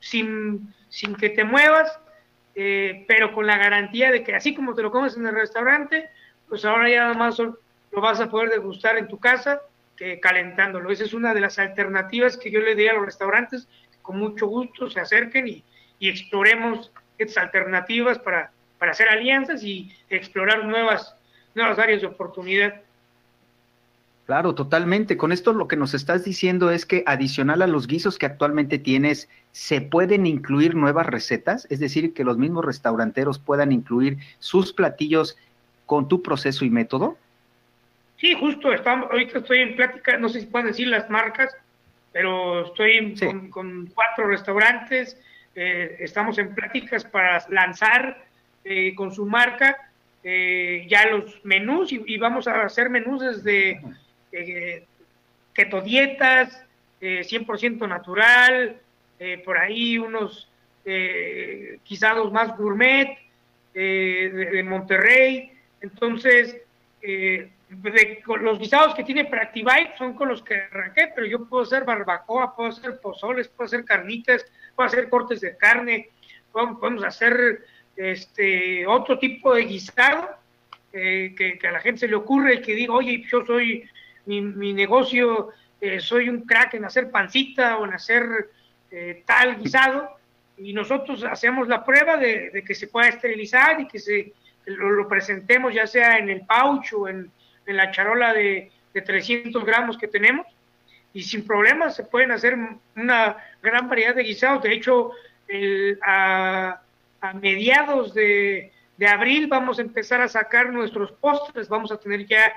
sin, 0.00 0.74
sin 0.88 1.14
que 1.16 1.30
te 1.30 1.44
muevas, 1.44 1.98
pero 2.54 3.32
con 3.32 3.46
la 3.46 3.56
garantía 3.56 4.10
de 4.10 4.22
que 4.22 4.34
así 4.34 4.54
como 4.54 4.74
te 4.74 4.82
lo 4.82 4.90
comes 4.90 5.16
en 5.16 5.26
el 5.26 5.34
restaurante, 5.34 6.08
pues 6.48 6.64
ahora 6.64 6.88
ya 6.88 7.00
nada 7.02 7.14
más 7.14 7.38
lo 7.38 7.56
vas 7.92 8.20
a 8.20 8.28
poder 8.28 8.50
degustar 8.50 8.98
en 8.98 9.08
tu 9.08 9.18
casa 9.18 9.62
que 9.96 10.20
calentándolo. 10.20 10.90
Esa 10.90 11.04
es 11.04 11.14
una 11.14 11.34
de 11.34 11.40
las 11.40 11.58
alternativas 11.58 12.36
que 12.36 12.50
yo 12.50 12.60
le 12.60 12.74
di 12.74 12.86
a 12.86 12.94
los 12.94 13.06
restaurantes, 13.06 13.66
con 14.02 14.18
mucho 14.18 14.46
gusto 14.46 14.88
se 14.88 15.00
acerquen 15.00 15.48
y, 15.48 15.64
exploremos 15.98 16.92
estas 17.18 17.44
alternativas 17.44 18.18
para, 18.18 18.50
para 18.78 18.92
hacer 18.92 19.08
alianzas 19.08 19.62
y 19.62 19.92
explorar 20.10 20.64
nuevas, 20.64 21.14
nuevas 21.54 21.78
áreas 21.78 22.00
de 22.00 22.06
oportunidad. 22.06 22.82
Claro, 24.26 24.56
totalmente. 24.56 25.16
Con 25.16 25.30
esto 25.30 25.52
lo 25.52 25.68
que 25.68 25.76
nos 25.76 25.94
estás 25.94 26.24
diciendo 26.24 26.72
es 26.72 26.84
que 26.84 27.04
adicional 27.06 27.62
a 27.62 27.68
los 27.68 27.86
guisos 27.86 28.18
que 28.18 28.26
actualmente 28.26 28.78
tienes, 28.78 29.28
¿se 29.52 29.80
pueden 29.80 30.26
incluir 30.26 30.74
nuevas 30.74 31.06
recetas? 31.06 31.66
Es 31.70 31.78
decir, 31.78 32.12
que 32.12 32.24
los 32.24 32.36
mismos 32.36 32.64
restauranteros 32.64 33.38
puedan 33.38 33.70
incluir 33.70 34.18
sus 34.40 34.72
platillos 34.72 35.36
con 35.86 36.08
tu 36.08 36.22
proceso 36.22 36.64
y 36.64 36.70
método? 36.70 37.16
Sí, 38.18 38.34
justo, 38.34 38.72
estamos, 38.72 39.10
ahorita 39.10 39.38
estoy 39.38 39.58
en 39.58 39.76
plática, 39.76 40.16
no 40.18 40.28
sé 40.28 40.40
si 40.40 40.46
pueden 40.46 40.68
decir 40.68 40.88
las 40.88 41.08
marcas, 41.08 41.54
pero 42.12 42.66
estoy 42.66 43.14
con, 43.50 43.86
cuatro 43.94 44.26
restaurantes, 44.26 45.20
eh, 45.58 45.96
estamos 46.00 46.36
en 46.36 46.54
pláticas 46.54 47.02
para 47.02 47.42
lanzar 47.48 48.26
eh, 48.62 48.94
con 48.94 49.10
su 49.10 49.24
marca 49.24 49.90
eh, 50.22 50.84
ya 50.86 51.06
los 51.06 51.42
menús 51.46 51.92
y, 51.92 52.18
vamos 52.18 52.46
a 52.46 52.62
hacer 52.62 52.90
menús 52.90 53.22
desde 53.22 53.80
keto 55.54 55.80
dietas, 55.80 56.62
100% 57.00 57.88
natural, 57.88 58.76
por 59.44 59.56
ahí 59.56 59.98
unos 59.98 60.50
guisados 61.88 62.32
más 62.32 62.56
gourmet 62.58 63.16
de 63.72 64.62
Monterrey, 64.66 65.52
entonces, 65.80 66.56
eh, 67.68 68.22
los 68.40 68.58
guisados 68.58 68.94
que 68.94 69.04
tiene 69.04 69.24
Practivite 69.24 69.94
son 69.98 70.14
con 70.14 70.28
los 70.28 70.42
que 70.42 70.54
arranqué, 70.54 71.12
pero 71.14 71.26
yo 71.26 71.44
puedo 71.46 71.64
hacer 71.64 71.84
barbacoa, 71.84 72.54
puedo 72.54 72.70
hacer 72.70 73.00
pozoles, 73.00 73.48
puedo 73.48 73.66
hacer 73.66 73.84
carnitas, 73.84 74.44
puedo 74.74 74.86
hacer 74.86 75.08
cortes 75.08 75.40
de 75.40 75.56
carne, 75.56 76.10
podemos 76.52 77.04
hacer 77.04 77.64
este 77.96 78.86
otro 78.86 79.18
tipo 79.18 79.54
de 79.54 79.64
guisado 79.64 80.28
eh, 80.92 81.34
que, 81.36 81.58
a 81.66 81.72
la 81.72 81.80
gente 81.80 82.00
se 82.00 82.08
le 82.08 82.16
ocurre 82.16 82.54
y 82.54 82.62
que 82.62 82.74
diga, 82.74 82.94
oye, 82.94 83.24
yo 83.28 83.44
soy, 83.44 83.88
mi, 84.26 84.72
negocio, 84.72 85.50
eh, 85.80 86.00
soy 86.00 86.28
un 86.28 86.42
crack 86.42 86.74
en 86.74 86.84
hacer 86.84 87.10
pancita 87.10 87.78
o 87.78 87.84
en 87.84 87.94
hacer 87.94 88.50
tal 89.26 89.58
guisado, 89.58 90.08
y 90.56 90.72
nosotros 90.72 91.22
hacemos 91.24 91.68
la 91.68 91.84
prueba 91.84 92.16
de 92.16 92.64
que 92.66 92.74
se 92.74 92.86
pueda 92.86 93.08
esterilizar 93.08 93.78
y 93.78 93.88
que 93.88 93.98
se 93.98 94.32
lo, 94.66 95.08
presentemos 95.08 95.72
ya 95.72 95.86
sea 95.86 96.18
en 96.18 96.28
el 96.28 96.42
pouch 96.44 96.92
o 96.92 97.08
en, 97.08 97.30
la 97.66 97.90
charola 97.90 98.32
de, 98.32 98.70
300 98.92 99.62
gramos 99.66 99.98
que 99.98 100.08
tenemos 100.08 100.46
y 101.12 101.22
sin 101.22 101.46
problemas 101.46 101.94
se 101.94 102.04
pueden 102.04 102.30
hacer 102.30 102.56
una 102.94 103.36
gran 103.62 103.90
variedad 103.90 104.14
de 104.14 104.22
guisados. 104.22 104.62
De 104.62 104.72
hecho, 104.72 105.10
a, 106.02 106.80
mediados 107.34 108.14
de, 108.14 108.72
abril 109.06 109.48
vamos 109.48 109.78
a 109.78 109.82
empezar 109.82 110.22
a 110.22 110.28
sacar 110.28 110.72
nuestros 110.72 111.12
postres, 111.12 111.68
vamos 111.68 111.92
a 111.92 111.98
tener 111.98 112.26
ya 112.26 112.50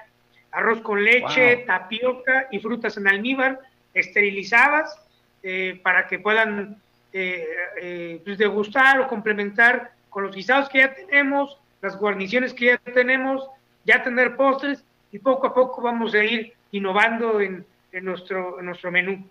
arroz 0.52 0.80
con 0.80 1.04
leche, 1.04 1.66
tapioca 1.68 2.48
y 2.52 2.60
frutas 2.60 2.96
en 2.96 3.10
almíbar 3.10 3.60
esterilizadas 3.94 4.98
eh, 5.44 5.80
para 5.84 6.08
que 6.08 6.20
puedan 6.20 6.82
eh, 7.12 7.46
eh, 7.82 8.22
pues, 8.24 8.38
degustar 8.38 9.00
o 9.00 9.08
complementar 9.08 9.92
con 10.10 10.24
los 10.24 10.36
guisados 10.36 10.70
que 10.70 10.80
ya 10.80 10.94
tenemos, 10.94 11.58
las 11.82 11.98
guarniciones 11.98 12.54
que 12.54 12.66
ya 12.66 12.78
tenemos, 12.78 13.48
ya 13.86 14.04
tener 14.04 14.36
postres 14.36 14.84
y 15.12 15.20
poco 15.20 15.48
a 15.48 15.54
poco 15.54 15.82
vamos 15.82 16.14
a 16.14 16.24
ir 16.24 16.54
innovando 16.72 17.42
en, 17.42 17.66
nuestro, 18.02 18.62
nuestro 18.62 18.92
menú. 18.92 19.26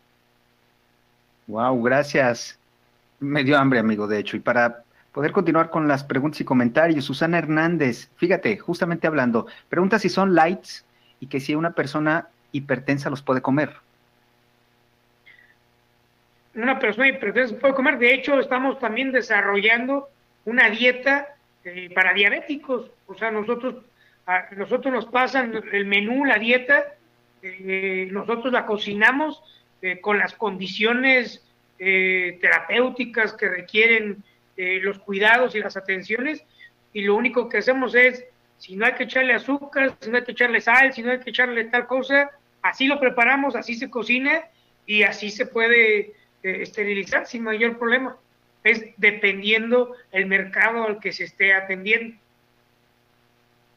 Wow, 1.46 1.82
gracias. 1.82 2.58
Me 3.20 3.44
dio 3.44 3.56
hambre, 3.56 3.78
amigo, 3.78 4.06
de 4.06 4.18
hecho. 4.18 4.36
Y 4.36 4.40
para 4.40 4.82
poder 5.12 5.32
continuar 5.32 5.70
con 5.70 5.88
las 5.88 6.04
preguntas 6.04 6.40
y 6.40 6.44
comentarios, 6.44 7.04
Susana 7.04 7.38
Hernández, 7.38 8.10
fíjate, 8.16 8.58
justamente 8.58 9.06
hablando, 9.06 9.46
pregunta 9.68 9.98
si 9.98 10.08
son 10.08 10.34
lights 10.34 10.84
y 11.20 11.26
que 11.26 11.40
si 11.40 11.54
una 11.54 11.72
persona 11.72 12.28
hipertensa 12.52 13.10
los 13.10 13.22
puede 13.22 13.40
comer. 13.42 13.74
Una 16.54 16.78
persona 16.78 17.08
hipertensa 17.08 17.56
puede 17.58 17.74
comer. 17.74 17.98
De 17.98 18.14
hecho, 18.14 18.38
estamos 18.40 18.78
también 18.78 19.12
desarrollando 19.12 20.08
una 20.44 20.68
dieta 20.70 21.28
eh, 21.64 21.90
para 21.94 22.12
diabéticos. 22.12 22.90
O 23.06 23.14
sea, 23.14 23.30
nosotros, 23.30 23.76
nosotros 24.56 24.92
nos 24.92 25.06
pasan 25.06 25.62
el 25.72 25.86
menú, 25.86 26.24
la 26.24 26.38
dieta, 26.38 26.84
eh, 27.42 28.08
nosotros 28.10 28.52
la 28.52 28.66
cocinamos 28.66 29.42
eh, 29.80 30.00
con 30.00 30.18
las 30.18 30.34
condiciones 30.34 31.44
terapéuticas 31.78 33.34
que 33.34 33.48
requieren 33.48 34.24
los 34.56 34.98
cuidados 34.98 35.54
y 35.54 35.60
las 35.60 35.76
atenciones, 35.76 36.42
y 36.92 37.02
lo 37.02 37.14
único 37.14 37.48
que 37.48 37.58
hacemos 37.58 37.94
es, 37.94 38.24
si 38.56 38.74
no 38.74 38.84
hay 38.84 38.94
que 38.94 39.04
echarle 39.04 39.34
azúcar, 39.34 39.94
si 40.00 40.10
no 40.10 40.16
hay 40.16 40.24
que 40.24 40.32
echarle 40.32 40.60
sal, 40.60 40.92
si 40.92 41.02
no 41.04 41.12
hay 41.12 41.20
que 41.20 41.30
echarle 41.30 41.66
tal 41.66 41.86
cosa, 41.86 42.32
así 42.62 42.88
lo 42.88 42.98
preparamos, 42.98 43.54
así 43.54 43.76
se 43.76 43.88
cocina 43.88 44.42
y 44.86 45.04
así 45.04 45.30
se 45.30 45.46
puede 45.46 46.14
esterilizar 46.42 47.26
sin 47.26 47.44
mayor 47.44 47.78
problema 47.78 48.16
es 48.64 48.84
dependiendo 48.96 49.94
el 50.12 50.26
mercado 50.26 50.84
al 50.84 51.00
que 51.00 51.12
se 51.12 51.24
esté 51.24 51.54
atendiendo. 51.54 52.16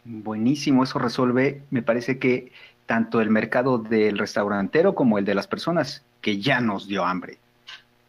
Buenísimo, 0.04 0.84
eso 0.84 0.99
resuelve, 0.99 1.62
me 1.70 1.82
parece 1.82 2.18
que 2.18 2.52
tanto 2.86 3.22
el 3.22 3.30
mercado 3.30 3.78
del 3.78 4.18
restaurantero 4.18 4.95
como 4.95 5.18
el 5.18 5.26
de 5.26 5.36
las 5.36 5.47
personas 5.47 6.04
que 6.22 6.39
ya 6.39 6.60
nos 6.60 6.88
dio 6.88 7.06
hambre. 7.06 7.38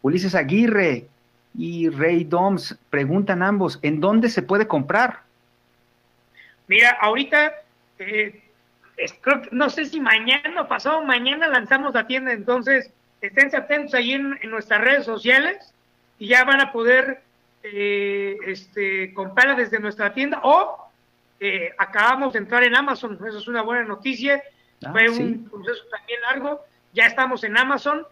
Ulises 0.01 0.35
Aguirre 0.35 1.07
y 1.55 1.89
Rey 1.89 2.23
Doms 2.23 2.77
preguntan 2.89 3.43
ambos, 3.43 3.79
¿en 3.81 3.99
dónde 3.99 4.29
se 4.29 4.41
puede 4.41 4.67
comprar? 4.67 5.21
Mira, 6.67 6.97
ahorita, 6.99 7.53
eh, 7.99 8.41
no 9.51 9.69
sé 9.69 9.85
si 9.85 9.99
mañana 9.99 10.61
o 10.61 10.67
pasado 10.67 11.03
mañana 11.03 11.47
lanzamos 11.47 11.93
la 11.93 12.07
tienda, 12.07 12.33
entonces 12.33 12.91
estén 13.21 13.55
atentos 13.55 13.93
ahí 13.93 14.13
en 14.13 14.37
nuestras 14.49 14.81
redes 14.81 15.05
sociales 15.05 15.73
y 16.19 16.27
ya 16.27 16.43
van 16.43 16.59
a 16.59 16.71
poder 16.71 17.21
eh, 17.63 18.37
este, 18.45 19.13
desde 19.55 19.79
nuestra 19.79 20.13
tienda 20.13 20.41
o 20.43 20.82
eh, 21.39 21.73
acabamos 21.77 22.33
de 22.33 22.39
entrar 22.39 22.63
en 22.63 22.75
Amazon, 22.75 23.19
eso 23.27 23.37
es 23.37 23.47
una 23.47 23.61
buena 23.61 23.83
noticia, 23.83 24.43
ah, 24.85 24.91
fue 24.91 25.09
un 25.09 25.49
proceso 25.49 25.83
también 25.89 26.21
largo, 26.21 26.65
ya 26.93 27.05
estamos 27.05 27.43
en 27.43 27.57
Amazon, 27.57 28.05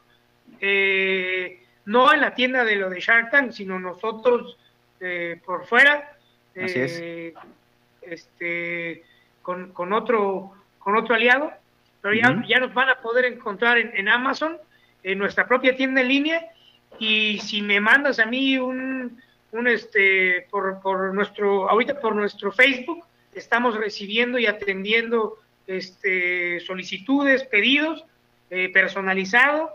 eh, 0.59 1.63
no 1.86 2.13
en 2.13 2.22
la 2.22 2.34
tienda 2.34 2.63
de 2.63 2.76
lo 2.76 2.89
de 2.89 2.99
Shark 2.99 3.32
Tank, 3.32 3.51
sino 3.51 3.80
nosotros 3.80 4.57
por 5.45 5.65
fuera, 5.65 6.15
este, 6.53 7.34
con, 9.41 9.74
con, 9.74 9.93
otro, 9.93 10.53
con 10.78 10.95
otro 10.95 11.15
aliado, 11.15 11.51
pero 12.01 12.13
ya, 12.13 12.43
ya 12.47 12.59
nos 12.59 12.74
van 12.74 12.89
a 12.89 13.01
poder 13.01 13.26
encontrar 13.26 13.80
en, 13.80 13.91
en 13.95 14.09
Amazon, 14.09 14.59
en 15.03 15.17
nuestra 15.17 15.47
propia 15.47 15.76
tienda 15.76 16.01
en 16.01 16.07
línea, 16.07 16.51
y 16.99 17.39
si 17.39 17.61
me 17.61 17.80
mandas 17.80 18.19
a 18.19 18.26
mí 18.26 18.57
un, 18.57 19.22
un 19.51 19.67
este, 19.67 20.47
por, 20.49 20.82
por, 20.82 21.13
nuestro, 21.13 21.69
ahorita 21.69 21.99
por 21.99 22.15
nuestro 22.15 22.51
Facebook, 22.51 23.03
estamos 23.34 23.75
recibiendo 23.75 24.38
y 24.39 24.45
atendiendo 24.45 25.38
este, 25.67 26.59
solicitudes, 26.61 27.43
pedidos 27.43 28.03
eh, 28.49 28.69
personalizados. 28.73 29.69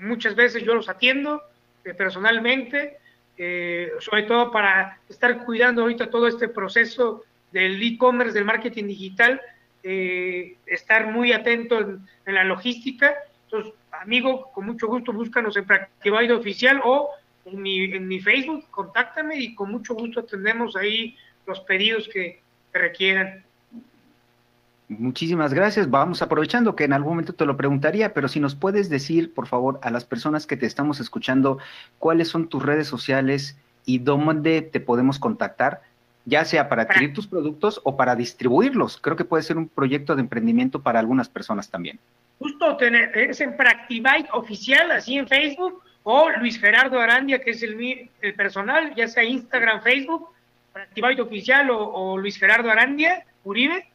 muchas 0.00 0.34
veces 0.34 0.62
yo 0.62 0.74
los 0.74 0.88
atiendo 0.88 1.42
eh, 1.84 1.94
personalmente, 1.94 2.98
eh, 3.36 3.90
sobre 4.00 4.22
todo 4.22 4.50
para 4.50 4.98
estar 5.08 5.44
cuidando 5.44 5.82
ahorita 5.82 6.08
todo 6.10 6.28
este 6.28 6.48
proceso 6.48 7.24
del 7.52 7.82
e-commerce, 7.82 8.34
del 8.34 8.44
marketing 8.44 8.84
digital, 8.86 9.40
estar 9.82 11.06
muy 11.12 11.32
atento 11.32 11.78
en, 11.78 12.34
la 12.34 12.42
logística. 12.42 13.14
Entonces, 13.44 13.72
amigo, 13.92 14.50
con 14.52 14.66
mucho 14.66 14.88
gusto 14.88 15.12
búscanos 15.12 15.56
en 15.56 15.64
Practivaide 15.64 16.32
Oficial 16.32 16.80
o 16.82 17.10
en 17.44 17.62
mi, 17.62 17.84
en 17.84 18.08
mi 18.08 18.18
Facebook, 18.18 18.64
contáctame 18.68 19.36
y 19.36 19.54
con 19.54 19.70
mucho 19.70 19.94
gusto 19.94 20.20
atendemos 20.20 20.74
ahí 20.74 21.16
los 21.46 21.60
pedidos 21.60 22.08
que, 22.08 22.40
requieran. 22.72 23.44
Muchísimas 24.88 25.52
gracias. 25.52 25.90
Vamos 25.90 26.22
aprovechando 26.22 26.76
que 26.76 26.84
en 26.84 26.92
algún 26.92 27.12
momento 27.12 27.32
te 27.32 27.44
lo 27.44 27.56
preguntaría, 27.56 28.14
pero 28.14 28.28
si 28.28 28.38
nos 28.38 28.54
puedes 28.54 28.88
decir, 28.88 29.34
por 29.34 29.46
favor, 29.48 29.80
a 29.82 29.90
las 29.90 30.04
personas 30.04 30.46
que 30.46 30.56
te 30.56 30.66
estamos 30.66 31.00
escuchando, 31.00 31.58
cuáles 31.98 32.28
son 32.28 32.48
tus 32.48 32.62
redes 32.62 32.86
sociales 32.86 33.58
y 33.84 33.98
dónde 33.98 34.62
te 34.62 34.80
podemos 34.80 35.18
contactar, 35.18 35.82
ya 36.24 36.44
sea 36.44 36.68
para 36.68 36.82
adquirir 36.82 37.12
tus 37.14 37.26
productos 37.26 37.80
o 37.84 37.96
para 37.96 38.14
distribuirlos. 38.14 38.98
Creo 38.98 39.16
que 39.16 39.24
puede 39.24 39.42
ser 39.42 39.58
un 39.58 39.68
proyecto 39.68 40.14
de 40.14 40.22
emprendimiento 40.22 40.82
para 40.82 41.00
algunas 41.00 41.28
personas 41.28 41.68
también 41.68 41.98
justo 42.38 42.76
tener, 42.76 43.16
es 43.16 43.40
en 43.40 43.56
Practivite 43.56 44.28
oficial, 44.32 44.90
así 44.90 45.16
en 45.16 45.26
Facebook, 45.26 45.82
o 46.02 46.28
Luis 46.38 46.58
Gerardo 46.58 47.00
Arandia, 47.00 47.40
que 47.40 47.50
es 47.50 47.62
el, 47.62 48.10
el 48.20 48.34
personal, 48.34 48.94
ya 48.94 49.08
sea 49.08 49.24
Instagram, 49.24 49.82
Facebook, 49.82 50.28
Activate 50.76 51.22
Oficial 51.22 51.68
o, 51.70 52.16
Luis 52.18 52.38
Gerardo 52.38 52.70
Arandia, 52.70 53.24
Uribe. 53.44 53.88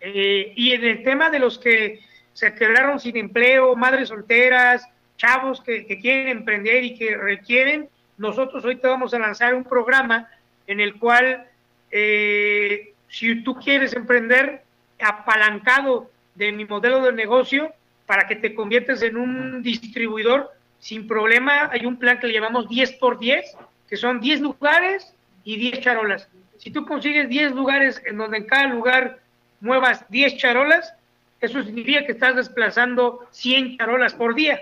Eh, 0.00 0.52
y 0.56 0.72
en 0.72 0.84
el 0.84 1.02
tema 1.02 1.30
de 1.30 1.38
los 1.38 1.58
que 1.58 2.00
se 2.32 2.54
quedaron 2.54 3.00
sin 3.00 3.16
empleo, 3.16 3.76
madres 3.76 4.08
solteras, 4.08 4.86
chavos 5.16 5.60
que, 5.60 5.86
quieren 6.00 6.28
emprender 6.28 6.84
y 6.84 6.94
que 6.94 7.16
requieren, 7.16 7.88
nosotros 8.16 8.62
te 8.62 8.88
vamos 8.88 9.12
a 9.12 9.18
lanzar 9.18 9.54
un 9.54 9.64
programa 9.64 10.28
en 10.66 10.80
el 10.80 10.98
cual 10.98 11.46
eh, 11.90 12.94
si 13.08 13.42
tú 13.42 13.56
quieres 13.56 13.94
emprender 13.94 14.62
apalancado 14.98 16.10
de 16.34 16.52
mi 16.52 16.64
modelo 16.64 17.02
de 17.02 17.12
negocio 17.12 17.72
para 18.06 18.26
que 18.26 18.36
te 18.36 18.54
conviertas 18.54 19.02
en 19.02 19.16
un 19.16 19.62
distribuidor 19.62 20.50
sin 20.78 21.06
problema, 21.06 21.68
hay 21.70 21.84
un 21.84 21.98
plan 21.98 22.18
que 22.18 22.26
le 22.26 22.34
llamamos 22.34 22.68
10 22.68 22.92
por 22.92 23.18
10, 23.18 23.56
que 23.88 23.96
son 23.96 24.20
10 24.20 24.40
lugares 24.40 25.14
y 25.44 25.56
10 25.56 25.80
charolas. 25.80 26.28
Si 26.58 26.70
tú 26.70 26.84
consigues 26.84 27.28
10 27.28 27.52
lugares 27.52 28.02
en 28.06 28.18
donde 28.18 28.38
en 28.38 28.46
cada 28.46 28.66
lugar 28.66 29.20
muevas 29.60 30.04
10 30.10 30.36
charolas, 30.36 30.94
eso 31.40 31.62
significa 31.62 32.04
que 32.04 32.12
estás 32.12 32.36
desplazando 32.36 33.26
100 33.30 33.78
charolas 33.78 34.14
por 34.14 34.34
día. 34.34 34.60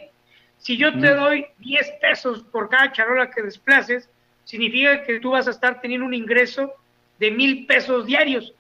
Si 0.59 0.77
yo 0.77 0.93
te 0.99 1.15
doy 1.15 1.47
10 1.59 1.93
pesos 2.01 2.43
por 2.45 2.69
cada 2.69 2.93
charola 2.93 3.31
que 3.31 3.43
desplaces, 3.43 4.09
significa 4.45 5.03
que 5.05 5.21
tú 5.21 5.31
vas 5.31 5.47
a 5.47 5.51
estar 5.51 5.81
teniendo 5.81 6.07
un 6.07 6.15
ingreso 6.15 6.73
de 7.19 7.31
mil 7.31 7.67
pesos 7.67 8.07
diarios, 8.07 8.55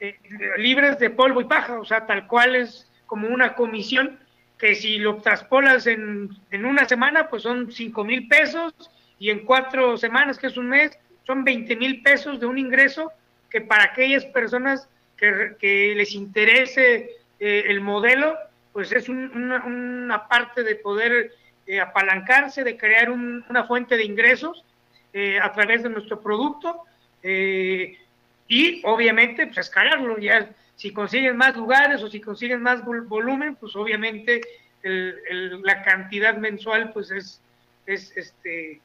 eh, 0.00 0.18
libres 0.58 0.98
de 0.98 1.10
polvo 1.10 1.40
y 1.40 1.44
paja, 1.44 1.78
o 1.78 1.84
sea, 1.84 2.06
tal 2.06 2.26
cual 2.26 2.56
es 2.56 2.90
como 3.06 3.28
una 3.28 3.54
comisión 3.54 4.18
que 4.58 4.74
si 4.74 4.98
lo 4.98 5.16
traspolas 5.16 5.86
en, 5.86 6.30
en 6.50 6.64
una 6.64 6.88
semana, 6.88 7.28
pues 7.28 7.42
son 7.42 7.70
cinco 7.70 8.04
mil 8.04 8.28
pesos 8.28 8.72
y 9.18 9.30
en 9.30 9.44
cuatro 9.44 9.96
semanas, 9.96 10.38
que 10.38 10.46
es 10.46 10.56
un 10.56 10.68
mes, 10.68 10.98
son 11.24 11.44
20 11.44 11.76
mil 11.76 12.02
pesos 12.02 12.40
de 12.40 12.46
un 12.46 12.58
ingreso 12.58 13.12
que 13.50 13.60
para 13.60 13.84
aquellas 13.84 14.24
personas 14.26 14.88
que, 15.16 15.94
les 15.94 16.14
interese 16.14 17.10
eh, 17.38 17.64
el 17.68 17.80
modelo, 17.80 18.36
pues 18.72 18.90
es 18.92 19.08
una, 19.08 20.26
parte 20.28 20.64
de 20.64 20.74
poder 20.76 21.32
eh, 21.66 21.80
apalancarse, 21.80 22.64
de 22.64 22.76
crear 22.76 23.10
una 23.10 23.64
fuente 23.64 23.96
de 23.96 24.04
ingresos 24.04 24.64
eh, 25.12 25.38
a 25.38 25.52
través 25.52 25.82
de 25.82 25.90
nuestro 25.90 26.20
producto 26.20 26.84
y 27.22 28.82
obviamente 28.84 29.46
pues 29.46 29.58
escalarlo. 29.58 30.18
Ya 30.18 30.50
si 30.74 30.92
consiguen 30.92 31.36
más 31.36 31.56
lugares 31.56 32.02
o 32.02 32.08
si 32.08 32.20
consiguen 32.20 32.62
más 32.62 32.84
volumen, 32.84 33.54
pues 33.56 33.76
obviamente 33.76 34.40
la 34.82 35.82
cantidad 35.84 36.36
mensual 36.36 36.92
pues 36.92 37.12
es, 37.12 37.40
es 37.86 38.12
este, 38.16 38.80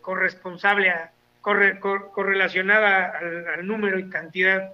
corresponsable 0.00 0.90
a, 0.90 1.12
correlacionada 1.44 3.12
al, 3.56 3.66
número 3.66 3.98
y 3.98 4.08
cantidad. 4.08 4.72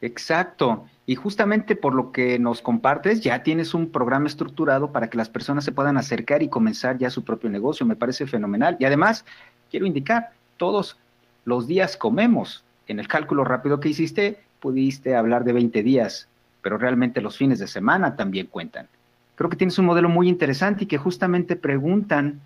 Exacto. 0.00 0.86
Y 1.04 1.16
justamente 1.16 1.74
por 1.74 1.94
lo 1.94 2.12
que 2.12 2.38
nos 2.38 2.62
compartes, 2.62 3.20
ya 3.20 3.42
tienes 3.42 3.74
un 3.74 3.90
programa 3.90 4.28
estructurado 4.28 4.92
para 4.92 5.10
que 5.10 5.18
las 5.18 5.28
personas 5.28 5.64
se 5.64 5.72
puedan 5.72 5.96
acercar 5.96 6.42
y 6.42 6.48
comenzar 6.48 6.96
ya 6.98 7.10
su 7.10 7.24
propio 7.24 7.50
negocio. 7.50 7.84
Me 7.84 7.96
parece 7.96 8.26
fenomenal. 8.26 8.76
Y 8.78 8.84
además, 8.84 9.24
quiero 9.70 9.86
indicar, 9.86 10.30
todos 10.56 10.96
los 11.44 11.66
días 11.66 11.96
comemos. 11.96 12.64
En 12.86 13.00
el 13.00 13.08
cálculo 13.08 13.44
rápido 13.44 13.80
que 13.80 13.88
hiciste, 13.88 14.38
pudiste 14.60 15.16
hablar 15.16 15.42
de 15.44 15.52
20 15.52 15.82
días, 15.82 16.28
pero 16.62 16.78
realmente 16.78 17.20
los 17.20 17.36
fines 17.36 17.58
de 17.58 17.66
semana 17.66 18.14
también 18.14 18.46
cuentan. 18.46 18.86
Creo 19.34 19.50
que 19.50 19.56
tienes 19.56 19.78
un 19.78 19.86
modelo 19.86 20.08
muy 20.08 20.28
interesante 20.28 20.84
y 20.84 20.86
que 20.86 20.98
justamente 20.98 21.56
preguntan 21.56 22.40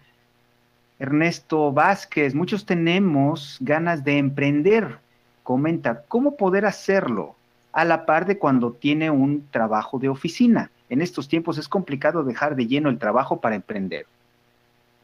Ernesto 0.98 1.72
Vázquez, 1.72 2.34
muchos 2.34 2.64
tenemos 2.64 3.58
ganas 3.60 4.02
de 4.04 4.18
emprender. 4.18 4.98
Comenta, 5.42 6.02
¿cómo 6.08 6.36
poder 6.36 6.64
hacerlo 6.64 7.36
a 7.72 7.84
la 7.84 8.06
par 8.06 8.26
de 8.26 8.38
cuando 8.38 8.72
tiene 8.72 9.10
un 9.10 9.46
trabajo 9.50 9.98
de 9.98 10.08
oficina? 10.08 10.70
En 10.88 11.02
estos 11.02 11.28
tiempos 11.28 11.58
es 11.58 11.68
complicado 11.68 12.24
dejar 12.24 12.56
de 12.56 12.66
lleno 12.66 12.88
el 12.88 12.98
trabajo 12.98 13.40
para 13.40 13.56
emprender. 13.56 14.06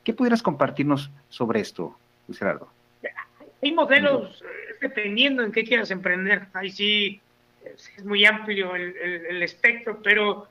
¿Qué 0.05 0.15
pudieras 0.15 0.43
compartirnos 0.43 1.11
sobre 1.29 1.61
esto, 1.61 1.97
Luis 2.27 2.39
Gerardo? 2.39 2.69
Hay 3.63 3.73
modelos 3.73 4.43
eh, 4.43 4.75
dependiendo 4.81 5.45
en 5.45 5.53
qué 5.53 5.63
quieras 5.63 5.91
emprender. 5.91 6.47
Ahí 6.55 6.71
sí 6.71 7.21
es 7.65 8.05
muy 8.05 8.25
amplio 8.25 8.75
el, 8.75 9.43
espectro, 9.43 10.01
pero 10.03 10.49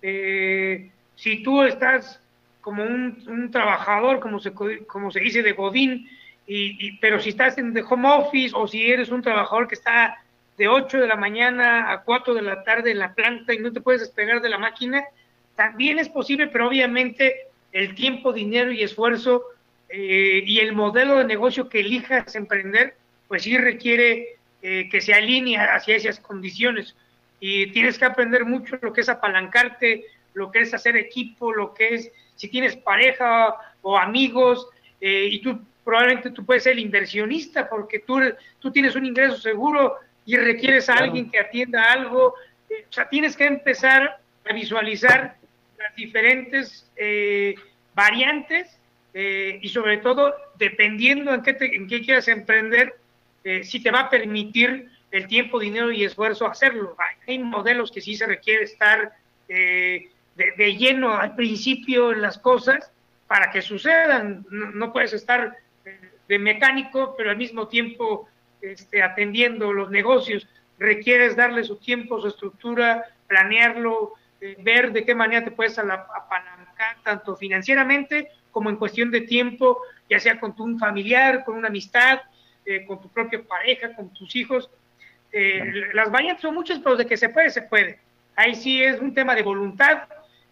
eh, 0.00 0.90
si 1.16 1.42
tú 1.42 1.62
estás 1.62 2.20
como 2.64 2.82
un, 2.82 3.50
trabajador, 3.52 4.20
como 4.20 4.40
se, 4.40 4.54
como 4.86 5.10
se 5.10 5.20
dice, 5.20 5.42
de 5.42 5.52
Godín, 5.52 6.08
y, 6.46 6.96
pero 6.96 7.20
si 7.20 7.28
estás 7.28 7.58
en 7.58 7.74
de 7.74 7.82
home 7.82 8.08
office 8.08 8.54
o 8.56 8.66
si 8.66 8.90
eres 8.90 9.10
un 9.10 9.20
trabajador 9.20 9.68
que 9.68 9.74
está 9.74 10.18
de 10.56 10.68
8 10.68 10.98
de 10.98 11.06
la 11.06 11.16
mañana 11.16 11.92
a 11.92 12.02
4 12.02 12.32
de 12.32 12.40
la 12.40 12.64
tarde 12.64 12.90
en 12.90 13.00
la 13.00 13.12
planta 13.12 13.52
y 13.52 13.58
no 13.58 13.70
te 13.70 13.82
puedes 13.82 14.00
despegar 14.00 14.40
de 14.40 14.48
la 14.48 14.56
máquina, 14.56 15.04
también 15.56 15.98
es 15.98 16.08
posible, 16.08 16.46
pero 16.46 16.66
obviamente 16.68 17.48
el 17.70 17.94
tiempo, 17.94 18.32
dinero 18.32 18.72
y 18.72 18.82
esfuerzo 18.82 19.44
eh, 19.90 20.42
y 20.46 20.58
el 20.60 20.72
modelo 20.72 21.18
de 21.18 21.24
negocio 21.24 21.68
que 21.68 21.80
elijas 21.80 22.34
emprender, 22.34 22.96
pues 23.28 23.42
sí 23.42 23.58
requiere 23.58 24.36
eh, 24.62 24.88
que 24.90 25.02
se 25.02 25.12
alinee 25.12 25.58
hacia 25.58 25.96
esas 25.96 26.18
condiciones. 26.18 26.96
Y 27.40 27.66
tienes 27.72 27.98
que 27.98 28.06
aprender 28.06 28.46
mucho 28.46 28.78
lo 28.80 28.94
que 28.94 29.02
es 29.02 29.10
apalancarte, 29.10 30.06
lo 30.32 30.50
que 30.50 30.60
es 30.60 30.72
hacer 30.72 30.96
equipo, 30.96 31.52
lo 31.52 31.74
que 31.74 31.94
es 31.94 32.12
si 32.36 32.48
tienes 32.48 32.76
pareja 32.76 33.54
o 33.82 33.98
amigos, 33.98 34.68
eh, 35.00 35.28
y 35.30 35.40
tú 35.40 35.60
probablemente 35.84 36.30
tú 36.30 36.44
puedes 36.44 36.62
ser 36.62 36.72
el 36.72 36.78
inversionista 36.78 37.68
porque 37.68 38.00
tú, 38.00 38.20
tú 38.58 38.70
tienes 38.70 38.96
un 38.96 39.04
ingreso 39.04 39.36
seguro 39.36 39.96
y 40.24 40.36
requieres 40.36 40.88
a 40.88 40.94
alguien 40.94 41.30
que 41.30 41.38
atienda 41.38 41.92
algo. 41.92 42.34
Eh, 42.70 42.86
o 42.88 42.92
sea, 42.92 43.08
tienes 43.08 43.36
que 43.36 43.46
empezar 43.46 44.18
a 44.48 44.52
visualizar 44.52 45.36
las 45.78 45.94
diferentes 45.94 46.90
eh, 46.96 47.54
variantes 47.94 48.78
y 49.16 49.68
sobre 49.68 49.98
todo, 49.98 50.34
dependiendo 50.58 51.32
en 51.32 51.42
qué, 51.42 51.56
en 51.60 51.86
qué 51.86 52.00
quieras 52.00 52.26
emprender, 52.26 52.96
si 53.62 53.80
te 53.80 53.92
va 53.92 54.00
a 54.00 54.10
permitir 54.10 54.90
el 55.12 55.28
tiempo, 55.28 55.60
dinero 55.60 55.92
y 55.92 56.02
esfuerzo 56.02 56.48
hacerlo. 56.48 56.96
Hay 57.28 57.38
modelos 57.38 57.92
que 57.92 58.00
sí 58.00 58.16
se 58.16 58.26
requiere 58.26 58.64
estar 58.64 59.12
de, 60.36 60.76
lleno 60.76 61.16
al 61.16 61.34
principio 61.34 62.12
las 62.12 62.38
cosas 62.38 62.90
para 63.26 63.50
que 63.50 63.62
sucedan. 63.62 64.44
No, 64.50 64.92
puedes 64.92 65.12
estar 65.12 65.56
de 66.28 66.38
mecánico, 66.38 67.14
pero 67.16 67.30
al 67.30 67.36
mismo 67.36 67.68
tiempo 67.68 68.28
este, 68.60 69.02
atendiendo 69.02 69.72
los 69.72 69.90
negocios. 69.90 70.46
Requieres 70.78 71.36
darle 71.36 71.64
su 71.64 71.76
tiempo, 71.76 72.20
su 72.20 72.28
estructura, 72.28 73.04
planearlo, 73.26 74.14
eh, 74.40 74.56
ver 74.60 74.92
de 74.92 75.04
qué 75.04 75.14
manera 75.14 75.44
te 75.44 75.50
puedes 75.50 75.78
apalancar, 75.78 76.96
tanto 77.02 77.36
financieramente 77.36 78.30
como 78.50 78.70
en 78.70 78.76
cuestión 78.76 79.10
de 79.10 79.22
tiempo, 79.22 79.80
ya 80.08 80.20
sea 80.20 80.38
con 80.38 80.54
tu 80.54 80.78
familiar, 80.78 81.44
con 81.44 81.56
una 81.56 81.68
amistad, 81.68 82.20
eh, 82.64 82.84
con 82.86 83.00
tu 83.00 83.08
propia 83.08 83.42
pareja, 83.42 83.94
con 83.94 84.12
tus 84.14 84.34
hijos. 84.36 84.70
Eh, 85.32 85.90
las 85.92 86.10
variantes 86.10 86.42
son 86.42 86.54
muchas, 86.54 86.78
pero 86.78 86.96
de 86.96 87.06
que 87.06 87.16
se 87.16 87.28
puede, 87.28 87.50
se 87.50 87.62
puede. 87.62 87.98
Ahí 88.36 88.54
sí 88.54 88.82
es 88.82 89.00
un 89.00 89.12
tema 89.12 89.34
de 89.34 89.42
voluntad, 89.42 90.04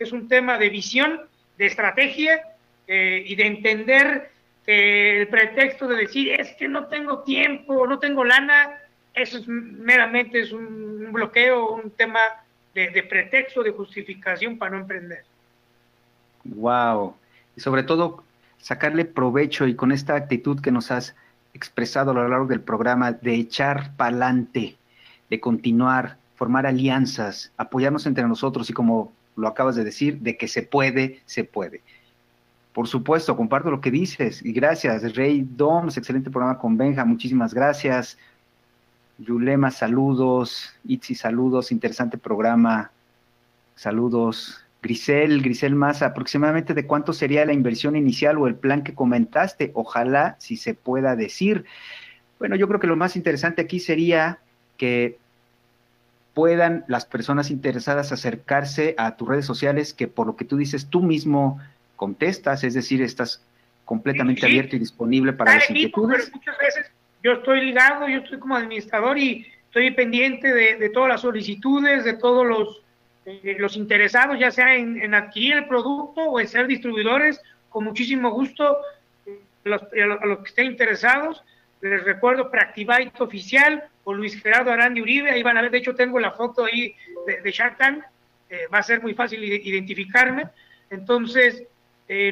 es 0.02 0.12
un 0.12 0.28
tema 0.28 0.58
de 0.58 0.68
visión, 0.70 1.20
de 1.58 1.66
estrategia 1.66 2.42
eh, 2.86 3.22
y 3.26 3.34
de 3.34 3.46
entender 3.46 4.30
que 4.64 5.20
el 5.20 5.28
pretexto 5.28 5.88
de 5.88 5.96
decir 5.96 6.40
es 6.40 6.52
que 6.56 6.68
no 6.68 6.86
tengo 6.86 7.20
tiempo, 7.20 7.86
no 7.86 7.98
tengo 7.98 8.24
lana, 8.24 8.78
eso 9.14 9.38
es 9.38 9.48
meramente 9.48 10.40
es 10.40 10.52
un 10.52 11.10
bloqueo, 11.12 11.74
un 11.74 11.90
tema 11.90 12.20
de, 12.74 13.02
pretexto, 13.02 13.62
de 13.62 13.70
justificación 13.70 14.56
para 14.56 14.72
no 14.72 14.78
emprender. 14.78 15.24
Wow. 16.44 17.14
Y 17.56 17.60
sobre 17.60 17.82
todo 17.82 18.24
sacarle 18.58 19.04
provecho 19.04 19.66
y 19.66 19.74
con 19.74 19.92
esta 19.92 20.14
actitud 20.14 20.60
que 20.60 20.70
nos 20.70 20.90
has 20.90 21.14
expresado 21.54 22.12
a 22.12 22.14
lo 22.14 22.28
largo 22.28 22.46
del 22.46 22.60
programa 22.60 23.12
de 23.12 23.34
echar 23.34 23.94
pa'lante, 23.96 24.76
de 25.28 25.40
continuar, 25.40 26.16
formar 26.36 26.66
alianzas, 26.66 27.52
apoyarnos 27.56 28.06
entre 28.06 28.26
nosotros 28.26 28.70
y 28.70 28.72
como 28.72 29.12
lo 29.36 29.48
acabas 29.48 29.76
de 29.76 29.84
decir, 29.84 30.18
de 30.20 30.36
que 30.36 30.48
se 30.48 30.62
puede, 30.62 31.20
se 31.24 31.44
puede. 31.44 31.82
Por 32.72 32.88
supuesto, 32.88 33.36
comparto 33.36 33.70
lo 33.70 33.80
que 33.80 33.90
dices 33.90 34.44
y 34.44 34.52
gracias. 34.52 35.14
Rey 35.14 35.46
Doms, 35.56 35.96
excelente 35.96 36.30
programa 36.30 36.58
con 36.58 36.76
Benja, 36.76 37.04
muchísimas 37.04 37.52
gracias. 37.52 38.18
Yulema, 39.18 39.70
saludos. 39.70 40.74
Itzi, 40.84 41.14
saludos, 41.14 41.70
interesante 41.70 42.16
programa. 42.16 42.90
Saludos. 43.74 44.58
Grisel, 44.82 45.42
Grisel 45.42 45.76
más, 45.76 46.02
aproximadamente 46.02 46.74
de 46.74 46.86
cuánto 46.86 47.12
sería 47.12 47.44
la 47.44 47.52
inversión 47.52 47.94
inicial 47.94 48.36
o 48.38 48.48
el 48.48 48.56
plan 48.56 48.82
que 48.82 48.94
comentaste. 48.94 49.70
Ojalá 49.74 50.36
si 50.40 50.56
se 50.56 50.74
pueda 50.74 51.14
decir. 51.14 51.64
Bueno, 52.38 52.56
yo 52.56 52.66
creo 52.66 52.80
que 52.80 52.88
lo 52.88 52.96
más 52.96 53.14
interesante 53.14 53.62
aquí 53.62 53.78
sería 53.78 54.40
que 54.76 55.18
puedan 56.34 56.84
las 56.88 57.04
personas 57.04 57.50
interesadas 57.50 58.12
acercarse 58.12 58.94
a 58.98 59.16
tus 59.16 59.28
redes 59.28 59.44
sociales, 59.44 59.92
que 59.92 60.08
por 60.08 60.26
lo 60.26 60.36
que 60.36 60.44
tú 60.44 60.56
dices, 60.56 60.86
tú 60.88 61.02
mismo 61.02 61.60
contestas, 61.96 62.64
es 62.64 62.74
decir, 62.74 63.02
estás 63.02 63.42
completamente 63.84 64.46
abierto 64.46 64.76
y 64.76 64.78
disponible 64.78 65.32
para 65.32 65.54
las 65.54 65.68
inquietudes. 65.68 66.32
muchas 66.32 66.56
veces 66.58 66.90
yo 67.22 67.32
estoy 67.32 67.64
ligado, 67.64 68.08
yo 68.08 68.18
estoy 68.18 68.38
como 68.38 68.56
administrador 68.56 69.18
y 69.18 69.46
estoy 69.66 69.90
pendiente 69.92 70.52
de, 70.52 70.88
todas 70.90 71.08
las 71.08 71.20
solicitudes, 71.20 72.04
de 72.04 72.14
todos 72.14 72.46
los, 72.46 72.82
eh, 73.26 73.56
los 73.58 73.76
interesados, 73.76 74.38
ya 74.38 74.50
sea 74.50 74.74
en, 74.74 75.14
adquirir 75.14 75.54
el 75.54 75.66
producto 75.66 76.22
o 76.22 76.40
en 76.40 76.48
ser 76.48 76.66
distribuidores, 76.66 77.40
con 77.68 77.84
muchísimo 77.84 78.30
gusto 78.30 78.78
eh, 79.26 79.40
a 79.66 80.26
los, 80.26 80.38
que 80.38 80.48
estén 80.48 80.66
interesados. 80.66 81.42
Les 81.80 82.02
recuerdo 82.04 82.50
Practivite 82.50 83.12
Oficial 83.22 83.84
o 84.04 84.12
Luis 84.12 84.40
Gerardo 84.40 84.72
Arandi 84.72 85.00
Uribe, 85.00 85.30
ahí 85.30 85.42
van 85.42 85.56
a 85.56 85.62
ver, 85.62 85.70
de 85.70 85.78
hecho 85.78 85.94
tengo 85.94 86.18
la 86.18 86.32
foto 86.32 86.64
ahí 86.64 86.94
de, 87.26 87.40
de 87.40 87.50
Shark 87.50 87.78
Tank, 87.78 88.04
eh, 88.50 88.66
va 88.72 88.78
a 88.78 88.82
ser 88.82 89.02
muy 89.02 89.14
fácil 89.14 89.42
identificarme. 89.44 90.48
Entonces, 90.90 91.64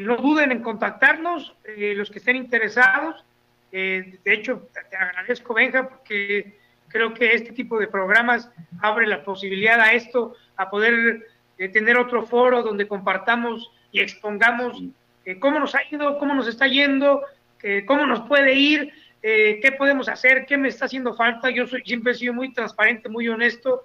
no 0.03 0.19
duden 0.19 0.53
en 0.53 0.63
contactarnos, 0.63 1.55
los 1.79 2.11
que 2.11 2.19
estén 2.19 2.37
interesados. 2.37 3.25
de 3.71 4.21
hecho, 4.27 4.69
te 4.91 4.97
agradezco, 4.97 5.55
Benja, 5.55 5.89
porque 5.89 6.61
Creo 6.91 7.15
que 7.15 7.35
este 7.35 7.53
tipo 7.53 7.79
de 7.79 7.87
programas 7.87 8.51
abre 8.83 9.07
la 9.07 9.23
posibilidad 9.23 9.81
a 9.81 9.93
esto, 9.93 10.35
a 10.57 10.69
poder 10.71 11.29
eh, 11.57 11.69
tener 11.69 11.97
otro 11.97 12.27
foro 12.27 12.63
donde 12.63 12.89
compartamos 12.89 13.71
y 13.93 14.01
expongamos 14.01 14.83
eh, 15.25 15.39
cómo 15.39 15.61
nos 15.61 15.75
ha 15.77 15.83
ido, 15.89 16.19
cómo 16.19 16.35
nos 16.35 16.49
está 16.49 16.67
yendo, 16.67 17.23
eh, 17.63 17.85
cómo 17.87 18.07
nos 18.07 18.27
puede 18.27 18.55
ir, 18.55 18.93
qué 19.23 19.75
podemos 19.77 20.09
hacer, 20.09 20.47
qué 20.47 20.57
me 20.57 20.69
está 20.69 20.87
haciendo 20.87 21.15
falta. 21.15 21.51
Yo 21.51 21.67
soy, 21.67 21.83
siempre 21.85 22.13
he 22.13 22.15
sido 22.15 22.33
muy 22.33 22.53
transparente, 22.53 23.09
muy 23.09 23.29
honesto. 23.29 23.85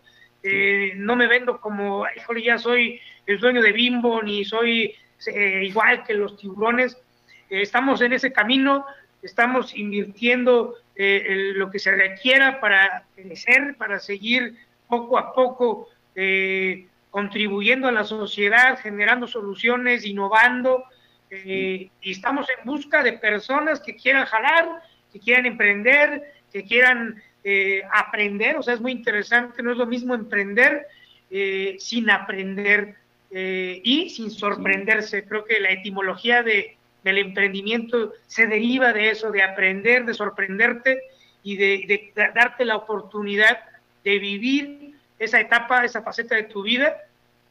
no 0.96 1.16
me 1.16 1.28
vendo 1.28 1.60
como, 1.60 2.06
híjole, 2.16 2.44
ya 2.44 2.58
soy 2.58 3.00
el 3.26 3.40
dueño 3.40 3.62
de 3.62 3.72
Bimbo, 3.72 4.22
ni 4.22 4.46
soy 4.46 4.96
igual 5.62 6.04
que 6.04 6.14
los 6.14 6.38
tiburones. 6.38 6.98
estamos 7.50 8.02
en 8.02 8.14
ese 8.14 8.32
camino, 8.32 8.86
estamos 9.22 9.76
invirtiendo 9.76 10.76
eh, 10.96 11.52
lo 11.56 11.70
que 11.70 11.80
se 11.80 11.92
requiera 11.92 12.62
para 12.62 13.06
crecer, 13.16 13.76
para 13.78 14.00
seguir 14.00 14.56
poco 14.88 15.18
a 15.18 15.34
poco 15.34 15.90
eh, 16.16 16.88
contribuyendo 17.10 17.88
a 17.88 17.92
la 17.92 18.06
sociedad, 18.06 18.80
generando 18.80 19.28
soluciones, 19.28 20.06
innovando. 20.06 20.86
Eh, 21.30 21.90
y 22.02 22.12
estamos 22.12 22.48
en 22.50 22.66
busca 22.66 23.04
de 23.04 23.14
personas 23.14 23.82
que 23.82 23.96
quieran 23.96 24.26
jalar, 24.26 24.84
que 25.16 25.22
quieran 25.22 25.46
emprender, 25.46 26.34
que 26.52 26.66
quieran 26.66 27.24
aprender. 27.94 28.58
O 28.58 28.64
sea, 28.64 28.74
es 28.74 28.82
muy 28.82 28.92
interesante, 28.92 29.64
no 29.64 29.72
es 29.72 29.78
lo 29.78 29.86
mismo 29.86 30.14
emprender 30.14 30.88
sin 31.80 32.10
aprender 32.10 32.96
y 33.32 34.10
sin 34.10 34.30
sorprenderse. 34.30 35.24
Creo 35.24 35.46
que 35.46 35.62
la 35.62 35.72
etimología 35.72 36.44
de, 36.44 36.76
del 37.06 37.20
emprendimiento 37.20 38.14
se 38.28 38.48
deriva 38.48 38.92
de 38.92 39.12
eso, 39.12 39.32
de 39.32 39.42
aprender, 39.42 40.04
de 40.06 40.14
sorprenderte 40.14 41.04
y 41.44 41.56
de, 41.56 42.12
darte 42.34 42.66
la 42.66 42.76
oportunidad 42.76 43.60
de 44.04 44.20
vivir 44.20 44.96
esa 45.18 45.40
etapa, 45.40 45.86
esa 45.86 46.02
faceta 46.02 46.36
de 46.36 46.44
tu 46.44 46.64
vida, 46.64 46.98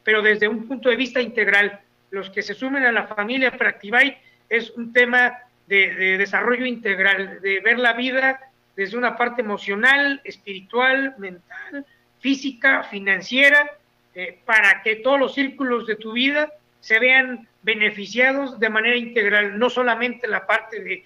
pero 0.03 0.21
desde 0.21 0.47
un 0.47 0.67
punto 0.67 0.89
de 0.89 0.97
vista 0.97 1.19
integral. 1.19 1.79
Los 2.11 2.29
que 2.29 2.43
se 2.43 2.53
sumen 2.53 2.83
a 2.83 2.91
la 2.91 3.07
familia 3.07 3.57
Practivite 3.57 4.19
es 4.49 4.69
un 4.71 4.93
tema 4.93 5.39
de, 5.67 6.17
desarrollo 6.17 6.65
integral, 6.65 7.41
de 7.41 7.59
ver 7.59 7.79
la 7.79 7.93
vida 7.93 8.39
desde 8.75 8.97
una 8.97 9.15
parte 9.15 9.41
emocional, 9.41 10.21
espiritual, 10.23 11.15
mental, 11.17 11.85
física, 12.19 12.83
financiera, 12.83 13.71
eh, 14.13 14.39
para 14.45 14.81
que 14.81 14.97
todos 14.97 15.19
los 15.19 15.33
círculos 15.33 15.87
de 15.87 15.95
tu 15.95 16.13
vida 16.13 16.51
se 16.79 16.99
vean 16.99 17.47
beneficiados 17.63 18.59
de 18.59 18.69
manera 18.69 18.95
integral, 18.95 19.57
no 19.57 19.69
solamente 19.69 20.27
la 20.27 20.45
parte 20.45 20.81
de 20.83 21.03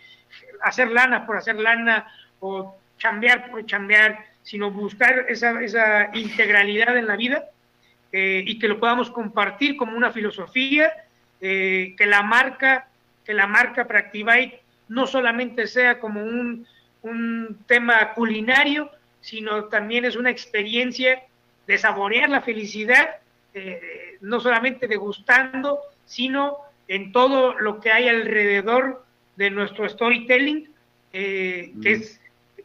hacer 0.61 0.91
lana 0.91 1.25
por 1.25 1.37
hacer 1.37 1.55
lana 1.55 2.07
o 2.39 2.77
chambear 2.97 3.49
por 3.49 3.65
chambear, 3.65 4.25
sino 4.43 4.71
buscar 4.71 5.25
esa, 5.29 5.61
esa 5.61 6.09
integralidad 6.13 6.97
en 6.97 7.07
la 7.07 7.15
vida 7.15 7.45
eh, 8.11 8.43
y 8.45 8.59
que 8.59 8.67
lo 8.67 8.79
podamos 8.79 9.09
compartir 9.09 9.77
como 9.77 9.95
una 9.95 10.11
filosofía, 10.11 10.91
eh, 11.39 11.93
que 11.97 12.05
la 12.05 12.23
marca, 12.23 12.88
que 13.29 13.35
la 13.35 13.45
marca 13.45 13.85
Practivite 13.85 14.59
no 14.87 15.05
solamente 15.05 15.67
sea 15.67 15.99
como 15.99 16.23
un, 16.23 16.65
un 17.03 17.59
tema 17.67 18.15
culinario, 18.15 18.89
sino 19.21 19.65
también 19.65 20.03
es 20.03 20.15
una 20.15 20.31
experiencia 20.31 21.21
de 21.67 21.77
saborear 21.77 22.27
la 22.31 22.41
felicidad, 22.41 23.17
eh, 23.53 24.17
no 24.21 24.39
solamente 24.39 24.87
degustando, 24.87 25.77
sino 26.07 26.57
en 26.87 27.11
todo 27.11 27.53
lo 27.53 27.79
que 27.79 27.91
hay 27.91 28.07
alrededor 28.07 29.05
de 29.35 29.51
nuestro 29.51 29.87
storytelling, 29.87 30.67
eh, 31.13 31.71
que, 31.83 31.91
es, 31.91 32.19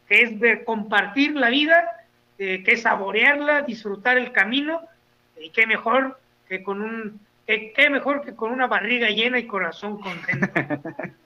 que 0.09 0.23
es 0.23 0.39
de 0.39 0.63
compartir 0.63 1.35
la 1.35 1.51
vida, 1.51 2.07
eh, 2.39 2.63
que 2.63 2.71
es 2.71 2.81
saborearla, 2.81 3.61
disfrutar 3.61 4.17
el 4.17 4.31
camino, 4.31 4.81
y 5.39 5.51
qué 5.51 5.67
mejor 5.67 6.19
que 6.49 6.63
con 6.63 6.81
un 6.81 7.19
qué 7.45 7.89
mejor 7.89 8.21
que 8.23 8.35
con 8.35 8.51
una 8.51 8.67
barriga 8.67 9.09
llena 9.09 9.39
y 9.39 9.47
corazón 9.47 9.99
contento. 9.99 10.47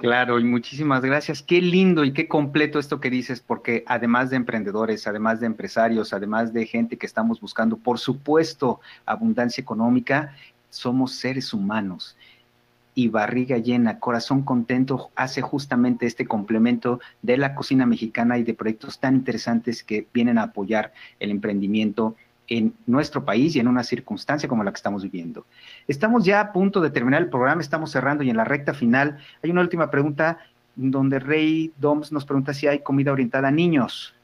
Claro, 0.00 0.40
y 0.40 0.44
muchísimas 0.44 1.02
gracias. 1.02 1.42
Qué 1.42 1.60
lindo 1.60 2.04
y 2.04 2.14
qué 2.14 2.26
completo 2.26 2.78
esto 2.78 3.00
que 3.00 3.10
dices, 3.10 3.42
porque 3.42 3.84
además 3.86 4.30
de 4.30 4.36
emprendedores, 4.36 5.06
además 5.06 5.40
de 5.40 5.46
empresarios, 5.46 6.14
además 6.14 6.54
de 6.54 6.64
gente 6.64 6.96
que 6.96 7.04
estamos 7.04 7.38
buscando, 7.38 7.76
por 7.76 7.98
supuesto, 7.98 8.80
abundancia 9.04 9.60
económica, 9.60 10.34
somos 10.70 11.12
seres 11.16 11.52
humanos 11.52 12.16
y 12.94 13.08
barriga 13.08 13.58
llena, 13.58 13.98
corazón 13.98 14.42
contento, 14.42 15.10
hace 15.16 15.42
justamente 15.42 16.06
este 16.06 16.26
complemento 16.26 16.98
de 17.20 17.36
la 17.36 17.54
cocina 17.54 17.84
mexicana 17.84 18.38
y 18.38 18.42
de 18.42 18.54
proyectos 18.54 19.00
tan 19.00 19.16
interesantes 19.16 19.84
que 19.84 20.06
vienen 20.14 20.38
a 20.38 20.44
apoyar 20.44 20.94
el 21.18 21.30
emprendimiento 21.30 22.16
en 22.50 22.74
nuestro 22.86 23.24
país 23.24 23.54
y 23.54 23.60
en 23.60 23.68
una 23.68 23.84
circunstancia 23.84 24.48
como 24.48 24.64
la 24.64 24.72
que 24.72 24.76
estamos 24.76 25.04
viviendo. 25.04 25.46
Estamos 25.86 26.24
ya 26.24 26.40
a 26.40 26.52
punto 26.52 26.80
de 26.80 26.90
terminar 26.90 27.22
el 27.22 27.30
programa, 27.30 27.62
estamos 27.62 27.92
cerrando 27.92 28.24
y 28.24 28.28
en 28.28 28.36
la 28.36 28.44
recta 28.44 28.74
final 28.74 29.18
hay 29.42 29.50
una 29.50 29.62
última 29.62 29.90
pregunta 29.90 30.38
donde 30.74 31.20
Rey 31.20 31.72
Doms 31.78 32.10
nos 32.10 32.24
pregunta 32.24 32.52
si 32.52 32.66
hay 32.66 32.80
comida 32.80 33.12
orientada 33.12 33.48
a 33.48 33.52
niños. 33.52 34.14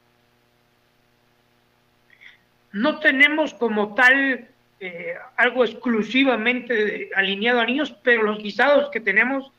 No 2.73 2.99
tenemos 2.99 3.53
como 3.53 3.95
tal 3.95 4.47
eh, 4.81 5.15
algo 5.37 5.63
exclusivamente 5.63 7.09
alineado 7.15 7.61
a 7.61 7.65
niños, 7.65 7.95
pero 8.03 8.23
los 8.23 8.39
guisados 8.39 8.89
que 8.91 8.99
tenemos, 8.99 9.51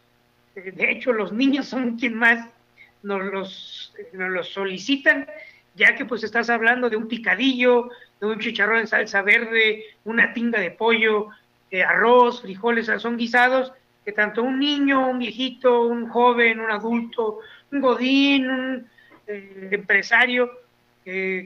eh, 0.54 0.72
de 0.72 0.92
hecho 0.92 1.12
los 1.14 1.32
niños 1.32 1.66
son 1.66 1.98
quien 1.98 2.14
más 2.14 2.46
nos 3.02 3.24
los, 3.24 3.94
nos 4.12 4.30
los 4.30 4.48
solicitan, 4.50 5.26
ya 5.78 5.94
que 5.94 6.04
pues 6.04 6.24
estás 6.24 6.50
hablando 6.50 6.90
de 6.90 6.96
un 6.96 7.08
picadillo, 7.08 7.88
de 8.20 8.26
un 8.26 8.38
chicharrón 8.38 8.80
en 8.80 8.86
salsa 8.86 9.22
verde, 9.22 9.84
una 10.04 10.34
tinga 10.34 10.60
de 10.60 10.72
pollo, 10.72 11.28
eh, 11.70 11.82
arroz, 11.82 12.42
frijoles, 12.42 12.90
son 12.98 13.16
guisados 13.16 13.72
que 14.04 14.12
tanto 14.12 14.42
un 14.42 14.58
niño, 14.58 15.08
un 15.08 15.18
viejito, 15.18 15.82
un 15.82 16.08
joven, 16.08 16.60
un 16.60 16.70
adulto, 16.70 17.40
un 17.70 17.80
godín, 17.80 18.50
un 18.50 18.88
empresario, 19.26 20.50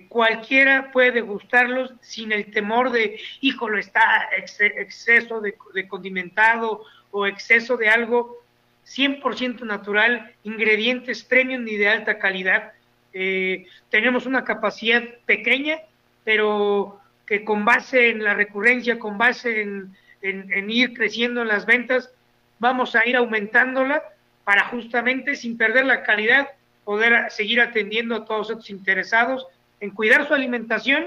cualquiera 0.08 0.90
puede 0.90 1.20
gustarlos 1.20 1.92
sin 2.00 2.32
el 2.32 2.50
temor 2.50 2.90
de, 2.90 3.20
híjolo, 3.40 3.78
está 3.78 4.28
exceso 4.36 5.40
de, 5.40 5.56
condimentado 5.88 6.84
o 7.10 7.26
exceso 7.26 7.76
de 7.76 7.88
algo 7.88 8.42
100% 8.86 9.60
natural, 9.60 10.34
ingredientes 10.42 11.22
premium 11.22 11.66
y 11.68 11.76
de 11.76 11.88
alta 11.88 12.18
calidad. 12.18 12.72
Eh, 13.12 13.66
tenemos 13.90 14.26
una 14.26 14.44
capacidad 14.44 15.02
pequeña, 15.26 15.78
pero 16.24 17.00
que 17.26 17.44
con 17.44 17.64
base 17.64 18.10
en 18.10 18.22
la 18.22 18.34
recurrencia, 18.34 18.98
con 18.98 19.18
base 19.18 19.62
en, 19.62 19.96
en 20.22 20.70
ir 20.70 20.94
creciendo 20.94 21.42
en 21.42 21.48
las 21.48 21.66
ventas, 21.66 22.10
vamos 22.58 22.94
a 22.94 23.06
ir 23.06 23.16
aumentándola 23.16 24.02
para 24.44 24.64
justamente, 24.66 25.36
sin 25.36 25.56
perder 25.56 25.84
la 25.84 26.02
calidad, 26.02 26.48
poder 26.84 27.30
seguir 27.30 27.60
atendiendo 27.60 28.16
a 28.16 28.24
todos 28.24 28.50
estos 28.50 28.70
interesados 28.70 29.46
en 29.80 29.90
cuidar 29.90 30.26
su 30.26 30.34
alimentación 30.34 31.06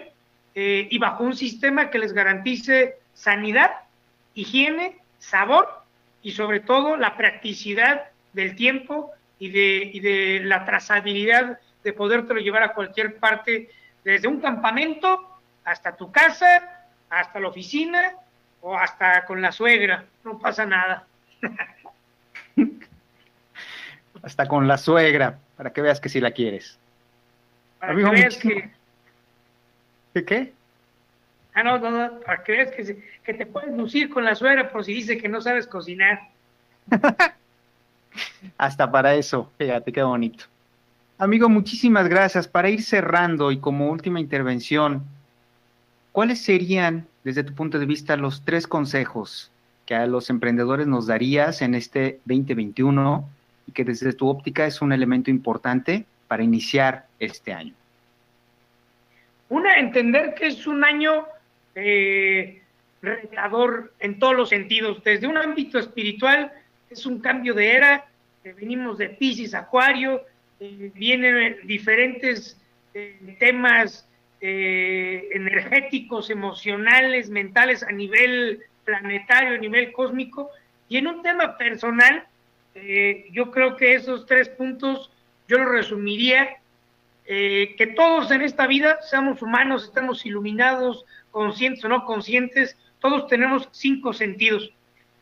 eh, 0.53 0.88
y 0.89 0.97
bajo 0.99 1.24
un 1.24 1.36
sistema 1.36 1.89
que 1.89 1.99
les 1.99 2.14
garantice 2.14 2.95
sanidad, 3.14 3.72
higiene, 4.34 4.97
sabor 5.20 5.68
y 6.22 6.32
sobre 6.32 6.60
todo 6.60 6.97
la 6.97 7.18
practicidad 7.18 8.06
del 8.34 8.56
tiempo 8.56 9.12
y 9.39 9.49
de, 9.49 9.91
y 9.93 9.99
de 9.99 10.41
la 10.43 10.66
trazabilidad 10.66 11.60
de 11.86 11.94
podértelo 11.94 12.42
llevar 12.42 12.64
a 12.64 12.74
cualquier 12.74 13.18
parte, 13.20 13.70
desde 14.04 14.28
un 14.28 14.42
campamento 14.42 15.40
hasta 15.64 15.96
tu 15.96 16.12
casa, 16.12 16.88
hasta 17.10 17.40
la 17.40 17.48
oficina 17.50 18.16
o 18.62 18.76
hasta 18.76 19.24
con 19.26 19.40
la 19.40 19.52
suegra, 19.52 20.04
no 20.24 20.40
pasa 20.40 20.66
nada. 20.66 21.06
hasta 24.24 24.48
con 24.48 24.68
la 24.68 24.80
suegra, 24.80 25.38
para 25.56 25.72
que 25.72 25.82
veas 25.82 26.02
que 26.02 26.10
sí 26.10 26.20
la 26.20 26.32
quieres. 26.32 26.80
Para 27.80 27.96
que 27.96 28.04
veas 28.04 28.38
que... 28.38 28.72
¿De 30.16 30.26
qué? 30.26 30.54
Ah, 31.54 31.62
no, 31.62 31.78
no, 31.78 31.92
no, 31.92 32.20
para 32.22 32.44
que 32.44 32.52
veas 32.52 32.72
que, 32.72 32.98
que 33.24 33.34
te 33.36 33.46
puedes 33.46 33.72
lucir 33.78 34.10
con 34.10 34.26
la 34.26 34.34
suegra 34.34 34.72
por 34.72 34.84
si 34.84 34.94
dice 34.94 35.20
que 35.20 35.30
no 35.30 35.40
sabes 35.40 35.68
cocinar. 35.68 36.20
Hasta 38.58 38.90
para 38.92 39.14
eso, 39.14 39.52
fíjate 39.60 39.92
qué 39.94 40.02
bonito. 40.02 40.46
Amigo, 41.18 41.47
muchísimas 41.47 42.09
gracias. 42.09 42.45
Para 42.45 42.70
ir 42.70 42.82
cerrando 42.82 43.49
y 43.51 43.59
como 43.59 43.89
última 43.89 44.20
intervención, 44.20 45.03
¿cuáles 46.11 46.41
serían, 46.41 47.07
desde 47.24 47.45
tu 47.45 47.53
punto 47.53 47.80
de 47.80 47.86
vista, 47.86 48.18
los 48.18 48.43
tres 48.43 48.68
consejos 48.68 49.49
que 49.86 49.95
a 49.95 50.07
los 50.07 50.30
emprendedores 50.30 50.88
nos 50.88 51.07
darías 51.07 51.61
en 51.61 51.74
este 51.74 52.20
2021 52.26 53.30
y 53.68 53.72
que 53.72 53.86
desde 53.86 54.11
tu 54.11 54.28
óptica 54.28 54.66
es 54.66 54.82
un 54.82 54.91
elemento 54.91 55.30
importante 55.30 56.05
para 56.28 56.43
iniciar 56.43 57.05
este 57.18 57.53
año? 57.53 57.74
Una, 59.47 59.80
entender 59.80 60.34
que 60.36 60.47
es 60.47 60.68
un 60.68 60.84
año 60.84 61.28
eh, 61.76 62.61
en 63.99 64.20
todos 64.20 64.36
los 64.36 64.49
sentidos. 64.49 65.01
Desde 65.01 65.28
un 65.28 65.38
ámbito 65.38 65.80
espiritual 65.80 66.51
es 66.89 67.05
un 67.05 67.20
cambio 67.20 67.53
de 67.53 67.72
era, 67.72 68.05
eh, 68.43 68.53
venimos 68.59 68.97
de 68.97 69.09
Pisces, 69.09 69.53
Acuario, 69.53 70.22
eh, 70.60 70.91
vienen 70.95 71.58
diferentes 71.66 72.58
eh, 72.93 73.36
temas 73.39 74.08
eh, 74.39 75.28
energéticos, 75.34 76.30
emocionales, 76.30 77.30
mentales 77.30 77.84
a 77.84 77.91
nivel 77.91 78.62
planetario, 78.86 79.56
a 79.56 79.58
nivel 79.58 79.91
cósmico, 79.91 80.49
y 80.88 80.97
en 80.97 81.08
un 81.08 81.24
tema 81.24 81.58
personal, 81.58 82.28
yo 83.32 83.51
creo 83.51 83.78
que 83.78 83.95
esos 83.95 84.26
tres 84.26 84.49
puntos 84.49 85.10
yo 85.47 85.58
lo 85.58 85.66
resumiría, 85.72 86.58
que 87.26 87.93
todos 87.95 88.30
en 88.32 88.41
esta 88.41 88.68
vida 88.68 88.99
seamos 89.01 89.41
humanos, 89.41 89.86
estamos 89.86 90.26
iluminados, 90.26 91.06
conscientes 91.32 91.86
o 91.86 91.89
no 91.89 92.03
conscientes, 92.03 92.78
todos 92.99 93.28
tenemos 93.28 93.70
cinco 93.72 94.14
sentidos, 94.14 94.72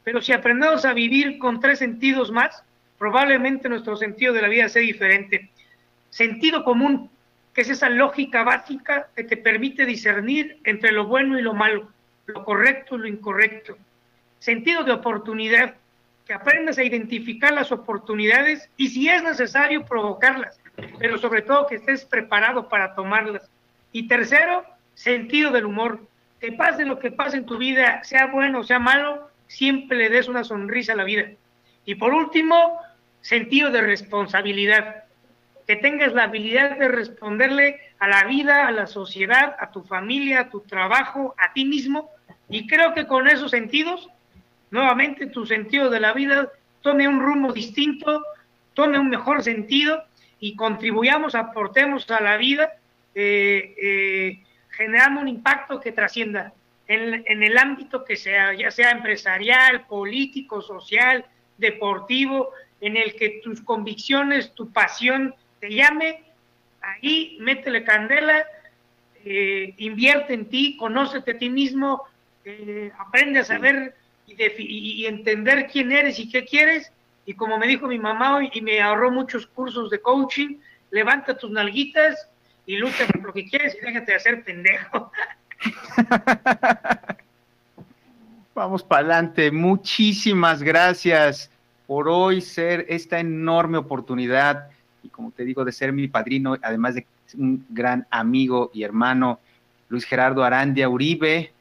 pero 0.04 0.20
si 0.22 0.34
aprendemos 0.34 0.84
a 0.84 0.94
vivir 0.94 1.38
con 1.38 1.60
tres 1.60 1.80
sentidos 1.80 2.32
más, 2.32 2.64
probablemente 3.04 3.68
nuestro 3.68 3.98
sentido 3.98 4.32
de 4.32 4.42
la 4.42 4.48
vida 4.48 4.70
sea 4.70 4.82
diferente. 4.82 5.50
Sentido 6.10 6.64
común, 6.64 7.10
que 7.54 7.60
es 7.60 7.70
esa 7.70 7.90
lógica 7.90 8.44
básica 8.44 9.10
que 9.14 9.26
te 9.26 9.36
permite 9.36 9.86
discernir 9.86 10.60
entre 10.64 10.94
lo 10.94 11.06
bueno 11.06 11.38
y 11.38 11.42
lo 11.42 11.54
malo, 11.54 11.92
lo 12.28 12.46
correcto 12.46 12.96
y 12.96 13.00
lo 13.00 13.08
incorrecto. 13.08 13.78
Sentido 14.40 14.86
de 14.86 14.94
oportunidad, 14.94 15.76
que 16.26 16.34
aprendas 16.34 16.78
a 16.78 16.86
identificar 16.86 17.52
las 17.52 17.74
oportunidades 17.74 18.70
y 18.78 18.88
si 18.88 19.10
es 19.10 19.22
necesario 19.22 19.84
provocarlas, 19.84 20.58
pero 20.98 21.18
sobre 21.18 21.42
todo 21.42 21.68
que 21.68 21.76
estés 21.76 22.06
preparado 22.06 22.70
para 22.70 22.96
tomarlas. 22.96 23.50
Y 23.92 24.08
tercero, 24.08 24.64
sentido 24.94 25.52
del 25.52 25.66
humor. 25.66 26.00
Que 26.40 26.54
pase 26.54 26.86
lo 26.86 27.00
que 27.00 27.12
pase 27.12 27.36
en 27.36 27.46
tu 27.46 27.58
vida, 27.58 28.02
sea 28.06 28.28
bueno 28.28 28.60
o 28.60 28.64
sea 28.64 28.80
malo, 28.80 29.30
siempre 29.48 29.98
le 29.98 30.10
des 30.10 30.30
una 30.30 30.46
sonrisa 30.46 30.94
a 30.94 30.96
la 30.96 31.04
vida. 31.04 31.26
Y 31.86 31.96
por 31.96 32.14
último, 32.14 32.80
sentido 33.24 33.72
de 33.72 33.82
responsabilidad, 33.82 35.06
que 35.66 35.78
tengas 35.78 36.14
la 36.14 36.24
habilidad 36.24 36.78
de 36.78 36.90
responderle 36.90 37.80
a 37.98 38.08
la 38.10 38.26
vida, 38.26 38.68
a 38.68 38.72
la 38.72 38.86
sociedad, 38.86 39.56
a 39.60 39.72
tu 39.72 39.82
familia, 39.82 40.42
a 40.42 40.50
tu 40.50 40.60
trabajo, 40.60 41.34
a 41.38 41.54
ti 41.54 41.64
mismo. 41.64 42.10
Y 42.50 42.68
creo 42.68 42.94
que 42.94 43.08
con 43.08 43.30
esos 43.30 43.52
sentidos, 43.52 44.10
nuevamente 44.72 45.28
tu 45.28 45.46
sentido 45.46 45.90
de 45.90 46.02
la 46.02 46.12
vida 46.12 46.52
tome 46.82 47.08
un 47.08 47.22
rumbo 47.22 47.54
distinto, 47.54 48.24
tome 48.74 49.00
un 49.00 49.10
mejor 49.10 49.42
sentido 49.42 50.04
y 50.42 50.58
contribuyamos, 50.58 51.34
aportemos 51.34 52.12
a 52.12 52.22
la 52.22 52.36
vida, 52.36 52.74
eh, 53.16 53.74
eh, 53.82 54.44
generando 54.70 55.22
un 55.22 55.30
impacto 55.30 55.80
que 55.80 55.94
trascienda 55.94 56.52
en, 56.88 57.24
en 57.26 57.42
el 57.42 57.58
ámbito 57.58 58.04
que 58.04 58.18
sea, 58.18 58.54
ya 58.54 58.70
sea 58.70 58.92
empresarial, 58.92 59.88
político, 59.88 60.62
social, 60.62 61.26
deportivo, 61.58 62.50
en 62.84 62.98
el 62.98 63.16
que 63.16 63.40
tus 63.42 63.62
convicciones, 63.62 64.54
tu 64.54 64.70
pasión 64.70 65.34
te 65.62 65.70
llame, 65.70 66.22
ahí 66.82 67.38
métele 67.40 67.86
candela, 67.86 68.46
eh, 69.24 69.74
invierte 69.78 70.34
en 70.34 70.50
ti, 70.50 70.76
conócete 70.76 71.32
a 71.32 71.38
ti 71.38 71.50
mismo, 71.50 72.04
eh, 72.44 72.92
aprende 73.00 73.40
a 73.40 73.46
saber 73.46 73.96
y, 74.28 75.06
entender 75.06 75.70
quién 75.72 75.94
eres 75.94 76.20
y 76.20 76.30
qué 76.30 76.44
quieres. 76.44 76.92
Y 77.26 77.36
como 77.36 77.58
me 77.58 77.68
dijo 77.68 77.88
mi 77.88 78.00
mamá 78.00 78.36
hoy, 78.36 78.50
y 78.54 78.60
me 78.60 78.82
ahorró 78.82 79.12
muchos 79.12 79.48
cursos 79.48 79.90
de 79.90 80.02
coaching, 80.02 80.58
levanta 80.92 81.38
tus 81.38 81.52
nalguitas 81.52 82.28
y 82.66 82.76
lucha 82.76 83.08
por 83.08 83.24
lo 83.24 83.32
que 83.32 83.46
quieres 83.46 83.78
y 83.82 83.86
déjate 83.86 84.12
de 84.12 84.18
hacer 84.18 84.44
pendejo. 84.44 85.10
Vamos 88.54 88.84
para 88.84 89.00
adelante. 89.00 89.52
Muchísimas 89.52 90.62
gracias 90.62 91.50
por 91.94 92.10
hoy 92.10 92.42
ser 92.42 92.88
esta 92.90 93.20
enorme 93.20 93.78
oportunidad 93.78 94.70
y 95.04 95.10
como 95.10 95.30
te 95.30 95.46
digo, 95.46 95.64
de 95.64 95.72
ser 95.72 95.94
mi 95.94 96.08
padrino, 96.08 96.58
además 96.64 96.96
de 96.96 97.06
un 97.38 97.64
gran 97.70 98.08
amigo 98.10 98.72
y 98.74 98.82
hermano, 98.82 99.40
Luis 99.90 100.04
Gerardo 100.04 100.44
Arandia 100.44 100.90
Uribe, 100.90 101.54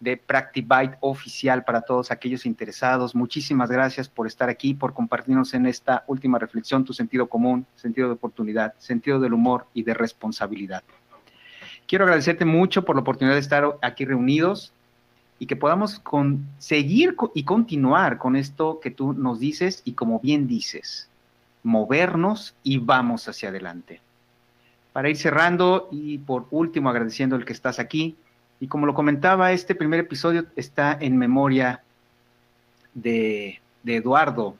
de 0.00 0.16
Practibyte 0.16 0.96
Oficial 0.98 1.62
para 1.62 1.82
todos 1.82 2.10
aquellos 2.10 2.46
interesados. 2.46 3.14
Muchísimas 3.14 3.70
gracias 3.70 4.08
por 4.08 4.26
estar 4.26 4.48
aquí, 4.48 4.74
por 4.74 4.92
compartirnos 4.92 5.54
en 5.54 5.66
esta 5.66 6.02
última 6.08 6.40
reflexión 6.40 6.84
tu 6.84 6.92
sentido 6.92 7.28
común, 7.28 7.64
sentido 7.76 8.08
de 8.08 8.14
oportunidad, 8.14 8.74
sentido 8.78 9.20
del 9.20 9.34
humor 9.34 9.68
y 9.72 9.84
de 9.84 9.94
responsabilidad. 9.94 10.82
Quiero 11.86 12.06
agradecerte 12.06 12.44
mucho 12.44 12.84
por 12.84 12.96
la 12.96 13.02
oportunidad 13.02 13.36
de 13.36 13.40
estar 13.40 13.78
aquí 13.82 14.04
reunidos 14.04 14.72
y 15.38 15.46
que 15.46 15.56
podamos 15.56 16.02
seguir 16.58 17.16
y 17.34 17.44
continuar 17.44 18.18
con 18.18 18.36
esto 18.36 18.80
que 18.80 18.90
tú 18.90 19.12
nos 19.12 19.38
dices 19.38 19.82
y 19.84 19.92
como 19.92 20.18
bien 20.20 20.48
dices, 20.48 21.08
movernos 21.62 22.54
y 22.62 22.78
vamos 22.78 23.28
hacia 23.28 23.50
adelante. 23.50 24.00
Para 24.92 25.10
ir 25.10 25.16
cerrando 25.16 25.88
y 25.92 26.18
por 26.18 26.46
último 26.50 26.90
agradeciendo 26.90 27.36
el 27.36 27.44
que 27.44 27.52
estás 27.52 27.78
aquí, 27.78 28.16
y 28.60 28.66
como 28.66 28.86
lo 28.86 28.94
comentaba, 28.94 29.52
este 29.52 29.74
primer 29.76 30.00
episodio 30.00 30.46
está 30.56 30.96
en 31.00 31.16
memoria 31.16 31.82
de, 32.94 33.60
de 33.84 33.96
Eduardo. 33.96 34.56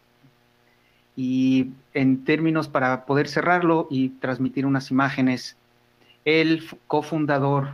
Y 1.17 1.71
en 1.95 2.25
términos 2.25 2.69
para 2.69 3.05
poder 3.05 3.27
cerrarlo 3.27 3.89
y 3.91 4.11
transmitir 4.11 4.67
unas 4.67 4.93
imágenes, 4.93 5.57
el 6.25 6.65
cofundador 6.87 7.71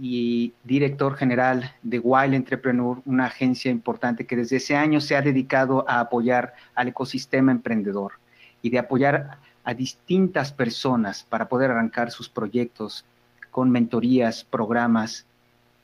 y 0.00 0.54
director 0.64 1.16
general 1.16 1.72
de 1.82 1.98
Wild 1.98 2.34
Entrepreneur, 2.34 2.98
una 3.04 3.26
agencia 3.26 3.70
importante 3.70 4.26
que 4.26 4.36
desde 4.36 4.56
ese 4.56 4.76
año 4.76 5.00
se 5.00 5.16
ha 5.16 5.22
dedicado 5.22 5.84
a 5.88 6.00
apoyar 6.00 6.54
al 6.74 6.88
ecosistema 6.88 7.52
emprendedor 7.52 8.12
y 8.62 8.70
de 8.70 8.78
apoyar 8.78 9.38
a 9.64 9.74
distintas 9.74 10.52
personas 10.52 11.24
para 11.28 11.48
poder 11.48 11.70
arrancar 11.70 12.10
sus 12.10 12.28
proyectos 12.28 13.04
con 13.50 13.70
mentorías, 13.70 14.44
programas. 14.44 15.26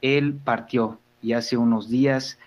Él 0.00 0.38
partió 0.44 0.98
y 1.20 1.32
hace 1.32 1.56
unos 1.56 1.88
días 1.88 2.38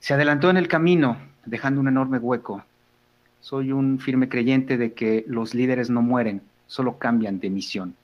se 0.00 0.14
adelantó 0.14 0.50
en 0.50 0.56
el 0.56 0.66
camino, 0.66 1.16
dejando 1.44 1.80
un 1.80 1.88
enorme 1.88 2.18
hueco. 2.18 2.64
Soy 3.40 3.70
un 3.70 3.98
firme 3.98 4.28
creyente 4.28 4.76
de 4.76 4.92
que 4.94 5.24
los 5.28 5.54
líderes 5.54 5.90
no 5.90 6.02
mueren, 6.02 6.42
solo 6.66 6.98
cambian 6.98 7.38
de 7.38 7.50
misión. 7.50 7.94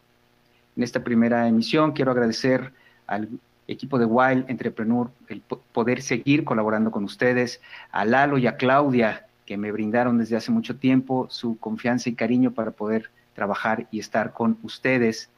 En 0.79 0.85
esta 0.85 1.03
primera 1.03 1.49
emisión. 1.49 1.91
Quiero 1.91 2.13
agradecer 2.13 2.73
al 3.09 3.29
equipo 3.67 3.99
de 3.99 4.05
Wild 4.05 4.49
Entrepreneur 4.49 5.11
el 5.27 5.41
poder 5.41 6.03
seguir 6.03 6.45
colaborando 6.45 6.93
con 6.93 7.03
ustedes, 7.03 7.61
a 7.91 8.05
Lalo 8.05 8.39
y 8.39 8.47
a 8.47 8.57
Claudia 8.57 9.27
que 9.45 9.57
me 9.57 9.73
brindaron 9.73 10.19
desde 10.19 10.37
hace 10.37 10.53
mucho 10.53 10.77
tiempo 10.77 11.27
su 11.31 11.59
confianza 11.59 12.09
y 12.11 12.15
cariño 12.15 12.53
para 12.53 12.71
poder 12.71 13.11
trabajar 13.35 13.89
y 13.91 13.99
estar 13.99 14.33
con 14.33 14.57
ustedes. 14.63 15.31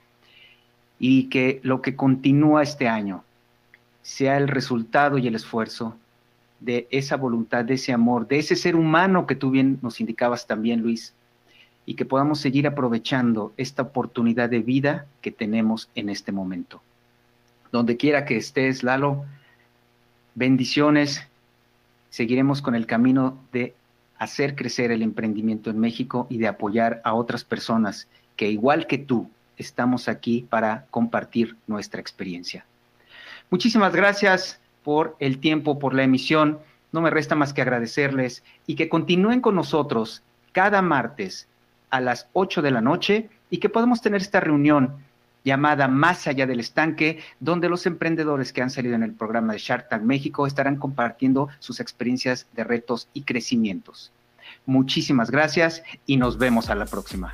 Y 0.99 1.31
que 1.31 1.61
lo 1.63 1.81
que 1.81 1.97
continúa 1.97 2.63
este 2.63 2.87
año 2.87 3.25
sea 4.03 4.37
el 4.37 4.47
resultado 4.47 5.17
y 5.17 5.27
el 5.27 5.37
esfuerzo 5.37 5.97
de 6.61 6.87
esa 6.91 7.17
voluntad, 7.17 7.65
de 7.65 7.75
ese 7.75 7.95
amor, 7.95 8.29
de 8.29 8.41
ese 8.41 8.57
ser 8.57 8.77
humano 8.77 9.27
que 9.27 9.37
tú 9.37 9.51
bien 9.51 9.79
nos 9.81 10.01
indicabas 10.01 10.47
también, 10.47 10.83
Luis, 10.83 11.15
y 11.87 11.95
que 11.95 12.05
podamos 12.05 12.41
seguir 12.41 12.67
aprovechando 12.67 13.53
esta 13.57 13.83
oportunidad 13.83 14.49
de 14.49 14.61
vida 14.61 15.07
que 15.21 15.31
tenemos 15.31 15.89
en 15.95 16.09
este 16.09 16.33
momento. 16.33 16.83
Donde 17.73 17.97
quiera 17.97 18.25
que 18.25 18.37
estés, 18.37 18.83
Lalo, 18.83 19.25
bendiciones. 20.35 21.27
Seguiremos 22.11 22.63
con 22.63 22.75
el 22.75 22.87
camino 22.87 23.39
de 23.53 23.75
hacer 24.19 24.55
crecer 24.55 24.91
el 24.93 25.03
emprendimiento 25.03 25.71
en 25.71 25.79
México 25.79 26.27
y 26.29 26.39
de 26.39 26.49
apoyar 26.49 27.01
a 27.05 27.15
otras 27.15 27.45
personas 27.45 28.09
que, 28.37 28.51
igual 28.51 28.87
que 28.87 28.99
tú, 28.99 29.31
estamos 29.57 30.09
aquí 30.09 30.47
para 30.49 30.87
compartir 30.91 31.57
nuestra 31.67 32.01
experiencia. 32.01 32.65
Muchísimas 33.51 33.93
gracias 33.93 34.61
por 34.83 35.17
el 35.21 35.39
tiempo, 35.39 35.79
por 35.79 35.95
la 35.95 36.03
emisión. 36.03 36.59
No 36.93 37.01
me 37.01 37.11
resta 37.11 37.35
más 37.35 37.53
que 37.53 37.63
agradecerles 37.63 38.43
y 38.67 38.75
que 38.75 38.89
continúen 38.89 39.41
con 39.41 39.55
nosotros 39.55 40.23
cada 40.53 40.83
martes 40.83 41.47
a 41.91 42.01
las 42.01 42.29
8 42.33 42.63
de 42.63 42.71
la 42.71 42.81
noche 42.81 43.29
y 43.51 43.59
que 43.59 43.69
podamos 43.69 44.01
tener 44.01 44.21
esta 44.21 44.41
reunión 44.41 44.97
llamada 45.45 45.89
Más 45.89 46.27
allá 46.27 46.47
del 46.47 46.61
estanque, 46.61 47.21
donde 47.41 47.69
los 47.69 47.87
emprendedores 47.87 48.53
que 48.53 48.63
han 48.63 48.71
salido 48.71 48.95
en 48.95 49.03
el 49.03 49.13
programa 49.13 49.53
de 49.53 49.59
Shark 49.59 49.89
Tank 49.89 50.03
México 50.03 50.47
estarán 50.47 50.77
compartiendo 50.77 51.49
sus 51.59 51.81
experiencias 51.81 52.47
de 52.55 52.65
retos 52.65 53.09
y 53.15 53.23
crecimientos. 53.23 54.13
Muchísimas 54.67 55.31
gracias 55.31 55.83
y 56.07 56.17
nos 56.17 56.39
vemos 56.39 56.69
a 56.71 56.75
la 56.75 56.87
próxima. 56.87 57.33